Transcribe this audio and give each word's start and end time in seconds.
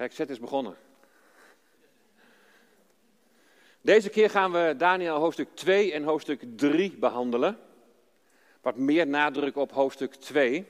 Kijk, 0.00 0.12
zet 0.12 0.30
is 0.30 0.40
begonnen. 0.40 0.76
Deze 3.80 4.08
keer 4.08 4.30
gaan 4.30 4.52
we 4.52 4.74
Daniel 4.76 5.16
hoofdstuk 5.16 5.48
2 5.54 5.92
en 5.92 6.02
hoofdstuk 6.02 6.42
3 6.56 6.96
behandelen. 6.98 7.58
Wat 8.60 8.76
meer 8.76 9.06
nadruk 9.06 9.56
op 9.56 9.72
hoofdstuk 9.72 10.14
2. 10.14 10.66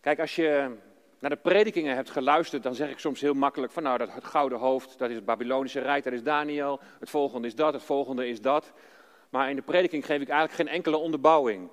Kijk, 0.00 0.20
als 0.20 0.34
je 0.34 0.76
naar 1.18 1.30
de 1.30 1.36
predikingen 1.36 1.94
hebt 1.94 2.10
geluisterd, 2.10 2.62
dan 2.62 2.74
zeg 2.74 2.90
ik 2.90 2.98
soms 2.98 3.20
heel 3.20 3.34
makkelijk 3.34 3.72
van 3.72 3.82
nou, 3.82 3.98
dat 3.98 4.12
het 4.12 4.24
gouden 4.24 4.58
hoofd, 4.58 4.98
dat 4.98 5.10
is 5.10 5.16
het 5.16 5.24
Babylonische 5.24 5.80
Rijk, 5.80 6.04
dat 6.04 6.12
is 6.12 6.22
Daniel. 6.22 6.80
Het 6.98 7.10
volgende 7.10 7.46
is 7.46 7.54
dat, 7.54 7.72
het 7.72 7.82
volgende 7.82 8.28
is 8.28 8.40
dat. 8.40 8.72
Maar 9.28 9.50
in 9.50 9.56
de 9.56 9.62
prediking 9.62 10.06
geef 10.06 10.20
ik 10.20 10.28
eigenlijk 10.28 10.60
geen 10.60 10.76
enkele 10.76 10.96
onderbouwing. 10.96 11.68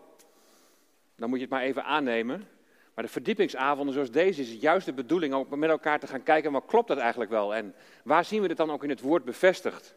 Dan 1.15 1.29
moet 1.29 1.37
je 1.37 1.45
het 1.45 1.53
maar 1.53 1.63
even 1.63 1.83
aannemen. 1.83 2.47
Maar 2.93 3.03
de 3.03 3.11
verdiepingsavonden 3.11 3.93
zoals 3.93 4.11
deze 4.11 4.41
is 4.41 4.53
juist 4.59 4.85
de 4.85 4.93
bedoeling 4.93 5.33
om 5.33 5.59
met 5.59 5.69
elkaar 5.69 5.99
te 5.99 6.07
gaan 6.07 6.23
kijken, 6.23 6.51
wat 6.51 6.65
klopt 6.65 6.87
dat 6.87 6.97
eigenlijk 6.97 7.31
wel? 7.31 7.55
En 7.55 7.75
waar 8.03 8.25
zien 8.25 8.41
we 8.41 8.47
dit 8.47 8.57
dan 8.57 8.71
ook 8.71 8.83
in 8.83 8.89
het 8.89 9.01
woord 9.01 9.23
bevestigd? 9.23 9.95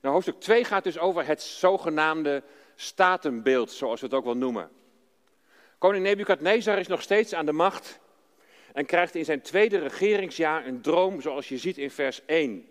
Nou, 0.00 0.14
hoofdstuk 0.14 0.40
2 0.40 0.64
gaat 0.64 0.84
dus 0.84 0.98
over 0.98 1.26
het 1.26 1.42
zogenaamde 1.42 2.42
statenbeeld, 2.74 3.70
zoals 3.70 4.00
we 4.00 4.06
het 4.06 4.14
ook 4.14 4.24
wel 4.24 4.36
noemen. 4.36 4.70
Koning 5.78 6.04
Nebukadnezar 6.04 6.78
is 6.78 6.86
nog 6.86 7.02
steeds 7.02 7.34
aan 7.34 7.46
de 7.46 7.52
macht 7.52 8.00
en 8.72 8.86
krijgt 8.86 9.14
in 9.14 9.24
zijn 9.24 9.40
tweede 9.40 9.78
regeringsjaar 9.78 10.66
een 10.66 10.80
droom, 10.80 11.20
zoals 11.20 11.48
je 11.48 11.58
ziet 11.58 11.78
in 11.78 11.90
vers 11.90 12.24
1. 12.26 12.68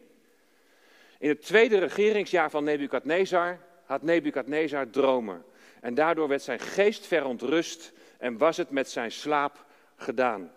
In 1.20 1.30
het 1.30 1.42
tweede 1.42 1.78
regeringsjaar 1.78 2.50
van 2.50 2.64
Nebukadnezar 2.64 3.60
had 3.86 4.02
Nebukadnezar 4.02 4.90
dromen. 4.90 5.44
En 5.82 5.94
daardoor 5.94 6.28
werd 6.28 6.42
zijn 6.42 6.60
geest 6.60 7.08
verontrust 7.08 7.94
en 8.24 8.38
was 8.38 8.58
het 8.58 8.70
met 8.70 8.90
zijn 8.90 9.12
slaap 9.12 9.66
gedaan. 9.96 10.52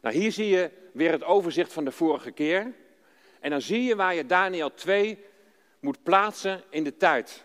Nou, 0.00 0.14
hier 0.14 0.32
zie 0.32 0.48
je 0.48 0.70
weer 0.92 1.12
het 1.12 1.24
overzicht 1.24 1.72
van 1.72 1.84
de 1.84 1.90
vorige 1.90 2.30
keer. 2.30 2.74
En 3.40 3.50
dan 3.50 3.60
zie 3.60 3.82
je 3.82 3.96
waar 3.96 4.14
je 4.14 4.26
Daniel 4.26 4.74
2 4.74 5.18
moet 5.80 6.02
plaatsen 6.02 6.62
in 6.70 6.84
de 6.84 6.96
tijd. 6.96 7.44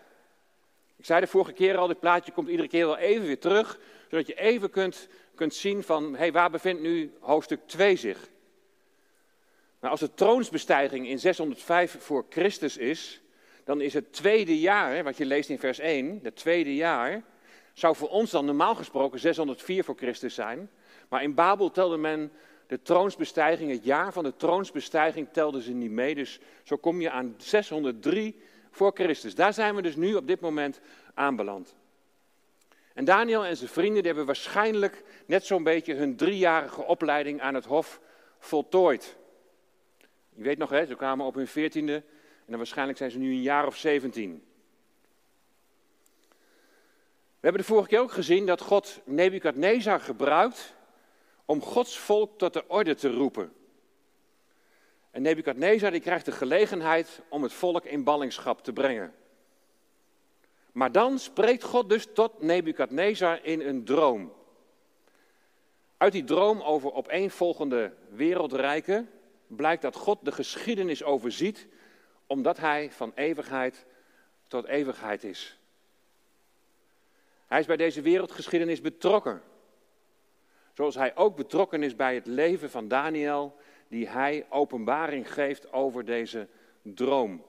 Ik 0.96 1.04
zei 1.04 1.20
de 1.20 1.26
vorige 1.26 1.52
keer 1.52 1.76
al, 1.76 1.86
dit 1.86 2.00
plaatje 2.00 2.32
komt 2.32 2.48
iedere 2.48 2.68
keer 2.68 2.86
wel 2.86 2.96
even 2.96 3.26
weer 3.26 3.40
terug, 3.40 3.78
zodat 4.10 4.26
je 4.26 4.34
even 4.34 4.70
kunt, 4.70 5.08
kunt 5.34 5.54
zien 5.54 5.82
van, 5.82 6.16
hey, 6.16 6.32
waar 6.32 6.50
bevindt 6.50 6.82
nu 6.82 7.12
hoofdstuk 7.20 7.60
2 7.66 7.96
zich? 7.96 8.28
Nou, 9.80 9.90
als 9.90 10.00
de 10.00 10.14
troonsbestijging 10.14 11.08
in 11.08 11.18
605 11.18 11.96
voor 12.00 12.26
Christus 12.28 12.76
is, 12.76 13.20
dan 13.64 13.80
is 13.80 13.94
het 13.94 14.12
tweede 14.12 14.60
jaar, 14.60 15.04
wat 15.04 15.16
je 15.16 15.26
leest 15.26 15.50
in 15.50 15.58
vers 15.58 15.78
1, 15.78 16.20
het 16.22 16.36
tweede 16.36 16.74
jaar, 16.74 17.22
zou 17.74 17.96
voor 17.96 18.08
ons 18.08 18.30
dan 18.30 18.44
normaal 18.44 18.74
gesproken 18.74 19.18
604 19.18 19.84
voor 19.84 19.96
Christus 19.96 20.34
zijn. 20.34 20.70
Maar 21.08 21.22
in 21.22 21.34
Babel 21.34 21.70
telde 21.70 21.96
men 21.96 22.32
de 22.66 22.82
troonsbestijging, 22.82 23.70
het 23.70 23.84
jaar 23.84 24.12
van 24.12 24.24
de 24.24 24.36
troonsbestijging 24.36 25.28
telden 25.32 25.62
ze 25.62 25.72
niet 25.72 25.90
mee. 25.90 26.14
Dus 26.14 26.40
zo 26.62 26.76
kom 26.76 27.00
je 27.00 27.10
aan 27.10 27.34
603 27.38 28.40
voor 28.70 28.90
Christus. 28.94 29.34
Daar 29.34 29.52
zijn 29.52 29.74
we 29.74 29.82
dus 29.82 29.96
nu 29.96 30.14
op 30.14 30.26
dit 30.26 30.40
moment 30.40 30.80
aanbeland. 31.14 31.74
En 32.94 33.04
Daniel 33.04 33.44
en 33.44 33.56
zijn 33.56 33.70
vrienden 33.70 33.96
die 33.96 34.06
hebben 34.06 34.26
waarschijnlijk 34.26 35.04
net 35.26 35.46
zo'n 35.46 35.62
beetje 35.62 35.94
hun 35.94 36.16
driejarige 36.16 36.82
opleiding 36.82 37.40
aan 37.40 37.54
het 37.54 37.64
hof 37.64 38.00
voltooid. 38.38 39.16
Je 40.34 40.42
weet 40.42 40.58
nog, 40.58 40.70
hè, 40.70 40.86
ze 40.86 40.94
kwamen 40.94 41.26
op 41.26 41.34
hun 41.34 41.46
veertiende 41.46 42.02
en 42.46 42.56
waarschijnlijk 42.56 42.98
zijn 42.98 43.10
ze 43.10 43.18
nu 43.18 43.30
een 43.30 43.42
jaar 43.42 43.66
of 43.66 43.76
zeventien. 43.76 44.44
We 47.44 47.50
hebben 47.50 47.68
de 47.68 47.72
vorige 47.74 47.88
keer 47.88 48.00
ook 48.00 48.12
gezien 48.12 48.46
dat 48.46 48.60
God 48.60 49.00
Nebukadnezar 49.04 50.00
gebruikt 50.00 50.74
om 51.44 51.62
Gods 51.62 51.98
volk 51.98 52.38
tot 52.38 52.52
de 52.52 52.68
orde 52.68 52.94
te 52.94 53.10
roepen. 53.10 53.52
En 55.10 55.22
Nebukadnezar 55.22 55.90
die 55.90 56.00
krijgt 56.00 56.24
de 56.24 56.32
gelegenheid 56.32 57.20
om 57.28 57.42
het 57.42 57.52
volk 57.52 57.84
in 57.84 58.04
ballingschap 58.04 58.62
te 58.64 58.72
brengen. 58.72 59.14
Maar 60.72 60.92
dan 60.92 61.18
spreekt 61.18 61.62
God 61.62 61.88
dus 61.88 62.06
tot 62.14 62.42
Nebukadnezar 62.42 63.44
in 63.44 63.60
een 63.60 63.84
droom. 63.84 64.32
Uit 65.96 66.12
die 66.12 66.24
droom 66.24 66.60
over 66.60 66.92
opeenvolgende 66.92 67.94
wereldrijken 68.08 69.10
blijkt 69.46 69.82
dat 69.82 69.96
God 69.96 70.18
de 70.22 70.32
geschiedenis 70.32 71.02
overziet, 71.02 71.66
omdat 72.26 72.58
hij 72.58 72.90
van 72.92 73.12
eeuwigheid 73.14 73.86
tot 74.48 74.66
eeuwigheid 74.66 75.24
is. 75.24 75.58
Hij 77.54 77.62
is 77.62 77.68
bij 77.68 77.78
deze 77.78 78.00
wereldgeschiedenis 78.00 78.80
betrokken. 78.80 79.42
Zoals 80.72 80.94
hij 80.94 81.16
ook 81.16 81.36
betrokken 81.36 81.82
is 81.82 81.96
bij 81.96 82.14
het 82.14 82.26
leven 82.26 82.70
van 82.70 82.88
Daniel, 82.88 83.56
die 83.88 84.08
hij 84.08 84.46
openbaring 84.48 85.32
geeft 85.32 85.72
over 85.72 86.04
deze 86.04 86.48
droom. 86.82 87.44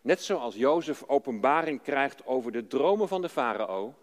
Net 0.00 0.22
zoals 0.22 0.54
Jozef 0.54 1.04
openbaring 1.06 1.82
krijgt 1.82 2.26
over 2.26 2.52
de 2.52 2.66
dromen 2.66 3.08
van 3.08 3.22
de 3.22 3.28
farao, 3.28 3.94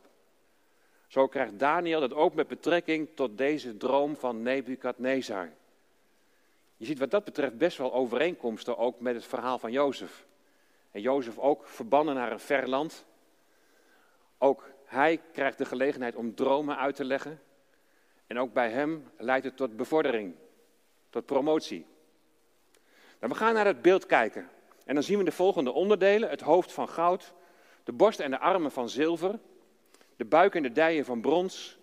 zo 1.08 1.28
krijgt 1.28 1.60
Daniel 1.60 2.00
dat 2.00 2.14
ook 2.14 2.34
met 2.34 2.48
betrekking 2.48 3.10
tot 3.16 3.38
deze 3.38 3.78
droom 3.78 4.16
van 4.16 4.42
Nebukadnezar. 4.42 5.50
Je 6.78 6.86
ziet 6.86 7.00
wat 7.00 7.12
dat 7.12 7.24
betreft 7.24 7.58
best 7.58 7.78
wel 7.78 7.94
overeenkomsten 7.94 8.78
ook 8.78 9.00
met 9.00 9.16
het 9.16 9.26
verhaal 9.26 9.60
van 9.60 9.72
Jozef. 9.72 10.26
En 10.92 11.02
Jozef 11.02 11.38
ook 11.38 11.68
verbannen 11.68 12.16
naar 12.16 12.32
een 12.32 12.40
ver 12.40 12.70
land, 12.70 13.08
ook 14.40 14.70
hij 14.86 15.22
krijgt 15.32 15.58
de 15.58 15.66
gelegenheid 15.66 16.16
om 16.16 16.36
dromen 16.36 16.78
uit 16.78 16.96
te 16.96 17.06
leggen. 17.06 17.42
En 18.28 18.40
ook 18.40 18.54
bij 18.54 18.70
hem 18.70 19.12
leidt 19.18 19.46
het 19.46 19.58
tot 19.58 19.76
bevordering, 19.76 20.36
tot 21.10 21.26
promotie. 21.26 21.86
Nou, 23.20 23.32
we 23.32 23.40
gaan 23.40 23.54
naar 23.54 23.66
het 23.66 23.82
beeld 23.82 24.06
kijken. 24.06 24.50
En 24.86 24.94
dan 24.94 25.04
zien 25.04 25.18
we 25.18 25.24
de 25.24 25.32
volgende 25.32 25.72
onderdelen: 25.72 26.30
het 26.30 26.42
hoofd 26.42 26.72
van 26.72 26.90
goud, 26.90 27.34
de 27.84 27.92
borst 27.92 28.20
en 28.20 28.32
de 28.32 28.40
armen 28.40 28.72
van 28.72 28.90
zilver, 28.90 29.40
de 30.16 30.26
buik 30.26 30.56
en 30.56 30.64
de 30.64 30.72
dijen 30.72 31.06
van 31.06 31.22
brons, 31.22 31.80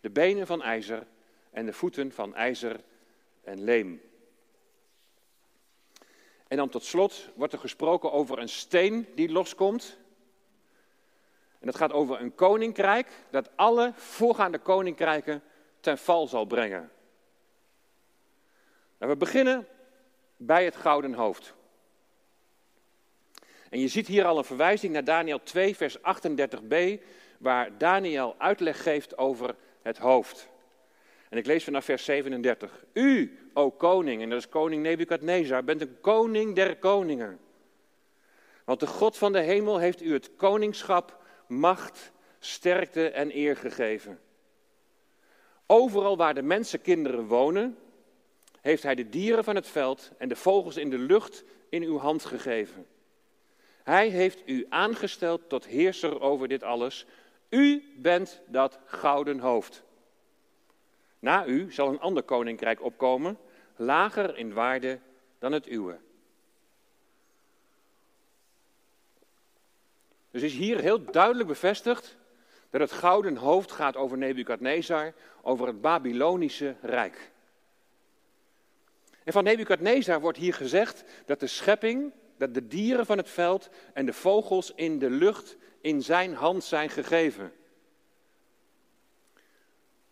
de 0.00 0.10
benen 0.10 0.46
van 0.46 0.62
ijzer 0.62 1.06
en 1.50 1.66
de 1.66 1.72
voeten 1.72 2.12
van 2.12 2.34
ijzer 2.34 2.80
en 3.42 3.64
leem. 3.64 4.02
En 6.48 6.56
dan 6.56 6.68
tot 6.68 6.84
slot 6.84 7.28
wordt 7.34 7.52
er 7.52 7.58
gesproken 7.58 8.12
over 8.12 8.38
een 8.38 8.48
steen 8.48 9.06
die 9.14 9.32
loskomt. 9.32 9.98
En 11.60 11.66
dat 11.66 11.76
gaat 11.76 11.92
over 11.92 12.20
een 12.20 12.34
koninkrijk 12.34 13.08
dat 13.30 13.50
alle 13.56 13.92
voorgaande 13.94 14.58
koninkrijken 14.58 15.42
ten 15.80 15.98
val 15.98 16.26
zal 16.26 16.44
brengen. 16.44 16.90
Nou, 18.98 19.12
we 19.12 19.18
beginnen 19.18 19.66
bij 20.36 20.64
het 20.64 20.76
gouden 20.76 21.14
hoofd. 21.14 21.54
En 23.70 23.80
je 23.80 23.88
ziet 23.88 24.06
hier 24.06 24.24
al 24.24 24.38
een 24.38 24.44
verwijzing 24.44 24.92
naar 24.92 25.04
Daniel 25.04 25.42
2, 25.42 25.76
vers 25.76 25.98
38b, 25.98 27.02
waar 27.38 27.78
Daniel 27.78 28.34
uitleg 28.38 28.82
geeft 28.82 29.18
over 29.18 29.54
het 29.82 29.98
hoofd. 29.98 30.48
En 31.28 31.38
ik 31.38 31.46
lees 31.46 31.64
vanaf 31.64 31.84
vers 31.84 32.04
37. 32.04 32.84
U, 32.92 33.38
o 33.54 33.70
koning, 33.70 34.22
en 34.22 34.30
dat 34.30 34.38
is 34.38 34.48
koning 34.48 34.82
Nebukadnezar, 34.82 35.64
bent 35.64 35.80
een 35.80 36.00
koning 36.00 36.54
der 36.54 36.76
koningen. 36.76 37.40
Want 38.64 38.80
de 38.80 38.86
God 38.86 39.16
van 39.16 39.32
de 39.32 39.40
hemel 39.40 39.78
heeft 39.78 40.02
u 40.02 40.12
het 40.12 40.36
koningschap 40.36 41.19
macht, 41.50 42.12
sterkte 42.38 43.10
en 43.10 43.36
eer 43.36 43.56
gegeven. 43.56 44.20
Overal 45.66 46.16
waar 46.16 46.34
de 46.34 46.42
mensenkinderen 46.42 47.26
wonen, 47.26 47.78
heeft 48.60 48.82
hij 48.82 48.94
de 48.94 49.08
dieren 49.08 49.44
van 49.44 49.54
het 49.54 49.66
veld 49.66 50.10
en 50.18 50.28
de 50.28 50.36
vogels 50.36 50.76
in 50.76 50.90
de 50.90 50.98
lucht 50.98 51.44
in 51.68 51.82
uw 51.82 51.98
hand 51.98 52.24
gegeven. 52.24 52.86
Hij 53.82 54.08
heeft 54.08 54.42
u 54.46 54.66
aangesteld 54.68 55.48
tot 55.48 55.66
heerser 55.66 56.20
over 56.20 56.48
dit 56.48 56.62
alles. 56.62 57.06
U 57.48 57.92
bent 57.96 58.40
dat 58.46 58.78
gouden 58.84 59.38
hoofd. 59.38 59.82
Na 61.18 61.46
u 61.46 61.72
zal 61.72 61.88
een 61.88 62.00
ander 62.00 62.22
koninkrijk 62.22 62.82
opkomen, 62.82 63.38
lager 63.76 64.36
in 64.36 64.52
waarde 64.52 64.98
dan 65.38 65.52
het 65.52 65.68
uwe. 65.68 65.98
Dus 70.30 70.42
is 70.42 70.54
hier 70.54 70.80
heel 70.80 71.04
duidelijk 71.04 71.48
bevestigd 71.48 72.16
dat 72.70 72.80
het 72.80 72.92
gouden 72.92 73.36
hoofd 73.36 73.72
gaat 73.72 73.96
over 73.96 74.18
Nebukadnezar, 74.18 75.12
over 75.42 75.66
het 75.66 75.80
Babylonische 75.80 76.74
Rijk. 76.82 77.30
En 79.24 79.32
van 79.32 79.44
Nebukadnezar 79.44 80.20
wordt 80.20 80.38
hier 80.38 80.54
gezegd 80.54 81.04
dat 81.26 81.40
de 81.40 81.46
schepping, 81.46 82.12
dat 82.36 82.54
de 82.54 82.66
dieren 82.66 83.06
van 83.06 83.16
het 83.18 83.28
veld 83.28 83.68
en 83.94 84.06
de 84.06 84.12
vogels 84.12 84.72
in 84.74 84.98
de 84.98 85.10
lucht 85.10 85.56
in 85.80 86.02
zijn 86.02 86.34
hand 86.34 86.64
zijn 86.64 86.90
gegeven. 86.90 87.52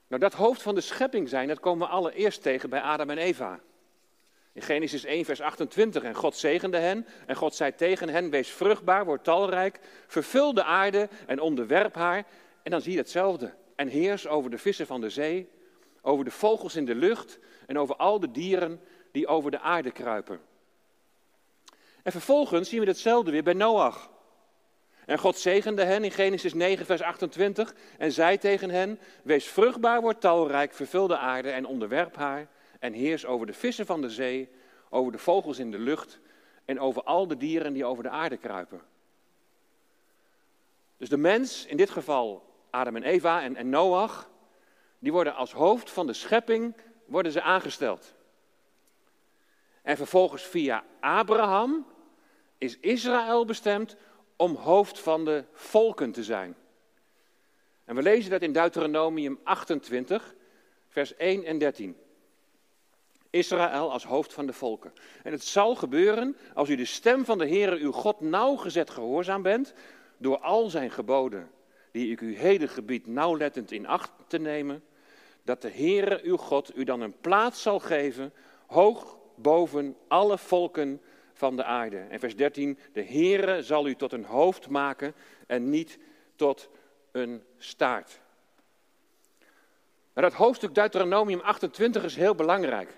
Nou, 0.06 0.21
dat 0.21 0.32
hoofd 0.35 0.62
van 0.62 0.75
de 0.75 0.81
schepping 0.81 1.29
zijn, 1.29 1.49
dat 1.49 1.61
komen 1.61 1.87
we 1.87 1.93
allereerst 1.93 2.43
tegen 2.43 2.71
bij 2.71 2.81
Adam 2.81 3.11
en 3.11 3.19
Eva. 3.19 3.61
In 4.58 4.64
Genesis 4.64 5.05
1, 5.05 5.25
vers 5.25 5.40
28. 5.40 6.02
En 6.02 6.14
God 6.14 6.37
zegende 6.37 6.76
hen. 6.76 7.06
En 7.26 7.37
God 7.37 7.55
zei 7.55 7.75
tegen 7.75 8.08
hen: 8.08 8.31
Wees 8.31 8.49
vruchtbaar, 8.49 9.05
word 9.05 9.25
talrijk. 9.25 9.81
Vervul 10.06 10.55
de 10.55 10.64
aarde 10.64 11.08
en 11.26 11.40
onderwerp 11.40 11.94
haar. 11.94 12.25
En 12.62 12.70
dan 12.70 12.81
zie 12.81 12.93
je 12.93 12.99
hetzelfde. 12.99 13.55
En 13.76 13.88
heers 13.88 14.26
over 14.26 14.50
de 14.50 14.58
vissen 14.58 14.87
van 14.87 15.00
de 15.00 15.10
zee. 15.10 15.49
over 16.02 16.25
de 16.25 16.31
vogels 16.31 16.76
in 16.76 16.84
de 16.84 16.94
lucht 16.94 17.38
en 17.66 17.78
over 17.78 17.96
al 17.96 18.20
de 18.20 18.31
dieren 18.31 18.81
die 19.12 19.26
over 19.26 19.50
de 19.50 19.60
aarde 19.60 19.90
kruipen. 19.90 20.40
En 22.02 22.12
vervolgens 22.12 22.69
zien 22.69 22.81
we 22.81 22.87
hetzelfde 22.87 23.31
weer 23.31 23.43
bij 23.43 23.52
Noach. 23.52 24.11
En 25.06 25.19
God 25.19 25.38
zegende 25.38 25.84
hen 25.84 26.04
in 26.04 26.11
Genesis 26.11 26.54
9, 26.54 26.87
vers 26.87 27.02
28 27.02 27.75
en 27.99 28.12
zei 28.12 28.38
tegen 28.38 28.70
hen: 28.70 28.99
Wees 29.22 29.46
vruchtbaar, 29.46 30.00
word 30.00 30.20
talrijk, 30.20 30.75
vervul 30.75 31.06
de 31.06 31.19
aarde 31.19 31.50
en 31.50 31.66
onderwerp 31.66 32.16
haar 32.16 32.49
en 32.78 32.92
heers 32.92 33.26
over 33.26 33.46
de 33.46 33.52
vissen 33.52 33.86
van 33.86 34.00
de 34.00 34.10
zee, 34.10 34.48
over 34.90 35.12
de 35.12 35.19
vogels 35.19 35.58
in 35.58 35.70
de 35.70 35.78
lucht 35.78 36.20
en 36.64 36.80
over 36.80 37.02
al 37.02 37.26
de 37.26 37.36
dieren 37.36 37.72
die 37.72 37.84
over 37.84 38.02
de 38.02 38.10
aarde 38.10 38.36
kruipen. 38.36 38.80
Dus 40.96 41.08
de 41.08 41.16
mens, 41.16 41.66
in 41.66 41.76
dit 41.76 41.90
geval 41.90 42.54
Adam 42.70 42.96
en 42.96 43.02
Eva 43.02 43.42
en, 43.42 43.56
en 43.56 43.69
Noach, 43.69 44.30
die 44.98 45.12
worden 45.12 45.34
als 45.34 45.52
hoofd 45.52 45.90
van 45.90 46.06
de 46.06 46.12
schepping 46.12 46.75
worden 47.04 47.32
ze 47.32 47.42
aangesteld. 47.42 48.14
En 49.82 49.96
vervolgens 49.96 50.42
via 50.42 50.84
Abraham 51.00 51.86
is 52.58 52.78
Israël 52.78 53.44
bestemd 53.44 53.96
om 54.36 54.54
hoofd 54.54 54.98
van 54.98 55.25
de 55.25 55.44
volken 55.52 56.12
te 56.12 56.25
zijn. 56.25 56.56
En 57.84 57.94
we 57.94 58.02
lezen 58.02 58.30
dat 58.30 58.42
in 58.42 58.52
Deuteronomium 58.52 59.40
28, 59.42 60.34
vers 60.88 61.16
1 61.16 61.44
en 61.44 61.58
13. 61.58 61.96
Israël 63.30 63.92
als 63.92 64.04
hoofd 64.04 64.32
van 64.32 64.46
de 64.46 64.52
volken. 64.52 64.92
En 65.22 65.32
het 65.32 65.44
zal 65.44 65.75
gebeuren 65.75 66.36
als 66.54 66.69
u 66.69 66.76
de 66.76 66.84
stem 66.84 67.25
van 67.25 67.38
de 67.38 67.48
Heere 67.48 67.78
uw 67.78 67.92
God 67.92 68.20
nauwgezet 68.20 68.90
gehoorzaam 68.90 69.42
bent, 69.42 69.75
door 70.16 70.38
al 70.38 70.70
zijn 70.70 70.90
geboden, 70.90 71.50
die 71.92 72.10
ik 72.12 72.20
u 72.20 72.36
heden 72.36 72.69
gebied 72.69 73.06
nauwlettend 73.06 73.72
in 73.72 73.86
acht 73.86 74.10
te 74.26 74.38
nemen, 74.38 74.84
dat 75.42 75.62
de 75.62 75.70
Heere 75.70 76.20
uw 76.22 76.36
God 76.36 76.76
u 76.76 76.84
dan 76.84 77.00
een 77.00 77.20
plaats 77.20 77.62
zal 77.62 77.78
geven, 77.78 78.32
hoog 78.66 79.19
boven 79.36 79.96
alle 80.08 80.38
volken 80.38 81.00
van 81.32 81.56
de 81.56 81.64
aarde. 81.64 81.98
En 81.98 82.19
vers 82.19 82.36
13, 82.36 82.78
de 82.92 83.04
Heere 83.04 83.62
zal 83.62 83.86
u 83.86 83.94
tot 83.94 84.12
een 84.12 84.25
hoofd 84.25 84.69
maken 84.69 85.14
en 85.46 85.70
niet 85.70 85.98
tot 86.36 86.69
een 87.12 87.42
staart. 87.58 88.20
Maar 90.12 90.25
dat 90.25 90.32
hoofdstuk 90.32 90.75
Deuteronomium 90.75 91.40
28 91.40 92.04
is 92.04 92.16
heel 92.16 92.34
belangrijk. 92.34 92.96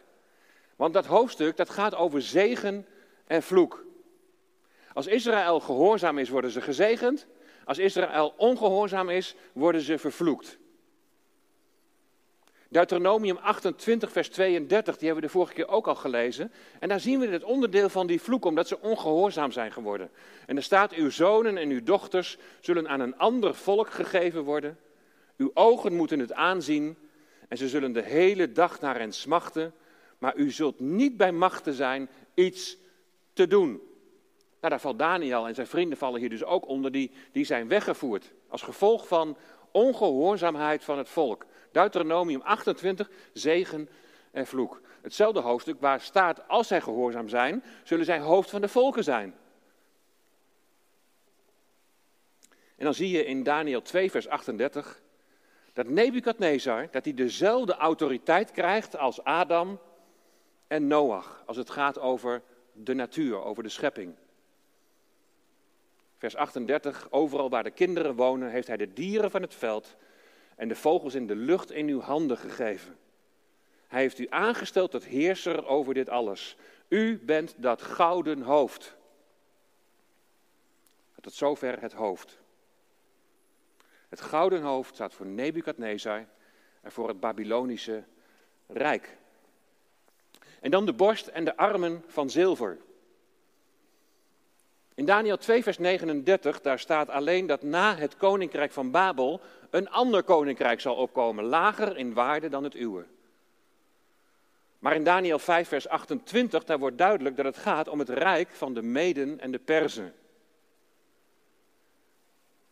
Want 0.81 0.95
dat 0.95 1.07
hoofdstuk 1.07 1.57
dat 1.57 1.71
gaat 1.71 1.95
over 1.95 2.23
zegen 2.23 2.87
en 3.27 3.43
vloek. 3.43 3.85
Als 4.93 5.07
Israël 5.07 5.61
gehoorzaam 5.61 6.19
is, 6.19 6.29
worden 6.29 6.51
ze 6.51 6.61
gezegend. 6.61 7.27
Als 7.65 7.79
Israël 7.79 8.35
ongehoorzaam 8.37 9.09
is, 9.09 9.35
worden 9.53 9.81
ze 9.81 9.99
vervloekt. 9.99 10.59
Deuteronomium 12.69 13.37
28, 13.37 14.13
vers 14.13 14.29
32, 14.29 14.97
die 14.97 15.07
hebben 15.07 15.23
we 15.23 15.29
de 15.29 15.39
vorige 15.39 15.55
keer 15.55 15.69
ook 15.69 15.87
al 15.87 15.95
gelezen. 15.95 16.53
En 16.79 16.89
daar 16.89 17.01
zien 17.01 17.21
we 17.21 17.27
het 17.27 17.45
onderdeel 17.45 17.89
van 17.89 18.07
die 18.07 18.21
vloek, 18.21 18.45
omdat 18.45 18.69
ze 18.69 18.81
ongehoorzaam 18.81 19.53
zijn 19.53 19.73
geworden. 19.73 20.11
En 20.47 20.57
er 20.57 20.63
staat, 20.63 20.93
uw 20.93 21.11
zonen 21.11 21.57
en 21.57 21.71
uw 21.71 21.83
dochters 21.83 22.39
zullen 22.61 22.89
aan 22.89 23.01
een 23.01 23.19
ander 23.19 23.55
volk 23.55 23.91
gegeven 23.91 24.43
worden. 24.43 24.79
Uw 25.37 25.51
ogen 25.55 25.95
moeten 25.95 26.19
het 26.19 26.33
aanzien 26.33 26.97
en 27.49 27.57
ze 27.57 27.69
zullen 27.69 27.93
de 27.93 28.03
hele 28.03 28.53
dag 28.53 28.81
naar 28.81 28.99
hen 28.99 29.13
smachten. 29.13 29.75
Maar 30.21 30.37
u 30.37 30.51
zult 30.51 30.81
niet 30.81 31.17
bij 31.17 31.33
machten 31.33 31.75
zijn 31.75 32.09
iets 32.35 32.77
te 33.33 33.47
doen. 33.47 33.71
Nou, 34.61 34.73
daar 34.73 34.81
valt 34.81 34.99
Daniel 34.99 35.47
en 35.47 35.55
zijn 35.55 35.67
vrienden 35.67 35.99
vallen 35.99 36.21
hier 36.21 36.29
dus 36.29 36.45
ook 36.45 36.67
onder, 36.69 36.93
die, 36.93 37.11
die 37.33 37.45
zijn 37.45 37.69
weggevoerd. 37.69 38.33
Als 38.49 38.63
gevolg 38.63 39.09
van 39.09 39.37
ongehoorzaamheid 39.71 40.85
van 40.85 40.99
het 40.99 41.09
volk. 41.09 41.47
Deuteronomium 41.73 42.41
28, 42.41 43.11
zegen 43.33 43.89
en 44.31 44.47
vloek. 44.47 44.81
Hetzelfde 45.03 45.41
hoofdstuk 45.41 45.81
waar 45.81 46.01
staat, 46.01 46.49
als 46.49 46.69
zij 46.69 46.81
gehoorzaam 46.81 47.29
zijn, 47.29 47.65
zullen 47.85 48.05
zij 48.05 48.21
hoofd 48.21 48.51
van 48.51 48.61
de 48.61 48.69
volken 48.69 49.05
zijn. 49.05 49.35
En 52.77 52.85
dan 52.85 52.95
zie 52.95 53.11
je 53.11 53.25
in 53.25 53.43
Daniel 53.43 53.83
2, 53.83 54.11
vers 54.11 54.29
38, 54.29 55.03
dat 55.73 55.89
Nebukadnezar, 55.89 56.89
dat 56.91 57.05
hij 57.05 57.15
dezelfde 57.15 57.75
autoriteit 57.75 58.51
krijgt 58.51 58.97
als 58.97 59.25
Adam 59.25 59.81
en 60.71 60.87
Noach, 60.87 61.43
als 61.47 61.57
het 61.57 61.71
gaat 61.71 61.99
over 61.99 62.43
de 62.73 62.95
natuur, 62.95 63.43
over 63.43 63.63
de 63.63 63.69
schepping. 63.69 64.15
Vers 66.17 66.37
38, 66.37 67.07
overal 67.11 67.51
waar 67.51 67.63
de 67.63 67.71
kinderen 67.71 68.15
wonen, 68.15 68.51
heeft 68.51 68.67
hij 68.67 68.77
de 68.77 68.93
dieren 68.93 69.31
van 69.31 69.43
het 69.43 69.55
veld 69.55 69.97
en 70.57 70.69
de 70.69 70.75
vogels 70.75 71.15
in 71.15 71.27
de 71.27 71.37
lucht 71.37 71.71
in 71.71 71.89
uw 71.89 72.01
handen 72.01 72.39
gegeven. 72.39 72.99
Hij 73.89 74.01
heeft 74.01 74.19
u 74.19 74.27
aangesteld 74.29 74.91
tot 74.91 75.05
heerser 75.05 75.67
over 75.67 75.95
dit 75.95 76.09
alles. 76.09 76.57
U 76.89 77.19
bent 77.19 77.55
dat 77.57 77.83
gouden 77.83 78.43
hoofd. 78.43 78.97
Tot 81.21 81.35
zover 81.35 81.81
het 81.81 81.93
hoofd. 81.93 82.39
Het 84.09 84.21
gouden 84.21 84.63
hoofd 84.63 84.95
staat 84.95 85.15
voor 85.15 85.27
Nebukadnezar 85.27 86.27
en 86.81 86.93
voor 86.93 87.09
het 87.09 87.21
Babylonische 87.21 88.05
Rijk. 88.67 89.19
En 90.61 90.71
dan 90.71 90.87
de 90.87 90.93
borst 90.93 91.27
en 91.27 91.45
de 91.45 91.57
armen 91.57 92.05
van 92.07 92.31
zilver. 92.31 92.79
In 94.95 95.05
Daniel 95.05 95.37
2, 95.37 95.63
vers 95.63 95.79
39, 95.79 96.61
daar 96.61 96.79
staat 96.79 97.09
alleen 97.09 97.47
dat 97.47 97.63
na 97.63 97.97
het 97.97 98.17
koninkrijk 98.17 98.73
van 98.73 98.91
Babel 98.91 99.41
een 99.71 99.91
ander 99.91 100.23
koninkrijk 100.23 100.81
zal 100.81 100.95
opkomen, 100.95 101.45
lager 101.45 101.97
in 101.97 102.13
waarde 102.13 102.49
dan 102.49 102.65
het 102.65 102.75
uwe. 102.75 103.05
Maar 104.79 104.95
in 104.95 105.05
Daniel 105.05 105.39
5, 105.39 105.69
vers 105.69 105.89
28, 105.89 106.65
daar 106.65 106.79
wordt 106.79 106.99
duidelijk 106.99 107.37
dat 107.37 107.45
het 107.45 107.57
gaat 107.57 107.89
om 107.89 107.99
het 107.99 108.09
rijk 108.09 108.51
van 108.51 108.75
de 108.75 108.83
Meden 108.83 109.41
en 109.41 109.51
de 109.51 109.59
Perzen. 109.59 110.15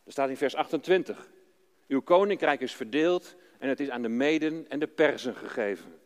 Er 0.03 0.11
staat 0.11 0.29
in 0.29 0.37
vers 0.37 0.55
28, 0.55 1.29
uw 1.87 2.01
koninkrijk 2.01 2.61
is 2.61 2.75
verdeeld 2.75 3.35
en 3.59 3.69
het 3.69 3.79
is 3.79 3.89
aan 3.89 4.01
de 4.01 4.09
Meden 4.09 4.65
en 4.69 4.79
de 4.79 4.87
Perzen 4.87 5.35
gegeven. 5.35 5.98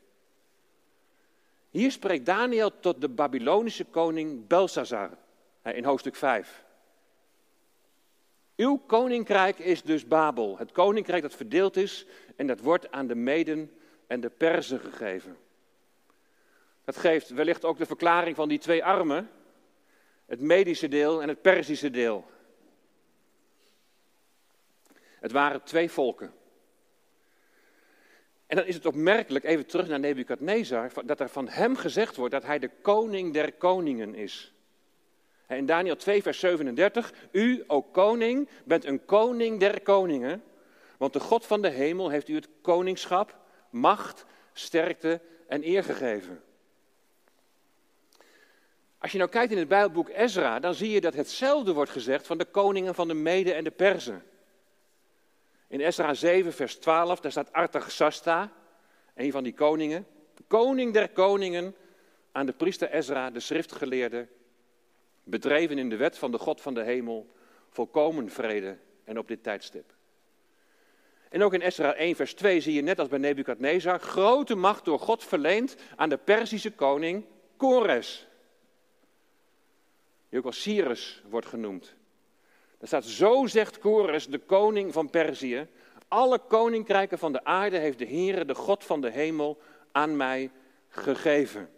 Hier 1.73 1.91
spreekt 1.91 2.25
Daniel 2.25 2.79
tot 2.79 3.01
de 3.01 3.09
Babylonische 3.09 3.85
koning 3.85 4.47
Belshazzar 4.47 5.09
in 5.63 5.83
hoofdstuk 5.83 6.15
5. 6.15 6.63
Uw 8.55 8.77
koninkrijk 8.77 9.59
is 9.59 9.81
dus 9.81 10.07
Babel, 10.07 10.57
het 10.57 10.71
koninkrijk 10.71 11.21
dat 11.21 11.35
verdeeld 11.35 11.75
is 11.75 12.05
en 12.35 12.47
dat 12.47 12.59
wordt 12.59 12.91
aan 12.91 13.07
de 13.07 13.15
Meden 13.15 13.71
en 14.07 14.21
de 14.21 14.29
Perzen 14.29 14.79
gegeven. 14.79 15.37
Dat 16.85 16.97
geeft 16.97 17.29
wellicht 17.29 17.65
ook 17.65 17.77
de 17.77 17.85
verklaring 17.85 18.35
van 18.35 18.49
die 18.49 18.59
twee 18.59 18.83
armen, 18.83 19.29
het 20.25 20.39
Medische 20.39 20.87
deel 20.87 21.21
en 21.21 21.27
het 21.27 21.41
Perzische 21.41 21.89
deel. 21.89 22.25
Het 25.19 25.31
waren 25.31 25.63
twee 25.63 25.91
volken. 25.91 26.33
En 28.53 28.59
dan 28.59 28.67
is 28.67 28.75
het 28.75 28.85
opmerkelijk, 28.85 29.45
even 29.45 29.65
terug 29.65 29.87
naar 29.87 29.99
Nebukadnezar, 29.99 30.91
dat 31.05 31.19
er 31.19 31.29
van 31.29 31.49
hem 31.49 31.75
gezegd 31.75 32.15
wordt 32.15 32.33
dat 32.33 32.43
hij 32.43 32.59
de 32.59 32.69
koning 32.81 33.33
der 33.33 33.53
koningen 33.53 34.15
is. 34.15 34.53
In 35.47 35.65
Daniel 35.65 35.95
2, 35.95 36.21
vers 36.21 36.39
37, 36.39 37.13
u, 37.31 37.63
o 37.67 37.81
koning, 37.81 38.49
bent 38.65 38.85
een 38.85 39.05
koning 39.05 39.59
der 39.59 39.81
koningen, 39.81 40.43
want 40.97 41.13
de 41.13 41.19
God 41.19 41.45
van 41.45 41.61
de 41.61 41.69
hemel 41.69 42.09
heeft 42.09 42.27
u 42.27 42.35
het 42.35 42.49
koningschap, 42.61 43.37
macht, 43.69 44.25
sterkte 44.53 45.21
en 45.47 45.67
eer 45.67 45.83
gegeven. 45.83 46.43
Als 48.97 49.11
je 49.11 49.17
nou 49.17 49.29
kijkt 49.29 49.51
in 49.51 49.57
het 49.57 49.67
Bijbelboek 49.67 50.09
Ezra, 50.09 50.59
dan 50.59 50.73
zie 50.73 50.89
je 50.89 51.01
dat 51.01 51.13
hetzelfde 51.13 51.73
wordt 51.73 51.91
gezegd 51.91 52.27
van 52.27 52.37
de 52.37 52.45
koningen 52.45 52.95
van 52.95 53.07
de 53.07 53.13
Mede 53.13 53.53
en 53.53 53.63
de 53.63 53.71
Perzen. 53.71 54.23
In 55.73 55.81
Ezra 55.81 56.13
7, 56.13 56.53
vers 56.53 56.75
12, 56.75 57.19
daar 57.19 57.31
staat 57.31 57.53
Artaxasta, 57.53 58.51
een 59.15 59.31
van 59.31 59.43
die 59.43 59.53
koningen, 59.53 60.07
koning 60.47 60.93
der 60.93 61.09
koningen, 61.09 61.75
aan 62.31 62.45
de 62.45 62.51
priester 62.51 62.91
Ezra, 62.91 63.29
de 63.29 63.39
schriftgeleerde, 63.39 64.27
bedreven 65.23 65.77
in 65.77 65.89
de 65.89 65.95
wet 65.95 66.17
van 66.17 66.31
de 66.31 66.37
God 66.37 66.61
van 66.61 66.73
de 66.73 66.83
hemel, 66.83 67.33
volkomen 67.69 68.29
vrede 68.29 68.77
en 69.03 69.17
op 69.17 69.27
dit 69.27 69.43
tijdstip. 69.43 69.93
En 71.29 71.43
ook 71.43 71.53
in 71.53 71.61
Ezra 71.61 71.93
1, 71.93 72.15
vers 72.15 72.33
2 72.33 72.61
zie 72.61 72.73
je 72.73 72.81
net 72.81 72.99
als 72.99 73.07
bij 73.07 73.19
Nebukadnezar 73.19 73.99
grote 73.99 74.55
macht 74.55 74.85
door 74.85 74.99
God 74.99 75.23
verleend 75.23 75.75
aan 75.95 76.09
de 76.09 76.17
Perzische 76.17 76.71
koning 76.71 77.25
Kores. 77.57 78.27
Die 80.29 80.39
ook 80.39 80.45
als 80.45 80.61
Cyrus 80.61 81.23
wordt 81.29 81.47
genoemd. 81.47 81.95
Er 82.83 82.89
staat, 82.89 83.05
zo 83.05 83.45
zegt 83.45 83.79
Kores, 83.79 84.27
de 84.27 84.39
koning 84.39 84.93
van 84.93 85.09
Perzië, 85.09 85.67
alle 86.07 86.39
koninkrijken 86.39 87.17
van 87.17 87.31
de 87.31 87.43
aarde 87.43 87.77
heeft 87.77 87.97
de 87.97 88.05
Heere, 88.05 88.45
de 88.45 88.55
God 88.55 88.83
van 88.83 89.01
de 89.01 89.09
hemel, 89.09 89.61
aan 89.91 90.17
mij 90.17 90.51
gegeven. 90.87 91.69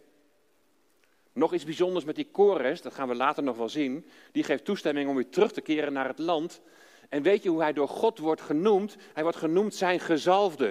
Nog 1.32 1.54
iets 1.54 1.64
bijzonders 1.64 2.04
met 2.04 2.14
die 2.14 2.28
Kores, 2.30 2.82
dat 2.82 2.94
gaan 2.94 3.08
we 3.08 3.14
later 3.14 3.42
nog 3.42 3.56
wel 3.56 3.68
zien. 3.68 4.06
Die 4.32 4.42
geeft 4.42 4.64
toestemming 4.64 5.08
om 5.08 5.14
weer 5.14 5.28
terug 5.28 5.52
te 5.52 5.60
keren 5.60 5.92
naar 5.92 6.06
het 6.06 6.18
land. 6.18 6.60
En 7.08 7.22
weet 7.22 7.42
je 7.42 7.48
hoe 7.48 7.62
hij 7.62 7.72
door 7.72 7.88
God 7.88 8.18
wordt 8.18 8.40
genoemd? 8.40 8.96
Hij 9.12 9.22
wordt 9.22 9.38
genoemd 9.38 9.74
zijn 9.74 10.00
gezalfde. 10.00 10.68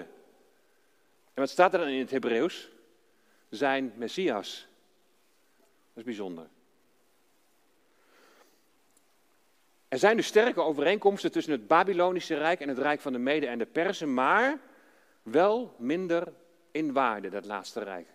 En 1.34 1.42
wat 1.42 1.50
staat 1.50 1.74
er 1.74 1.80
dan 1.80 1.88
in 1.88 2.00
het 2.00 2.12
Hebreeuws? 2.12 2.70
Zijn 3.50 3.94
Messias. 3.96 4.68
Dat 5.58 5.98
is 5.98 6.04
bijzonder. 6.04 6.48
Er 9.96 10.02
zijn 10.02 10.16
dus 10.16 10.28
sterke 10.28 10.62
overeenkomsten 10.62 11.32
tussen 11.32 11.54
het 11.54 11.68
Babylonische 11.68 12.38
Rijk 12.38 12.60
en 12.60 12.68
het 12.68 12.78
Rijk 12.78 13.02
van 13.02 13.14
de 13.14 13.20
Mede 13.20 13.48
en 13.48 13.58
de 13.58 13.66
Persen, 13.66 14.14
maar 14.14 14.60
wel 15.24 15.76
minder 15.78 16.34
in 16.72 16.94
waarde, 16.94 17.30
dat 17.30 17.46
laatste 17.46 17.84
rijk. 17.84 18.08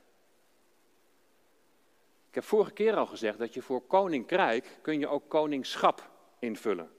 Ik 2.28 2.34
heb 2.34 2.44
vorige 2.44 2.72
keer 2.72 2.96
al 2.96 3.06
gezegd 3.06 3.38
dat 3.38 3.54
je 3.54 3.62
voor 3.62 3.80
koninkrijk 3.80 4.78
kun 4.82 4.98
je 4.98 5.08
ook 5.08 5.28
koningschap 5.28 6.10
invullen. 6.38 6.90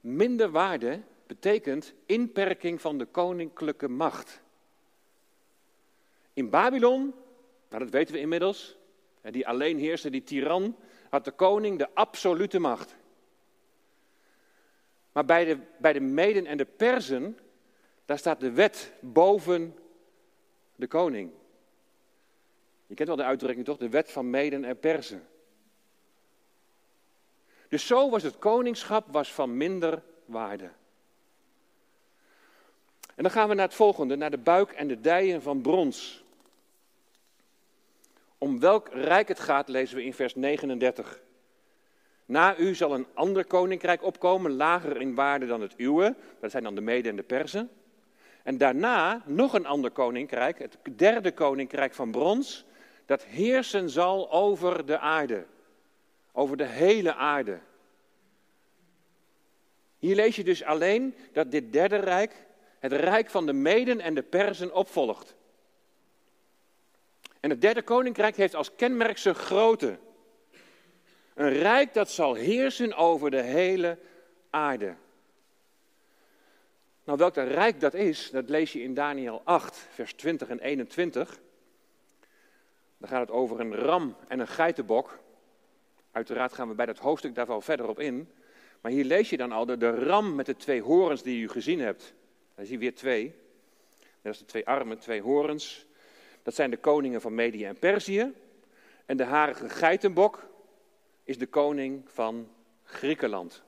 Minder 0.00 0.50
waarde 0.50 1.02
betekent 1.26 1.94
inperking 2.06 2.80
van 2.80 2.98
de 2.98 3.06
koninklijke 3.06 3.88
macht. 3.88 4.42
In 6.32 6.50
Babylon, 6.50 7.14
nou 7.68 7.82
dat 7.82 7.92
weten 7.92 8.14
we 8.14 8.20
inmiddels, 8.20 8.76
die 9.22 9.48
alleen 9.48 9.78
heerste, 9.78 10.10
die 10.10 10.22
tiran, 10.22 10.76
had 11.10 11.24
de 11.24 11.30
koning 11.30 11.78
de 11.78 11.94
absolute 11.94 12.58
macht. 12.58 12.96
Maar 15.12 15.24
bij 15.24 15.44
de, 15.44 15.58
bij 15.78 15.92
de 15.92 16.00
Meden 16.00 16.46
en 16.46 16.56
de 16.56 16.64
Perzen, 16.64 17.38
daar 18.04 18.18
staat 18.18 18.40
de 18.40 18.50
wet 18.50 18.92
boven 19.00 19.78
de 20.76 20.86
koning. 20.86 21.30
Je 22.86 22.94
kent 22.94 23.08
wel 23.08 23.16
de 23.16 23.24
uitdrukking 23.24 23.64
toch? 23.64 23.76
De 23.76 23.88
wet 23.88 24.10
van 24.10 24.30
Meden 24.30 24.64
en 24.64 24.78
Perzen. 24.78 25.28
Dus 27.68 27.86
zo 27.86 28.10
was 28.10 28.22
het 28.22 28.38
koningschap 28.38 29.06
was 29.10 29.32
van 29.32 29.56
minder 29.56 30.02
waarde. 30.24 30.70
En 33.14 33.22
dan 33.22 33.30
gaan 33.30 33.48
we 33.48 33.54
naar 33.54 33.66
het 33.66 33.74
volgende, 33.74 34.16
naar 34.16 34.30
de 34.30 34.38
buik 34.38 34.70
en 34.70 34.88
de 34.88 35.00
dijen 35.00 35.42
van 35.42 35.60
brons. 35.60 36.24
Om 38.42 38.60
welk 38.60 38.88
rijk 38.92 39.28
het 39.28 39.40
gaat, 39.40 39.68
lezen 39.68 39.96
we 39.96 40.04
in 40.04 40.14
vers 40.14 40.34
39. 40.34 41.20
Na 42.24 42.56
u 42.56 42.74
zal 42.74 42.94
een 42.94 43.06
ander 43.14 43.44
koninkrijk 43.44 44.02
opkomen, 44.02 44.52
lager 44.52 45.00
in 45.00 45.14
waarde 45.14 45.46
dan 45.46 45.60
het 45.60 45.74
uwe. 45.76 46.14
Dat 46.40 46.50
zijn 46.50 46.62
dan 46.62 46.74
de 46.74 46.80
Mede 46.80 47.08
en 47.08 47.16
de 47.16 47.22
Perzen. 47.22 47.70
En 48.42 48.58
daarna 48.58 49.22
nog 49.26 49.54
een 49.54 49.66
ander 49.66 49.90
koninkrijk, 49.90 50.58
het 50.58 50.78
derde 50.96 51.32
koninkrijk 51.32 51.94
van 51.94 52.10
brons, 52.10 52.64
dat 53.06 53.24
heersen 53.24 53.90
zal 53.90 54.32
over 54.32 54.86
de 54.86 54.98
aarde. 54.98 55.46
Over 56.32 56.56
de 56.56 56.66
hele 56.66 57.14
aarde. 57.14 57.58
Hier 59.98 60.14
lees 60.14 60.36
je 60.36 60.44
dus 60.44 60.64
alleen 60.64 61.14
dat 61.32 61.50
dit 61.50 61.72
derde 61.72 61.96
rijk 61.96 62.48
het 62.78 62.92
rijk 62.92 63.30
van 63.30 63.46
de 63.46 63.52
Meden 63.52 64.00
en 64.00 64.14
de 64.14 64.22
Perzen 64.22 64.74
opvolgt. 64.74 65.34
En 67.40 67.50
het 67.50 67.60
derde 67.60 67.82
koninkrijk 67.82 68.36
heeft 68.36 68.54
als 68.54 68.74
kenmerk 68.74 69.18
zijn 69.18 69.34
grootte. 69.34 69.98
Een 71.34 71.52
rijk 71.52 71.94
dat 71.94 72.10
zal 72.10 72.34
heersen 72.34 72.94
over 72.94 73.30
de 73.30 73.42
hele 73.42 73.98
aarde. 74.50 74.94
Nou, 77.04 77.18
welk 77.18 77.34
dat 77.34 77.48
rijk 77.48 77.80
dat 77.80 77.94
is, 77.94 78.30
dat 78.30 78.48
lees 78.48 78.72
je 78.72 78.82
in 78.82 78.94
Daniel 78.94 79.40
8, 79.44 79.86
vers 79.90 80.14
20 80.14 80.48
en 80.48 80.58
21. 80.58 81.40
Dan 82.98 83.08
gaat 83.08 83.20
het 83.20 83.30
over 83.30 83.60
een 83.60 83.74
ram 83.74 84.16
en 84.28 84.40
een 84.40 84.48
geitenbok. 84.48 85.18
Uiteraard 86.12 86.52
gaan 86.52 86.68
we 86.68 86.74
bij 86.74 86.86
dat 86.86 86.98
hoofdstuk 86.98 87.34
daar 87.34 87.46
wel 87.46 87.60
verder 87.60 87.88
op 87.88 87.98
in. 87.98 88.28
Maar 88.80 88.92
hier 88.92 89.04
lees 89.04 89.30
je 89.30 89.36
dan 89.36 89.52
al 89.52 89.66
de, 89.66 89.76
de 89.76 89.90
ram 89.90 90.34
met 90.34 90.46
de 90.46 90.56
twee 90.56 90.82
horens 90.82 91.22
die 91.22 91.42
u 91.42 91.48
gezien 91.48 91.80
hebt. 91.80 92.14
Dan 92.54 92.64
zie 92.64 92.74
je 92.74 92.80
weer 92.80 92.94
twee. 92.94 93.34
Dat 94.22 94.32
is 94.32 94.38
de 94.38 94.44
twee 94.44 94.66
armen, 94.66 94.98
twee 94.98 95.22
horens. 95.22 95.86
Dat 96.42 96.54
zijn 96.54 96.70
de 96.70 96.76
koningen 96.76 97.20
van 97.20 97.34
Medië 97.34 97.64
en 97.64 97.78
Perzië. 97.78 98.32
En 99.06 99.16
de 99.16 99.24
harige 99.24 99.68
geitenbok 99.68 100.48
is 101.24 101.38
de 101.38 101.46
koning 101.46 102.02
van 102.10 102.48
Griekenland. 102.84 103.62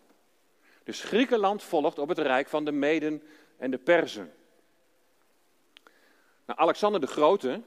Dus 0.85 1.03
Griekenland 1.03 1.63
volgt 1.63 1.99
op 1.99 2.09
het 2.09 2.19
rijk 2.19 2.49
van 2.49 2.65
de 2.65 2.73
Meden 2.73 3.23
en 3.57 3.71
de 3.71 3.79
Perzen. 3.79 4.33
Nou, 6.47 6.59
Alexander 6.59 7.01
de 7.01 7.07
Grote, 7.07 7.61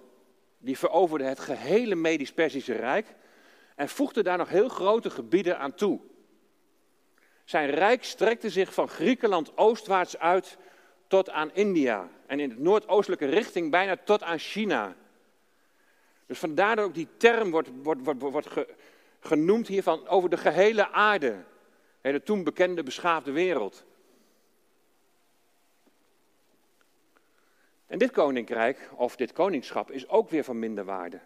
die 0.57 0.77
veroverde 0.77 1.23
het 1.23 1.39
gehele 1.39 1.95
Medisch-Persische 1.95 2.73
Rijk 2.73 3.07
en 3.75 3.89
voegde 3.89 4.23
daar 4.23 4.37
nog 4.37 4.49
heel 4.49 4.69
grote 4.69 5.09
gebieden 5.09 5.59
aan 5.59 5.73
toe. 5.73 5.99
Zijn 7.45 7.69
rijk 7.69 8.03
strekte 8.03 8.49
zich 8.49 8.73
van 8.73 8.89
Griekenland 8.89 9.57
oostwaarts 9.57 10.17
uit 10.17 10.57
tot 11.07 11.29
aan 11.29 11.53
India 11.53 12.09
en 12.25 12.39
in 12.39 12.49
de 12.49 12.59
noordoostelijke 12.59 13.25
richting 13.25 13.71
bijna 13.71 13.97
tot 14.03 14.23
aan 14.23 14.39
China. 14.39 14.95
Dus 16.25 16.39
vandaar 16.39 16.75
dat 16.75 16.85
ook 16.85 16.93
die 16.93 17.07
term 17.17 17.51
wordt, 17.51 17.69
wordt, 17.83 18.01
wordt, 18.03 18.21
wordt 18.21 18.49
genoemd 19.19 19.67
hiervan 19.67 20.07
over 20.07 20.29
de 20.29 20.37
gehele 20.37 20.91
aarde, 20.91 21.43
de 22.01 22.23
toen 22.23 22.43
bekende 22.43 22.83
beschaafde 22.83 23.31
wereld. 23.31 23.85
En 27.87 27.97
dit 27.97 28.11
koninkrijk, 28.11 28.89
of 28.95 29.15
dit 29.15 29.33
koningschap, 29.33 29.91
is 29.91 30.07
ook 30.07 30.29
weer 30.29 30.43
van 30.43 30.59
minder 30.59 30.85
waarde. 30.85 31.19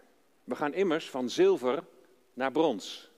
We 0.44 0.56
gaan 0.56 0.74
immers 0.74 1.10
van 1.10 1.28
zilver 1.28 1.84
naar 2.32 2.52
brons. 2.52 3.10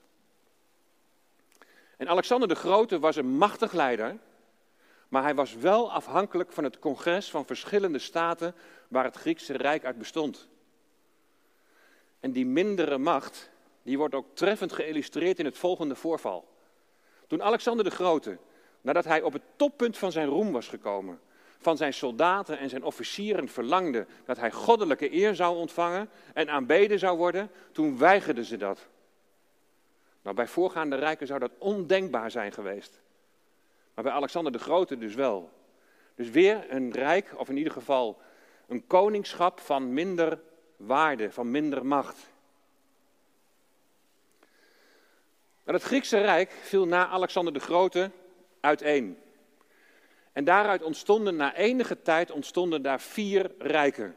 En 1.97 2.09
Alexander 2.09 2.49
de 2.49 2.55
Grote 2.55 2.99
was 2.99 3.17
een 3.17 3.37
machtig 3.37 3.73
leider, 3.73 4.19
maar 5.13 5.23
hij 5.23 5.35
was 5.35 5.55
wel 5.55 5.93
afhankelijk 5.93 6.53
van 6.53 6.65
het 6.65 6.79
congres 6.79 7.31
van 7.31 7.47
verschillende 7.47 7.99
staten 7.99 8.55
waar 8.89 9.05
het 9.05 9.17
Griekse 9.17 9.57
Rijk 9.57 9.85
uit 9.85 9.99
bestond. 9.99 10.49
En 12.21 12.33
die 12.33 12.47
mindere 12.47 12.99
macht, 12.99 13.51
die 13.83 13.99
wordt 13.99 14.15
ook 14.15 14.27
treffend 14.35 14.73
geïllustreerd 14.73 15.39
in 15.39 15.45
het 15.45 15.59
volgende 15.59 15.95
voorval. 15.95 16.49
Toen 17.27 17.43
Alexander 17.43 17.85
de 17.85 17.91
Grote, 17.91 18.39
nadat 18.81 19.05
hij 19.05 19.23
op 19.23 19.33
het 19.33 19.43
toppunt 19.57 19.99
van 19.99 20.13
zijn 20.13 20.29
roem 20.29 20.53
was 20.53 20.69
gekomen, 20.69 21.21
van 21.59 21.77
zijn 21.77 21.95
soldaten 21.95 22.59
en 22.59 22.69
zijn 22.69 22.85
officieren 22.85 23.49
verlangde 23.49 24.07
dat 24.25 24.39
hij 24.39 24.53
goddelijke 24.53 25.13
eer 25.13 25.35
zou 25.35 25.57
ontvangen 25.57 26.09
en 26.35 26.51
aanbeden 26.51 26.99
zou 26.99 27.17
worden, 27.19 27.51
toen 27.73 27.99
weigerden 27.99 28.45
ze 28.45 28.57
dat. 28.57 28.87
Nou, 30.23 30.37
bij 30.37 30.47
voorgaande 30.47 30.97
rijken 30.97 31.27
zou 31.27 31.41
dat 31.41 31.53
ondenkbaar 31.59 32.31
zijn 32.31 32.53
geweest. 32.53 33.02
Maar 33.95 34.05
bij 34.05 34.13
Alexander 34.13 34.53
de 34.53 34.59
Grote 34.59 34.99
dus 34.99 35.15
wel. 35.15 35.51
Dus 36.15 36.31
weer 36.31 36.65
een 36.69 36.91
rijk, 36.91 37.35
of 37.37 37.49
in 37.49 37.57
ieder 37.57 37.73
geval 37.73 38.21
een 38.67 38.87
koningschap 38.87 39.61
van 39.61 39.93
minder 39.93 40.41
waarde, 40.77 41.33
van 41.33 41.51
minder 41.51 41.87
macht. 41.87 42.31
Maar 45.65 45.75
het 45.75 45.83
Griekse 45.83 46.21
Rijk 46.21 46.51
viel 46.51 46.87
na 46.87 47.09
Alexander 47.09 47.53
de 47.53 47.61
Grote 47.61 48.11
uiteen. 48.61 49.19
En 50.33 50.45
daaruit 50.45 50.83
ontstonden 50.83 51.37
na 51.37 51.55
enige 51.55 52.03
tijd 52.03 52.31
ontstonden 52.31 52.83
daar 52.83 53.01
vier 53.01 53.51
rijken. 53.59 54.17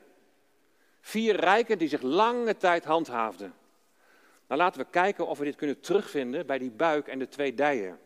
Vier 1.01 1.35
rijken 1.35 1.77
die 1.77 1.87
zich 1.87 2.01
lange 2.01 2.57
tijd 2.57 2.85
handhaafden. 2.85 3.53
Nou 4.47 4.61
laten 4.61 4.81
we 4.81 4.87
kijken 4.89 5.27
of 5.27 5.37
we 5.37 5.45
dit 5.45 5.55
kunnen 5.55 5.79
terugvinden 5.79 6.45
bij 6.45 6.57
die 6.57 6.71
buik 6.71 7.07
en 7.07 7.19
de 7.19 7.27
twee 7.27 7.53
dijen. 7.53 7.99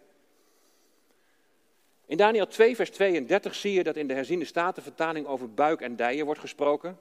In 2.10 2.18
Daniel 2.18 2.48
2, 2.48 2.76
vers 2.76 2.90
32 2.90 3.56
zie 3.56 3.74
je 3.74 3.84
dat 3.84 3.96
in 3.96 4.08
de 4.08 4.14
herziende 4.14 4.46
statenvertaling 4.46 5.28
over 5.28 5.54
buik 5.54 5.82
en 5.82 5.96
dijen 5.96 6.26
wordt 6.26 6.40
gesproken. 6.40 7.00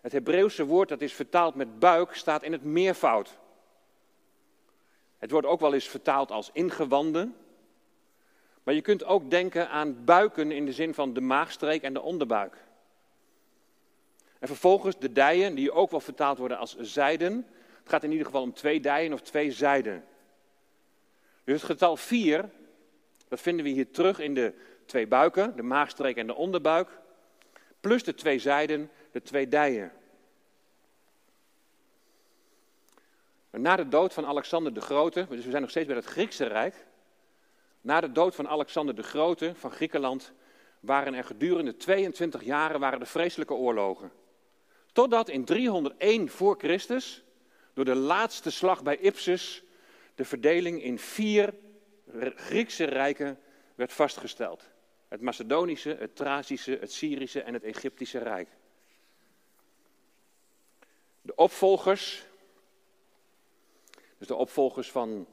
Het 0.00 0.12
Hebreeuwse 0.12 0.64
woord 0.64 0.88
dat 0.88 1.00
is 1.00 1.12
vertaald 1.12 1.54
met 1.54 1.78
buik 1.78 2.14
staat 2.14 2.42
in 2.42 2.52
het 2.52 2.64
meervoud. 2.64 3.38
Het 5.18 5.30
wordt 5.30 5.46
ook 5.46 5.60
wel 5.60 5.74
eens 5.74 5.88
vertaald 5.88 6.30
als 6.30 6.50
ingewanden. 6.52 7.36
Maar 8.62 8.74
je 8.74 8.80
kunt 8.80 9.04
ook 9.04 9.30
denken 9.30 9.68
aan 9.68 10.04
buiken 10.04 10.50
in 10.50 10.66
de 10.66 10.72
zin 10.72 10.94
van 10.94 11.12
de 11.12 11.20
maagstreek 11.20 11.82
en 11.82 11.92
de 11.92 12.00
onderbuik. 12.00 12.56
En 14.38 14.48
vervolgens 14.48 14.98
de 14.98 15.12
dijen, 15.12 15.54
die 15.54 15.72
ook 15.72 15.90
wel 15.90 16.00
vertaald 16.00 16.38
worden 16.38 16.58
als 16.58 16.76
zijden. 16.78 17.46
Het 17.78 17.88
gaat 17.88 18.04
in 18.04 18.10
ieder 18.10 18.26
geval 18.26 18.42
om 18.42 18.54
twee 18.54 18.80
dijen 18.80 19.12
of 19.12 19.20
twee 19.20 19.52
zijden. 19.52 20.04
Dus 21.44 21.54
het 21.54 21.70
getal 21.70 21.96
vier, 21.96 22.50
dat 23.30 23.40
vinden 23.40 23.64
we 23.64 23.70
hier 23.70 23.90
terug 23.90 24.18
in 24.18 24.34
de 24.34 24.54
twee 24.86 25.06
buiken, 25.06 25.56
de 25.56 25.62
maagstreek 25.62 26.16
en 26.16 26.26
de 26.26 26.34
onderbuik. 26.34 26.88
Plus 27.80 28.02
de 28.02 28.14
twee 28.14 28.38
zijden, 28.38 28.90
de 29.12 29.22
twee 29.22 29.48
dijen. 29.48 29.92
Na 33.50 33.76
de 33.76 33.88
dood 33.88 34.12
van 34.12 34.26
Alexander 34.26 34.74
de 34.74 34.80
Grote, 34.80 35.26
dus 35.28 35.44
we 35.44 35.50
zijn 35.50 35.62
nog 35.62 35.70
steeds 35.70 35.86
bij 35.86 35.96
het 35.96 36.04
Griekse 36.04 36.44
Rijk. 36.44 36.86
Na 37.80 38.00
de 38.00 38.12
dood 38.12 38.34
van 38.34 38.48
Alexander 38.48 38.94
de 38.94 39.02
Grote 39.02 39.54
van 39.54 39.70
Griekenland 39.70 40.32
waren 40.80 41.14
er 41.14 41.24
gedurende 41.24 41.76
22 41.76 42.44
jaren 42.44 42.80
waren 42.80 43.00
er 43.00 43.06
vreselijke 43.06 43.54
oorlogen. 43.54 44.12
Totdat 44.92 45.28
in 45.28 45.44
301 45.44 46.28
voor 46.28 46.58
Christus 46.58 47.22
door 47.74 47.84
de 47.84 47.94
laatste 47.94 48.50
slag 48.50 48.82
bij 48.82 48.96
Ipsus 48.96 49.62
de 50.14 50.24
verdeling 50.24 50.82
in 50.82 50.98
vier 50.98 51.54
Griekse 52.34 52.84
rijken 52.84 53.38
werd 53.74 53.92
vastgesteld. 53.92 54.68
Het 55.08 55.20
Macedonische, 55.20 55.96
het 55.98 56.16
Thracische, 56.16 56.76
het 56.80 56.92
Syrische 56.92 57.42
en 57.42 57.54
het 57.54 57.64
Egyptische 57.64 58.18
Rijk. 58.18 58.48
De 61.22 61.34
opvolgers, 61.34 62.26
dus 64.18 64.26
de 64.26 64.34
opvolgers 64.34 64.90
van, 64.90 65.26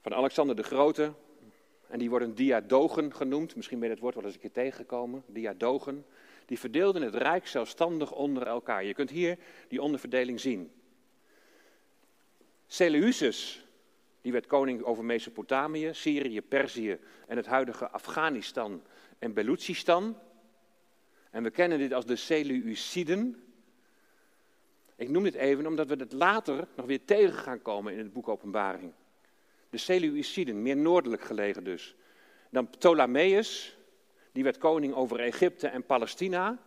van 0.00 0.14
Alexander 0.14 0.56
de 0.56 0.62
Grote, 0.62 1.12
en 1.88 1.98
die 1.98 2.10
worden 2.10 2.34
diadogen 2.34 3.14
genoemd, 3.14 3.56
misschien 3.56 3.78
ben 3.78 3.88
je 3.88 3.94
het 3.94 4.02
woord 4.02 4.14
wel 4.14 4.24
eens 4.24 4.34
een 4.34 4.40
keer 4.40 4.52
tegengekomen, 4.52 5.22
diadogen. 5.26 6.06
Die 6.46 6.58
verdeelden 6.58 7.02
het 7.02 7.14
rijk 7.14 7.46
zelfstandig 7.46 8.12
onder 8.12 8.46
elkaar. 8.46 8.84
Je 8.84 8.94
kunt 8.94 9.10
hier 9.10 9.38
die 9.68 9.82
onderverdeling 9.82 10.40
zien. 10.40 10.72
Seleucus, 12.66 13.66
die 14.20 14.32
werd 14.32 14.46
koning 14.46 14.82
over 14.82 15.04
Mesopotamië, 15.04 15.90
Syrië, 15.92 16.42
Perzië 16.42 16.98
en 17.26 17.36
het 17.36 17.46
huidige 17.46 17.88
Afghanistan 17.90 18.82
en 19.18 19.32
Beloechistan. 19.32 20.18
En 21.30 21.42
we 21.42 21.50
kennen 21.50 21.78
dit 21.78 21.92
als 21.92 22.06
de 22.06 22.16
Seleuciden. 22.16 23.42
Ik 24.96 25.08
noem 25.08 25.22
dit 25.22 25.34
even 25.34 25.66
omdat 25.66 25.88
we 25.88 25.94
het 25.94 26.12
later 26.12 26.68
nog 26.76 26.86
weer 26.86 27.04
tegen 27.04 27.38
gaan 27.38 27.62
komen 27.62 27.92
in 27.92 27.98
het 27.98 28.12
boek 28.12 28.28
Openbaring. 28.28 28.92
De 29.70 29.78
Seleuciden, 29.78 30.62
meer 30.62 30.76
noordelijk 30.76 31.22
gelegen 31.22 31.64
dus. 31.64 31.96
Dan 32.50 32.70
Ptolemeus, 32.70 33.78
die 34.32 34.44
werd 34.44 34.58
koning 34.58 34.94
over 34.94 35.20
Egypte 35.20 35.68
en 35.68 35.84
Palestina. 35.84 36.58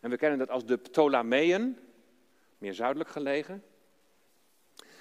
En 0.00 0.10
we 0.10 0.16
kennen 0.16 0.38
dat 0.38 0.50
als 0.50 0.66
de 0.66 0.76
Ptolemeën, 0.76 1.78
meer 2.58 2.74
zuidelijk 2.74 3.10
gelegen. 3.10 3.62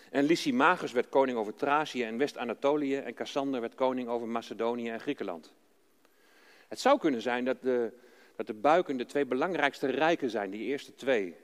En 0.09 0.23
Lysimachus 0.23 0.91
werd 0.91 1.09
koning 1.09 1.37
over 1.37 1.55
Thracië 1.55 2.03
en 2.03 2.17
West-Anatolië. 2.17 2.95
En 2.95 3.13
Cassander 3.13 3.61
werd 3.61 3.75
koning 3.75 4.07
over 4.07 4.27
Macedonië 4.27 4.89
en 4.89 4.99
Griekenland. 4.99 5.53
Het 6.67 6.79
zou 6.79 6.99
kunnen 6.99 7.21
zijn 7.21 7.45
dat 7.45 7.61
de, 7.61 7.93
dat 8.35 8.47
de 8.47 8.53
buiken 8.53 8.97
de 8.97 9.05
twee 9.05 9.25
belangrijkste 9.25 9.87
rijken 9.87 10.29
zijn, 10.29 10.49
die 10.49 10.65
eerste 10.65 10.95
twee. 10.95 11.35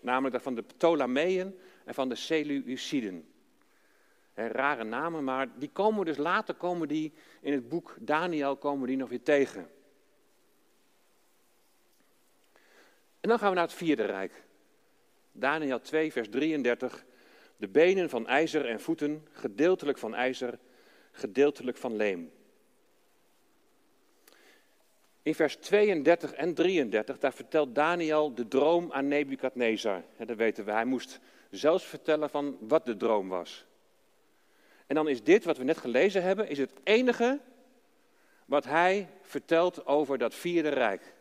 Namelijk 0.00 0.32
dat 0.34 0.42
van 0.42 0.54
de 0.54 0.62
Ptolemeën 0.62 1.58
en 1.84 1.94
van 1.94 2.08
de 2.08 2.14
Seleuciden. 2.14 3.26
rare 4.34 4.84
namen, 4.84 5.24
maar 5.24 5.48
die 5.58 5.70
komen 5.72 6.04
dus 6.04 6.16
later 6.16 6.54
komen 6.54 6.88
die 6.88 7.12
in 7.40 7.52
het 7.52 7.68
boek 7.68 7.96
Daniel 8.00 8.56
komen 8.56 8.86
die 8.86 8.96
nog 8.96 9.08
weer 9.08 9.22
tegen. 9.22 9.70
En 13.20 13.28
dan 13.28 13.38
gaan 13.38 13.48
we 13.48 13.54
naar 13.54 13.66
het 13.66 13.76
vierde 13.76 14.04
rijk. 14.04 14.44
Daniel 15.32 15.80
2, 15.80 16.12
vers 16.12 16.28
33. 16.28 17.04
De 17.62 17.68
benen 17.68 18.10
van 18.10 18.26
ijzer 18.26 18.66
en 18.66 18.80
voeten, 18.80 19.26
gedeeltelijk 19.32 19.98
van 19.98 20.14
ijzer, 20.14 20.58
gedeeltelijk 21.10 21.76
van 21.76 21.96
leem. 21.96 22.32
In 25.22 25.34
vers 25.34 25.56
32 25.56 26.32
en 26.32 26.54
33, 26.54 27.18
daar 27.18 27.32
vertelt 27.32 27.74
Daniel 27.74 28.34
de 28.34 28.48
droom 28.48 28.92
aan 28.92 29.08
Nebukadnezar. 29.08 30.02
Dat 30.16 30.36
weten 30.36 30.64
we, 30.64 30.70
hij 30.70 30.84
moest 30.84 31.20
zelfs 31.50 31.84
vertellen 31.84 32.30
van 32.30 32.56
wat 32.60 32.84
de 32.84 32.96
droom 32.96 33.28
was. 33.28 33.64
En 34.86 34.94
dan 34.94 35.08
is 35.08 35.22
dit, 35.22 35.44
wat 35.44 35.56
we 35.56 35.64
net 35.64 35.78
gelezen 35.78 36.22
hebben, 36.22 36.48
is 36.48 36.58
het 36.58 36.72
enige 36.82 37.40
wat 38.44 38.64
hij 38.64 39.08
vertelt 39.20 39.86
over 39.86 40.18
dat 40.18 40.34
vierde 40.34 40.68
rijk. 40.68 41.14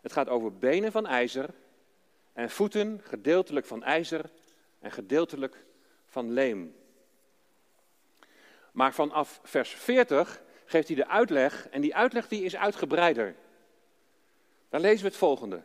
Het 0.00 0.12
gaat 0.12 0.28
over 0.28 0.58
benen 0.58 0.92
van 0.92 1.06
ijzer 1.06 1.50
en 2.32 2.50
voeten 2.50 3.00
gedeeltelijk 3.02 3.66
van 3.66 3.82
ijzer 3.82 4.30
en 4.82 4.92
gedeeltelijk 4.92 5.64
van 6.06 6.32
leem. 6.32 6.76
Maar 8.72 8.94
vanaf 8.94 9.40
vers 9.42 9.70
40 9.70 10.42
geeft 10.64 10.86
hij 10.86 10.96
de 10.96 11.08
uitleg 11.08 11.68
en 11.68 11.80
die 11.80 11.94
uitleg 11.96 12.28
die 12.28 12.44
is 12.44 12.56
uitgebreider. 12.56 13.34
Dan 14.68 14.80
lezen 14.80 15.02
we 15.02 15.08
het 15.08 15.16
volgende. 15.16 15.62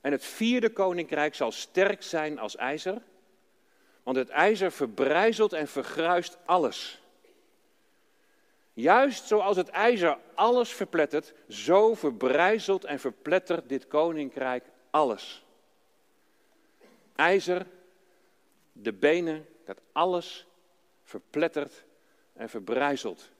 En 0.00 0.12
het 0.12 0.24
vierde 0.24 0.70
koninkrijk 0.70 1.34
zal 1.34 1.52
sterk 1.52 2.02
zijn 2.02 2.38
als 2.38 2.56
ijzer, 2.56 3.02
want 4.02 4.16
het 4.16 4.28
ijzer 4.28 4.72
verbrijzelt 4.72 5.52
en 5.52 5.68
vergruist 5.68 6.38
alles. 6.44 7.02
Juist 8.72 9.26
zoals 9.26 9.56
het 9.56 9.68
ijzer 9.68 10.18
alles 10.34 10.72
verplettert, 10.72 11.34
zo 11.48 11.94
verbrijzelt 11.94 12.84
en 12.84 13.00
verplettert 13.00 13.68
dit 13.68 13.86
koninkrijk 13.86 14.64
alles. 14.90 15.44
IJzer, 17.14 17.66
de 18.72 18.92
benen, 18.92 19.46
dat 19.64 19.80
alles 19.92 20.46
verplettert 21.02 21.84
en 22.32 22.48
verbrijzelt. 22.48 23.30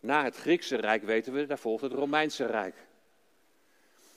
Na 0.00 0.24
het 0.24 0.36
Griekse 0.36 0.76
Rijk 0.76 1.02
weten 1.02 1.32
we, 1.32 1.46
daar 1.46 1.58
volgt 1.58 1.82
het 1.82 1.92
Romeinse 1.92 2.46
Rijk. 2.46 2.74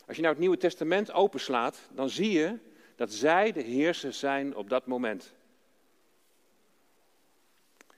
Als 0.06 0.15
je 0.15 0.21
nou 0.21 0.34
het 0.34 0.41
Nieuwe 0.41 0.58
Testament 0.58 1.12
openslaat, 1.12 1.89
dan 1.91 2.10
zie 2.10 2.32
je 2.32 2.58
dat 2.95 3.12
zij 3.12 3.51
de 3.51 3.62
heersers 3.62 4.19
zijn 4.19 4.56
op 4.56 4.69
dat 4.69 4.86
moment. 4.86 5.34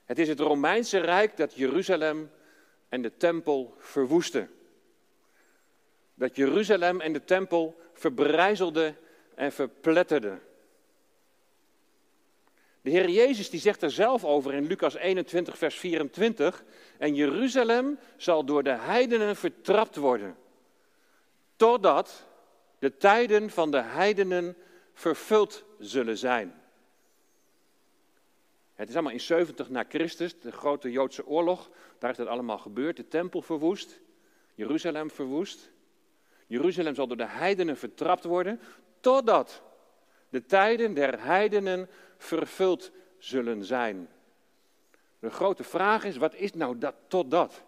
Het 0.05 0.19
is 0.19 0.27
het 0.27 0.39
Romeinse 0.39 0.99
Rijk 0.99 1.37
dat 1.37 1.53
Jeruzalem 1.53 2.31
en 2.89 3.01
de 3.01 3.17
tempel 3.17 3.75
verwoestte. 3.79 4.47
Dat 6.13 6.35
Jeruzalem 6.35 7.01
en 7.01 7.13
de 7.13 7.23
tempel 7.23 7.79
verbrijzelde 7.93 8.95
en 9.35 9.51
verpletterde. 9.51 10.39
De 12.85 12.91
Heer 12.91 13.09
Jezus 13.09 13.49
die 13.49 13.59
zegt 13.59 13.81
er 13.81 13.91
zelf 13.91 14.25
over 14.25 14.53
in 14.53 14.67
Lucas 14.67 14.95
21, 14.95 15.57
vers 15.57 15.75
24. 15.75 16.63
En 16.97 17.15
Jeruzalem 17.15 17.99
zal 18.17 18.45
door 18.45 18.63
de 18.63 18.75
heidenen 18.75 19.35
vertrapt 19.35 19.95
worden. 19.95 20.37
Totdat 21.55 22.27
de 22.79 22.97
tijden 22.97 23.49
van 23.49 23.71
de 23.71 23.81
heidenen 23.81 24.57
vervuld 24.93 25.63
zullen 25.79 26.17
zijn. 26.17 26.61
Het 28.73 28.89
is 28.89 28.93
allemaal 28.93 29.13
in 29.13 29.19
70 29.19 29.69
na 29.69 29.85
Christus, 29.89 30.39
de 30.39 30.51
grote 30.51 30.91
Joodse 30.91 31.25
oorlog. 31.25 31.69
Daar 31.99 32.11
is 32.11 32.17
dat 32.17 32.27
allemaal 32.27 32.57
gebeurd. 32.57 32.97
De 32.97 33.07
tempel 33.07 33.41
verwoest, 33.41 33.99
Jeruzalem 34.55 35.11
verwoest. 35.11 35.71
Jeruzalem 36.47 36.95
zal 36.95 37.07
door 37.07 37.17
de 37.17 37.27
heidenen 37.27 37.77
vertrapt 37.77 38.23
worden, 38.23 38.59
totdat 38.99 39.61
de 40.29 40.45
tijden 40.45 40.93
der 40.93 41.23
heidenen 41.23 41.89
vervuld 42.17 42.91
zullen 43.17 43.65
zijn. 43.65 44.09
De 45.19 45.29
grote 45.29 45.63
vraag 45.63 46.03
is, 46.03 46.17
wat 46.17 46.35
is 46.35 46.53
nou 46.53 46.77
dat 46.77 46.95
totdat? 47.07 47.63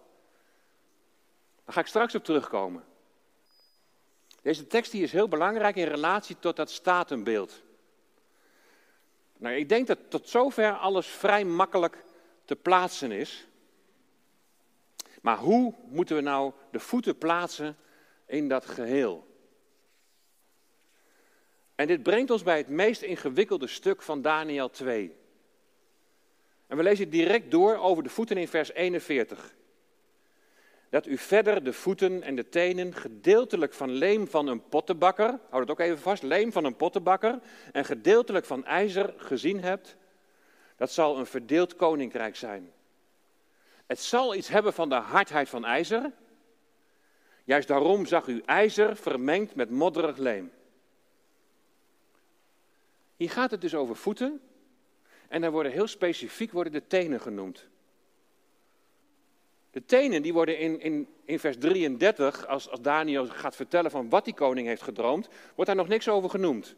Daar 1.66 1.74
ga 1.74 1.80
ik 1.80 1.88
straks 1.88 2.16
op 2.16 2.24
terugkomen. 2.24 2.84
Deze 4.42 4.68
tekst 4.68 4.92
die 4.92 5.04
is 5.04 5.12
heel 5.12 5.28
belangrijk 5.28 5.76
in 5.76 5.88
relatie 5.88 6.40
tot 6.40 6.56
dat 6.56 6.72
statenbeeld. 6.72 7.62
Nou, 9.38 9.56
ik 9.56 9.70
denk 9.70 9.88
dat 9.88 10.00
tot 10.10 10.30
zover 10.30 10.78
alles 10.78 11.08
vrij 11.08 11.46
makkelijk 11.46 12.04
te 12.46 12.56
plaatsen 12.56 13.12
is. 13.12 13.48
Maar 15.22 15.38
hoe 15.38 15.74
moeten 15.86 16.16
we 16.16 16.22
nou 16.22 16.52
de 16.72 16.80
voeten 16.80 17.18
plaatsen 17.18 17.78
in 18.26 18.48
dat 18.48 18.66
geheel? 18.66 19.28
En 21.78 21.88
dit 21.88 22.04
brengt 22.04 22.32
ons 22.32 22.44
bij 22.44 22.58
het 22.58 22.70
meest 22.70 23.02
ingewikkelde 23.02 23.68
stuk 23.68 24.02
van 24.02 24.22
Daniel 24.22 24.70
2. 24.70 25.16
En 26.68 26.78
we 26.78 26.84
lezen 26.84 27.10
direct 27.10 27.52
door 27.52 27.78
over 27.78 28.04
de 28.04 28.10
voeten 28.10 28.38
in 28.38 28.48
vers 28.48 28.74
41 28.74 29.56
dat 30.90 31.06
u 31.06 31.18
verder 31.18 31.64
de 31.64 31.74
voeten 31.74 32.24
en 32.24 32.36
de 32.36 32.50
tenen 32.50 32.94
gedeeltelijk 32.94 33.74
van 33.74 33.92
leem 33.92 34.28
van 34.28 34.48
een 34.48 34.68
pottenbakker, 34.68 35.40
houd 35.50 35.62
het 35.62 35.70
ook 35.70 35.80
even 35.80 36.00
vast, 36.00 36.24
leem 36.24 36.52
van 36.52 36.64
een 36.64 36.76
pottenbakker, 36.76 37.40
en 37.72 37.86
gedeeltelijk 37.86 38.46
van 38.46 38.66
ijzer 38.66 39.14
gezien 39.18 39.64
hebt, 39.64 39.96
dat 40.76 40.92
zal 40.92 41.18
een 41.18 41.26
verdeeld 41.26 41.76
koninkrijk 41.76 42.36
zijn. 42.36 42.72
Het 43.86 44.00
zal 44.00 44.36
iets 44.36 44.48
hebben 44.48 44.74
van 44.74 44.90
de 44.90 44.96
hardheid 44.96 45.50
van 45.50 45.66
ijzer. 45.66 46.12
Juist 47.44 47.68
daarom 47.68 48.06
zag 48.06 48.28
u 48.28 48.42
ijzer 48.46 48.96
vermengd 48.96 49.56
met 49.56 49.70
modderig 49.70 50.18
leem. 50.18 50.52
Hier 53.18 53.30
gaat 53.30 53.52
het 53.52 53.62
dus 53.62 53.76
over 53.76 53.96
voeten. 53.96 54.42
En 55.28 55.42
dan 55.42 55.52
worden 55.52 55.72
heel 55.72 55.88
specifiek 55.88 56.52
worden 56.52 56.74
de 56.74 56.88
tenen 56.88 57.22
genoemd. 57.22 57.68
De 59.72 59.86
tenen 59.86 60.22
die 60.22 60.34
worden 60.34 60.60
in, 60.60 60.80
in, 60.80 61.08
in 61.26 61.40
vers 61.40 61.58
33, 61.58 62.48
als, 62.48 62.70
als 62.70 62.82
Daniel 62.82 63.28
gaat 63.28 63.56
vertellen 63.56 63.92
van 63.92 64.10
wat 64.10 64.26
die 64.26 64.34
koning 64.34 64.68
heeft 64.68 64.82
gedroomd, 64.82 65.28
wordt 65.28 65.66
daar 65.66 65.76
nog 65.76 65.88
niks 65.88 66.10
over 66.10 66.30
genoemd. 66.30 66.76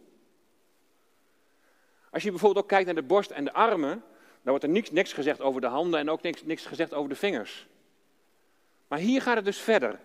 Als 2.09 2.23
je 2.23 2.29
bijvoorbeeld 2.29 2.63
ook 2.63 2.69
kijkt 2.69 2.85
naar 2.85 2.95
de 2.95 3.03
borst 3.03 3.31
en 3.31 3.43
de 3.43 3.53
armen, 3.53 4.03
dan 4.41 4.49
wordt 4.49 4.63
er 4.63 4.69
niks, 4.69 4.91
niks 4.91 5.13
gezegd 5.13 5.41
over 5.41 5.61
de 5.61 5.67
handen 5.67 5.99
en 5.99 6.09
ook 6.09 6.21
niks, 6.21 6.43
niks 6.43 6.65
gezegd 6.65 6.93
over 6.93 7.09
de 7.09 7.15
vingers. 7.15 7.67
Maar 8.87 8.99
hier 8.99 9.21
gaat 9.21 9.35
het 9.35 9.45
dus 9.45 9.59
verder. 9.59 9.99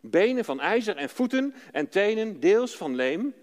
Benen 0.00 0.44
van 0.44 0.60
ijzer 0.60 0.96
en 0.96 1.08
voeten 1.08 1.54
en 1.72 1.88
tenen 1.88 2.40
deels 2.40 2.76
van 2.76 2.94
leem 2.94 3.34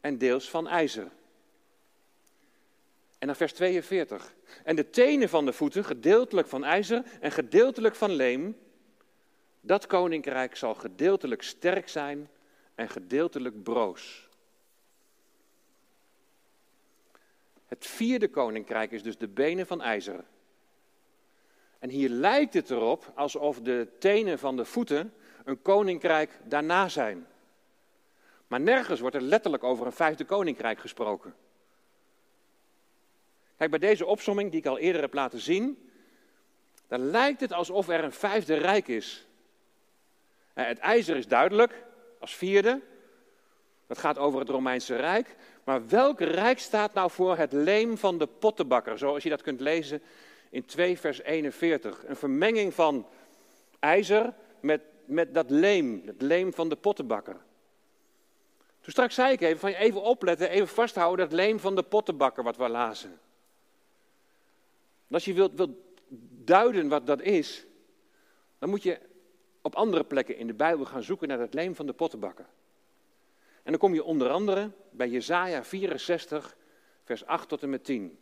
en 0.00 0.18
deels 0.18 0.50
van 0.50 0.68
ijzer. 0.68 1.10
En 3.18 3.26
dan 3.26 3.36
vers 3.36 3.52
42. 3.52 4.34
En 4.64 4.76
de 4.76 4.90
tenen 4.90 5.28
van 5.28 5.44
de 5.44 5.52
voeten, 5.52 5.84
gedeeltelijk 5.84 6.48
van 6.48 6.64
ijzer 6.64 7.04
en 7.20 7.32
gedeeltelijk 7.32 7.94
van 7.94 8.10
leem, 8.10 8.56
dat 9.60 9.86
koninkrijk 9.86 10.56
zal 10.56 10.74
gedeeltelijk 10.74 11.42
sterk 11.42 11.88
zijn 11.88 12.28
en 12.74 12.88
gedeeltelijk 12.88 13.62
broos. 13.62 14.28
Het 17.66 17.86
vierde 17.86 18.28
koninkrijk 18.28 18.90
is 18.90 19.02
dus 19.02 19.18
de 19.18 19.28
benen 19.28 19.66
van 19.66 19.82
ijzer. 19.82 20.24
En 21.78 21.90
hier 21.90 22.08
lijkt 22.08 22.54
het 22.54 22.70
erop 22.70 23.12
alsof 23.14 23.60
de 23.60 23.88
tenen 23.98 24.38
van 24.38 24.56
de 24.56 24.64
voeten 24.64 25.12
een 25.44 25.62
koninkrijk 25.62 26.40
daarna 26.44 26.88
zijn. 26.88 27.26
Maar 28.48 28.60
nergens 28.60 29.00
wordt 29.00 29.16
er 29.16 29.22
letterlijk 29.22 29.64
over 29.64 29.86
een 29.86 29.92
vijfde 29.92 30.24
koninkrijk 30.24 30.78
gesproken. 30.78 31.34
Kijk, 33.56 33.70
bij 33.70 33.78
deze 33.78 34.06
opsomming 34.06 34.50
die 34.50 34.60
ik 34.60 34.66
al 34.66 34.78
eerder 34.78 35.00
heb 35.00 35.14
laten 35.14 35.40
zien, 35.40 35.90
dan 36.86 37.10
lijkt 37.10 37.40
het 37.40 37.52
alsof 37.52 37.88
er 37.88 38.04
een 38.04 38.12
vijfde 38.12 38.54
rijk 38.54 38.88
is. 38.88 39.26
Het 40.52 40.78
ijzer 40.78 41.16
is 41.16 41.26
duidelijk, 41.26 41.84
als 42.20 42.36
vierde. 42.36 42.80
Dat 43.86 43.98
gaat 43.98 44.18
over 44.18 44.40
het 44.40 44.48
Romeinse 44.48 44.96
Rijk. 44.96 45.36
Maar 45.64 45.88
welk 45.88 46.20
rijk 46.20 46.58
staat 46.58 46.94
nou 46.94 47.10
voor 47.10 47.36
het 47.36 47.52
leem 47.52 47.98
van 47.98 48.18
de 48.18 48.26
pottenbakker? 48.26 48.98
Zoals 48.98 49.22
je 49.22 49.28
dat 49.28 49.42
kunt 49.42 49.60
lezen 49.60 50.02
in 50.50 50.64
2 50.64 50.98
vers 50.98 51.22
41. 51.22 52.06
Een 52.06 52.16
vermenging 52.16 52.74
van 52.74 53.06
ijzer 53.78 54.34
met, 54.60 54.80
met 55.04 55.34
dat 55.34 55.50
leem, 55.50 56.02
het 56.06 56.22
leem 56.22 56.54
van 56.54 56.68
de 56.68 56.76
pottenbakker. 56.76 57.36
Toen 58.88 58.96
straks 58.96 59.14
zei 59.14 59.32
ik 59.32 59.40
even 59.40 59.58
van 59.58 59.70
even 59.70 60.02
opletten, 60.02 60.50
even 60.50 60.68
vasthouden 60.68 61.28
dat 61.28 61.38
leem 61.38 61.60
van 61.60 61.74
de 61.74 61.82
pottenbakker 61.82 62.44
wat 62.44 62.56
we 62.56 62.68
lazen. 62.68 63.20
als 65.10 65.24
je 65.24 65.32
wilt, 65.32 65.52
wilt 65.54 65.76
duiden 66.44 66.88
wat 66.88 67.06
dat 67.06 67.20
is, 67.20 67.66
dan 68.58 68.68
moet 68.68 68.82
je 68.82 68.98
op 69.62 69.74
andere 69.74 70.04
plekken 70.04 70.36
in 70.36 70.46
de 70.46 70.54
Bijbel 70.54 70.84
gaan 70.84 71.02
zoeken 71.02 71.28
naar 71.28 71.38
het 71.38 71.54
leem 71.54 71.74
van 71.74 71.86
de 71.86 71.92
pottenbakker. 71.92 72.46
En 73.62 73.70
dan 73.70 73.78
kom 73.78 73.94
je 73.94 74.04
onder 74.04 74.30
andere 74.30 74.70
bij 74.90 75.08
Jesaja 75.08 75.64
64, 75.64 76.56
vers 77.04 77.24
8 77.24 77.48
tot 77.48 77.62
en 77.62 77.70
met 77.70 77.84
10. 77.84 78.18